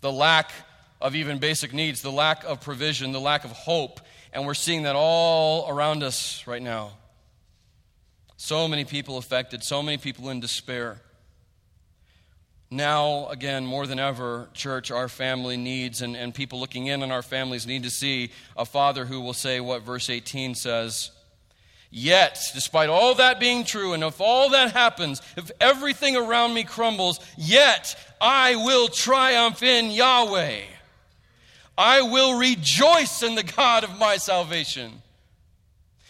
the 0.00 0.12
lack 0.12 0.52
of 1.00 1.14
even 1.14 1.38
basic 1.38 1.72
needs, 1.72 2.02
the 2.02 2.12
lack 2.12 2.44
of 2.44 2.60
provision, 2.60 3.12
the 3.12 3.20
lack 3.20 3.44
of 3.44 3.52
hope. 3.52 4.00
And 4.32 4.46
we're 4.46 4.54
seeing 4.54 4.82
that 4.82 4.96
all 4.96 5.68
around 5.68 6.02
us 6.02 6.46
right 6.46 6.62
now. 6.62 6.92
So 8.36 8.68
many 8.68 8.84
people 8.84 9.18
affected, 9.18 9.64
so 9.64 9.82
many 9.82 9.98
people 9.98 10.28
in 10.30 10.40
despair. 10.40 11.00
Now, 12.70 13.28
again, 13.28 13.64
more 13.64 13.86
than 13.86 13.98
ever, 13.98 14.48
church, 14.52 14.90
our 14.90 15.08
family 15.08 15.56
needs, 15.56 16.02
and, 16.02 16.14
and 16.14 16.34
people 16.34 16.60
looking 16.60 16.86
in 16.86 17.02
on 17.02 17.10
our 17.10 17.22
families 17.22 17.66
need 17.66 17.84
to 17.84 17.90
see 17.90 18.30
a 18.56 18.66
father 18.66 19.06
who 19.06 19.20
will 19.22 19.32
say 19.32 19.58
what 19.58 19.82
verse 19.82 20.10
18 20.10 20.54
says. 20.54 21.10
Yet, 21.90 22.38
despite 22.54 22.90
all 22.90 23.14
that 23.14 23.40
being 23.40 23.64
true, 23.64 23.94
and 23.94 24.04
if 24.04 24.20
all 24.20 24.50
that 24.50 24.72
happens, 24.72 25.22
if 25.38 25.50
everything 25.58 26.16
around 26.16 26.52
me 26.52 26.64
crumbles, 26.64 27.18
yet 27.38 27.96
I 28.20 28.56
will 28.56 28.88
triumph 28.88 29.62
in 29.62 29.90
Yahweh. 29.90 30.60
I 31.76 32.02
will 32.02 32.38
rejoice 32.38 33.22
in 33.22 33.36
the 33.36 33.44
God 33.44 33.84
of 33.84 33.98
my 33.98 34.16
salvation. 34.16 35.02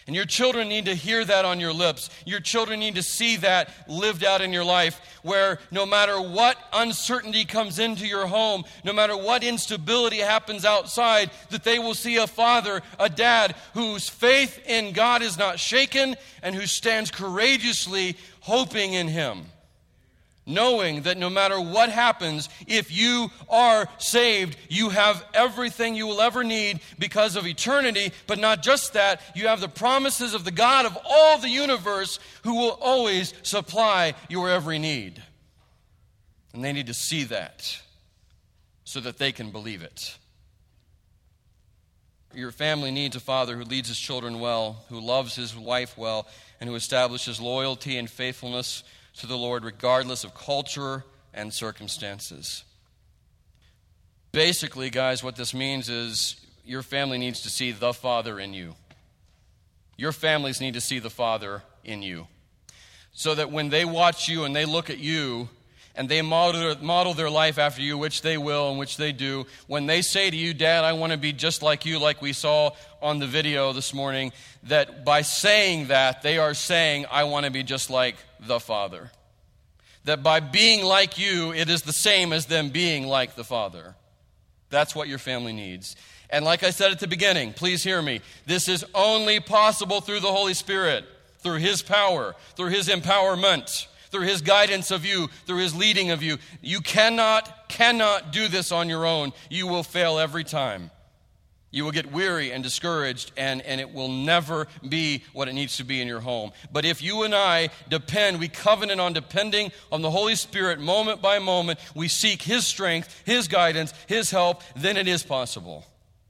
And 0.06 0.16
your 0.16 0.24
children 0.24 0.70
need 0.70 0.86
to 0.86 0.94
hear 0.94 1.22
that 1.22 1.44
on 1.44 1.60
your 1.60 1.74
lips. 1.74 2.08
Your 2.24 2.40
children 2.40 2.80
need 2.80 2.94
to 2.94 3.02
see 3.02 3.36
that 3.36 3.68
lived 3.86 4.24
out 4.24 4.40
in 4.40 4.54
your 4.54 4.64
life, 4.64 4.98
where 5.22 5.58
no 5.70 5.84
matter 5.84 6.18
what 6.18 6.56
uncertainty 6.72 7.44
comes 7.44 7.78
into 7.78 8.06
your 8.06 8.26
home, 8.26 8.64
no 8.84 8.94
matter 8.94 9.14
what 9.14 9.44
instability 9.44 10.16
happens 10.16 10.64
outside, 10.64 11.30
that 11.50 11.62
they 11.62 11.78
will 11.78 11.92
see 11.92 12.16
a 12.16 12.26
father, 12.26 12.80
a 12.98 13.10
dad, 13.10 13.54
whose 13.74 14.08
faith 14.08 14.58
in 14.66 14.94
God 14.94 15.20
is 15.20 15.36
not 15.36 15.60
shaken 15.60 16.16
and 16.42 16.54
who 16.54 16.64
stands 16.64 17.10
courageously 17.10 18.16
hoping 18.40 18.94
in 18.94 19.08
Him 19.08 19.44
knowing 20.48 21.02
that 21.02 21.18
no 21.18 21.30
matter 21.30 21.60
what 21.60 21.90
happens, 21.90 22.48
if 22.66 22.90
you 22.90 23.30
are 23.48 23.86
saved, 23.98 24.56
you 24.68 24.88
have 24.88 25.24
everything 25.34 25.94
you 25.94 26.06
will 26.06 26.20
ever 26.20 26.42
need 26.42 26.80
because 26.98 27.36
of 27.36 27.46
eternity. 27.46 28.12
But 28.26 28.38
not 28.38 28.62
just 28.62 28.94
that, 28.94 29.20
you 29.34 29.48
have 29.48 29.60
the 29.60 29.68
promises 29.68 30.34
of 30.34 30.44
the 30.44 30.50
God 30.50 30.86
of 30.86 30.98
all 31.08 31.38
the 31.38 31.50
universe 31.50 32.18
who 32.42 32.54
will 32.56 32.78
always 32.80 33.34
supply 33.42 34.14
your 34.28 34.48
every 34.48 34.78
need. 34.78 35.22
And 36.54 36.64
they 36.64 36.72
need 36.72 36.86
to 36.86 36.94
see 36.94 37.24
that 37.24 37.80
so 38.84 39.00
that 39.00 39.18
they 39.18 39.32
can 39.32 39.50
believe 39.50 39.82
it. 39.82 40.16
Your 42.34 42.52
family 42.52 42.90
needs 42.90 43.16
a 43.16 43.20
father 43.20 43.56
who 43.56 43.64
leads 43.64 43.88
his 43.88 43.98
children 43.98 44.40
well, 44.40 44.84
who 44.88 45.00
loves 45.00 45.34
his 45.34 45.56
wife 45.56 45.96
well, 45.96 46.26
and 46.60 46.68
who 46.68 46.74
establishes 46.74 47.40
loyalty 47.40 47.96
and 47.96 48.08
faithfulness 48.08 48.82
to 49.18 49.26
the 49.26 49.36
Lord 49.36 49.64
regardless 49.64 50.24
of 50.24 50.34
culture 50.34 51.04
and 51.34 51.52
circumstances. 51.52 52.64
Basically, 54.32 54.90
guys, 54.90 55.22
what 55.22 55.36
this 55.36 55.54
means 55.54 55.88
is 55.88 56.36
your 56.64 56.82
family 56.82 57.18
needs 57.18 57.42
to 57.42 57.50
see 57.50 57.72
the 57.72 57.92
Father 57.92 58.38
in 58.38 58.52
you. 58.52 58.74
Your 59.96 60.12
families 60.12 60.60
need 60.60 60.74
to 60.74 60.80
see 60.80 60.98
the 60.98 61.10
Father 61.10 61.62
in 61.84 62.02
you. 62.02 62.28
So 63.12 63.34
that 63.34 63.50
when 63.50 63.70
they 63.70 63.84
watch 63.84 64.28
you 64.28 64.44
and 64.44 64.54
they 64.54 64.64
look 64.64 64.90
at 64.90 64.98
you, 64.98 65.48
and 65.98 66.08
they 66.08 66.22
model, 66.22 66.76
model 66.80 67.12
their 67.12 67.28
life 67.28 67.58
after 67.58 67.82
you, 67.82 67.98
which 67.98 68.22
they 68.22 68.38
will 68.38 68.70
and 68.70 68.78
which 68.78 68.96
they 68.96 69.10
do, 69.10 69.46
when 69.66 69.86
they 69.86 70.00
say 70.00 70.30
to 70.30 70.36
you, 70.36 70.54
Dad, 70.54 70.84
I 70.84 70.92
want 70.92 71.10
to 71.10 71.18
be 71.18 71.32
just 71.32 71.60
like 71.60 71.84
you, 71.84 71.98
like 71.98 72.22
we 72.22 72.32
saw 72.32 72.70
on 73.02 73.18
the 73.18 73.26
video 73.26 73.72
this 73.72 73.92
morning, 73.92 74.30
that 74.62 75.04
by 75.04 75.22
saying 75.22 75.88
that, 75.88 76.22
they 76.22 76.38
are 76.38 76.54
saying, 76.54 77.06
I 77.10 77.24
want 77.24 77.46
to 77.46 77.50
be 77.50 77.64
just 77.64 77.90
like 77.90 78.14
the 78.40 78.60
Father. 78.60 79.10
That 80.04 80.22
by 80.22 80.40
being 80.40 80.84
like 80.84 81.18
you, 81.18 81.52
it 81.52 81.68
is 81.68 81.82
the 81.82 81.92
same 81.92 82.32
as 82.32 82.46
them 82.46 82.70
being 82.70 83.06
like 83.06 83.34
the 83.34 83.44
Father. 83.44 83.94
That's 84.70 84.94
what 84.94 85.08
your 85.08 85.18
family 85.18 85.52
needs. 85.52 85.96
And 86.30 86.44
like 86.44 86.62
I 86.62 86.70
said 86.70 86.92
at 86.92 87.00
the 87.00 87.08
beginning, 87.08 87.52
please 87.52 87.82
hear 87.82 88.00
me. 88.00 88.20
This 88.46 88.68
is 88.68 88.84
only 88.94 89.40
possible 89.40 90.00
through 90.00 90.20
the 90.20 90.32
Holy 90.32 90.54
Spirit, 90.54 91.04
through 91.38 91.58
His 91.58 91.82
power, 91.82 92.34
through 92.54 92.70
His 92.70 92.88
empowerment 92.88 93.86
through 94.10 94.22
his 94.22 94.42
guidance 94.42 94.90
of 94.90 95.04
you, 95.04 95.28
through 95.46 95.58
his 95.58 95.74
leading 95.74 96.10
of 96.10 96.22
you. 96.22 96.38
You 96.60 96.80
cannot, 96.80 97.68
cannot 97.68 98.32
do 98.32 98.48
this 98.48 98.72
on 98.72 98.88
your 98.88 99.06
own. 99.06 99.32
You 99.50 99.66
will 99.66 99.82
fail 99.82 100.18
every 100.18 100.44
time. 100.44 100.90
You 101.70 101.84
will 101.84 101.90
get 101.90 102.10
weary 102.10 102.50
and 102.50 102.64
discouraged, 102.64 103.32
and, 103.36 103.60
and 103.62 103.80
it 103.80 103.92
will 103.92 104.08
never 104.08 104.68
be 104.88 105.24
what 105.34 105.48
it 105.48 105.52
needs 105.52 105.76
to 105.76 105.84
be 105.84 106.00
in 106.00 106.08
your 106.08 106.20
home. 106.20 106.52
But 106.72 106.86
if 106.86 107.02
you 107.02 107.24
and 107.24 107.34
I 107.34 107.68
depend, 107.90 108.40
we 108.40 108.48
covenant 108.48 109.00
on 109.00 109.12
depending 109.12 109.72
on 109.92 110.00
the 110.00 110.10
Holy 110.10 110.34
Spirit 110.34 110.80
moment 110.80 111.20
by 111.20 111.38
moment, 111.38 111.78
we 111.94 112.08
seek 112.08 112.40
His 112.40 112.66
strength, 112.66 113.22
His 113.26 113.48
guidance, 113.48 113.92
His 114.06 114.30
help, 114.30 114.62
then 114.76 114.96
it 114.96 115.06
is 115.06 115.22
possible 115.22 115.84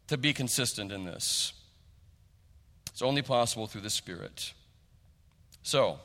to 0.09 0.19
be 0.19 0.33
consistent 0.33 0.91
in 0.91 1.05
this. 1.05 1.53
It's 2.91 3.03
only 3.03 3.23
possible 3.23 3.69
through 3.69 3.83
the 3.83 3.91
Spirit. 3.91 4.53
So, 5.63 6.01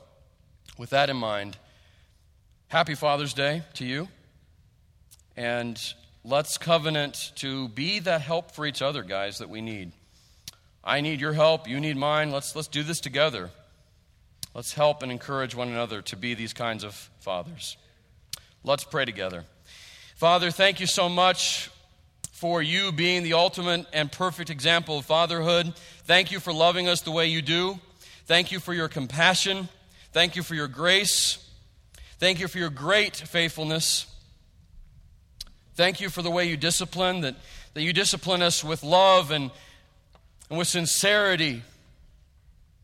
with 0.78 0.90
that 0.90 1.10
in 1.10 1.16
mind, 1.16 1.56
Happy 2.68 2.94
Father's 2.94 3.34
Day 3.34 3.62
to 3.74 3.84
you. 3.84 4.08
And 5.36 5.80
let's 6.24 6.56
covenant 6.56 7.32
to 7.36 7.68
be 7.68 7.98
that 8.00 8.22
help 8.22 8.52
for 8.52 8.66
each 8.66 8.82
other, 8.82 9.02
guys, 9.02 9.38
that 9.38 9.50
we 9.50 9.60
need. 9.60 9.92
I 10.82 11.00
need 11.00 11.20
your 11.20 11.34
help, 11.34 11.68
you 11.68 11.78
need 11.80 11.96
mine. 11.96 12.30
Let's, 12.30 12.56
let's 12.56 12.68
do 12.68 12.82
this 12.82 13.00
together. 13.00 13.50
Let's 14.54 14.72
help 14.72 15.02
and 15.02 15.12
encourage 15.12 15.54
one 15.54 15.68
another 15.68 16.02
to 16.02 16.16
be 16.16 16.34
these 16.34 16.52
kinds 16.52 16.84
of 16.84 16.94
fathers. 17.20 17.76
Let's 18.62 18.84
pray 18.84 19.04
together. 19.04 19.44
Father, 20.16 20.50
thank 20.50 20.80
you 20.80 20.86
so 20.86 21.08
much 21.08 21.70
for 22.32 22.62
you 22.62 22.92
being 22.92 23.22
the 23.22 23.34
ultimate 23.34 23.86
and 23.92 24.10
perfect 24.10 24.50
example 24.50 24.98
of 24.98 25.04
fatherhood. 25.04 25.74
Thank 26.04 26.30
you 26.30 26.40
for 26.40 26.52
loving 26.52 26.88
us 26.88 27.00
the 27.00 27.10
way 27.10 27.26
you 27.26 27.42
do. 27.42 27.78
Thank 28.26 28.52
you 28.52 28.60
for 28.60 28.72
your 28.72 28.88
compassion. 28.88 29.68
Thank 30.12 30.36
you 30.36 30.42
for 30.42 30.54
your 30.54 30.68
grace. 30.68 31.38
Thank 32.18 32.40
you 32.40 32.48
for 32.48 32.58
your 32.58 32.70
great 32.70 33.16
faithfulness. 33.16 34.06
Thank 35.74 36.00
you 36.00 36.08
for 36.08 36.22
the 36.22 36.30
way 36.30 36.46
you 36.46 36.56
discipline, 36.56 37.22
that, 37.22 37.34
that 37.74 37.82
you 37.82 37.92
discipline 37.92 38.42
us 38.42 38.62
with 38.62 38.84
love 38.84 39.32
and, 39.32 39.50
and 40.48 40.58
with 40.58 40.68
sincerity. 40.68 41.62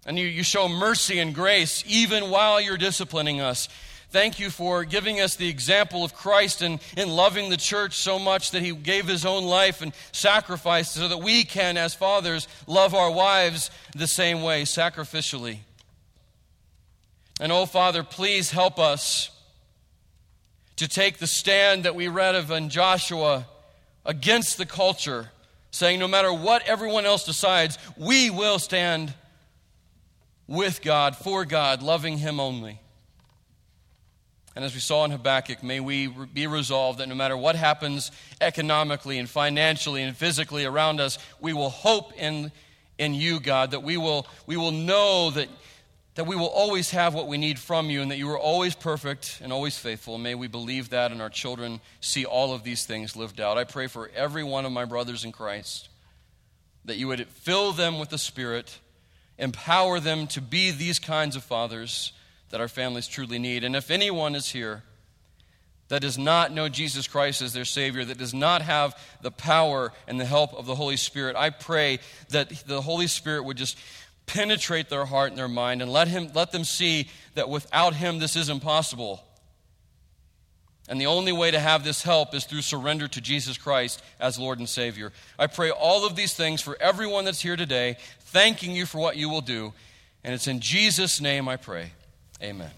And 0.05 0.19
you, 0.19 0.27
you 0.27 0.43
show 0.43 0.69
mercy 0.69 1.21
and 1.21 1.33
grace 1.33 1.85
even 1.87 2.31
while 2.31 2.61
you're 2.61 2.77
disciplining 2.77 3.41
us. 3.41 3.69
Thank 4.11 4.41
you 4.41 4.51
for 4.51 4.85
giving 4.85 5.21
us 5.21 5.37
the 5.37 5.49
example 5.49 6.03
of 6.03 6.15
Christ 6.15 6.63
and 6.63 6.81
in 6.97 7.09
loving 7.09 7.49
the 7.49 7.57
church 7.57 7.97
so 7.97 8.19
much 8.19 8.51
that 8.51 8.63
he 8.63 8.73
gave 8.73 9.07
his 9.07 9.25
own 9.25 9.45
life 9.45 9.83
and 9.83 9.93
sacrificed 10.11 10.95
so 10.95 11.07
that 11.07 11.19
we 11.19 11.45
can, 11.45 11.77
as 11.77 11.95
fathers, 11.95 12.49
love 12.67 12.93
our 12.93 13.13
wives 13.13 13.71
the 13.95 14.09
same 14.09 14.43
way, 14.43 14.63
sacrificially. 14.65 15.59
And 17.41 17.53
oh, 17.53 17.67
Father, 17.67 18.03
please 18.03 18.51
help 18.51 18.81
us 18.81 19.31
to 20.81 20.89
take 20.89 21.19
the 21.19 21.27
stand 21.27 21.85
that 21.85 21.95
we 21.95 22.09
read 22.09 22.35
of 22.35 22.51
in 22.51 22.71
Joshua 22.71 23.47
against 24.07 24.57
the 24.57 24.65
culture, 24.65 25.29
saying, 25.71 26.01
no 26.01 26.09
matter 26.09 26.33
what 26.33 26.67
everyone 26.67 27.05
else 27.05 27.27
decides, 27.27 27.77
we 27.99 28.31
will 28.31 28.59
stand 28.59 29.13
with 30.47 30.81
God, 30.81 31.17
for 31.17 31.45
God, 31.45 31.83
loving 31.83 32.17
Him 32.17 32.41
only. 32.41 32.81
And 34.57 34.65
as 34.65 34.73
we 34.73 34.81
saw 34.81 35.05
in 35.05 35.11
Habakkuk, 35.11 35.63
may 35.63 35.81
we 35.81 36.07
be 36.07 36.47
resolved 36.47 37.01
that 37.01 37.11
no 37.11 37.15
matter 37.15 37.37
what 37.37 37.57
happens 37.57 38.11
economically 38.41 39.19
and 39.19 39.29
financially 39.29 40.03
and 40.03 40.17
physically 40.17 40.65
around 40.65 40.99
us, 40.99 41.19
we 41.41 41.53
will 41.53 41.69
hope 41.69 42.15
in, 42.15 42.53
in 42.97 43.13
you, 43.13 43.39
God, 43.39 43.73
that 43.73 43.83
we 43.83 43.99
will, 43.99 44.27
we 44.47 44.57
will 44.57 44.73
know 44.73 45.31
that 45.33 45.51
that 46.21 46.27
we 46.27 46.37
will 46.37 46.49
always 46.49 46.91
have 46.91 47.15
what 47.15 47.29
we 47.29 47.39
need 47.39 47.59
from 47.59 47.89
you 47.89 48.03
and 48.03 48.11
that 48.11 48.19
you 48.19 48.29
are 48.29 48.39
always 48.39 48.75
perfect 48.75 49.41
and 49.43 49.55
always 49.55 49.79
faithful. 49.79 50.19
May 50.19 50.35
we 50.35 50.49
believe 50.49 50.91
that 50.91 51.13
and 51.13 51.23
our 51.23 51.31
children 51.31 51.81
see 52.03 52.27
all 52.27 52.53
of 52.53 52.63
these 52.63 52.85
things 52.85 53.17
lived 53.17 53.41
out. 53.41 53.57
I 53.57 53.65
pray 53.65 53.87
for 53.87 54.11
every 54.15 54.45
one 54.45 54.67
of 54.67 54.71
my 54.71 54.85
brothers 54.85 55.25
in 55.25 55.33
Christ 55.33 55.89
that 56.85 56.99
you 56.99 57.09
would 57.09 57.27
fill 57.27 57.73
them 57.73 57.99
with 57.99 58.11
the 58.11 58.19
Spirit, 58.19 58.81
empower 59.39 59.99
them 59.99 60.27
to 60.27 60.43
be 60.43 60.71
these 60.71 60.99
kinds 60.99 61.37
of 61.37 61.43
fathers 61.43 62.13
that 62.51 62.61
our 62.61 62.69
families 62.69 63.09
truly 63.09 63.39
need. 63.39 63.65
And 63.65 63.75
if 63.75 63.91
anyone 63.91 64.35
is 64.35 64.51
here 64.51 64.83
that 65.89 66.03
does 66.03 66.19
not 66.19 66.53
know 66.53 66.69
Jesus 66.69 67.09
Christ 67.09 67.41
as 67.41 67.55
their 67.55 67.65
Savior, 67.65 68.05
that 68.05 68.19
does 68.19 68.35
not 68.35 68.61
have 68.61 68.95
the 69.23 69.31
power 69.31 69.91
and 70.07 70.21
the 70.21 70.27
help 70.27 70.53
of 70.53 70.67
the 70.67 70.75
Holy 70.75 70.99
Spirit, 70.99 71.35
I 71.35 71.49
pray 71.49 71.99
that 72.29 72.51
the 72.67 72.83
Holy 72.83 73.07
Spirit 73.07 73.45
would 73.45 73.57
just 73.57 73.79
penetrate 74.27 74.89
their 74.89 75.05
heart 75.05 75.31
and 75.31 75.39
their 75.39 75.49
mind 75.49 75.83
and 75.83 75.93
let, 75.93 76.09
him, 76.09 76.31
let 76.35 76.53
them 76.53 76.65
see 76.65 77.09
that 77.35 77.49
without 77.49 77.95
Him 77.95 78.19
this 78.19 78.37
is 78.37 78.49
impossible. 78.49 79.25
And 80.89 81.01
the 81.01 81.07
only 81.07 81.33
way 81.33 81.53
to 81.53 81.61
have 81.61 81.85
this 81.85 82.03
help 82.03 82.35
is 82.35 82.45
through 82.45 82.63
surrender 82.63 83.07
to 83.09 83.21
Jesus 83.21 83.57
Christ 83.57 84.03
as 84.19 84.39
Lord 84.39 84.59
and 84.59 84.69
Savior. 84.69 85.13
I 85.39 85.47
pray 85.47 85.71
all 85.71 86.05
of 86.05 86.17
these 86.17 86.35
things 86.35 86.61
for 86.61 86.77
everyone 86.81 87.25
that's 87.25 87.41
here 87.41 87.57
today, 87.57 87.97
thanking 88.21 88.75
you 88.75 88.87
for 88.87 88.99
what 88.99 89.17
you 89.17 89.29
will 89.29 89.41
do. 89.41 89.73
And 90.25 90.35
it's 90.35 90.49
in 90.49 90.61
Jesus' 90.61 91.21
name 91.21 91.49
I 91.49 91.57
pray. 91.57 91.93
Amen. 92.43 92.71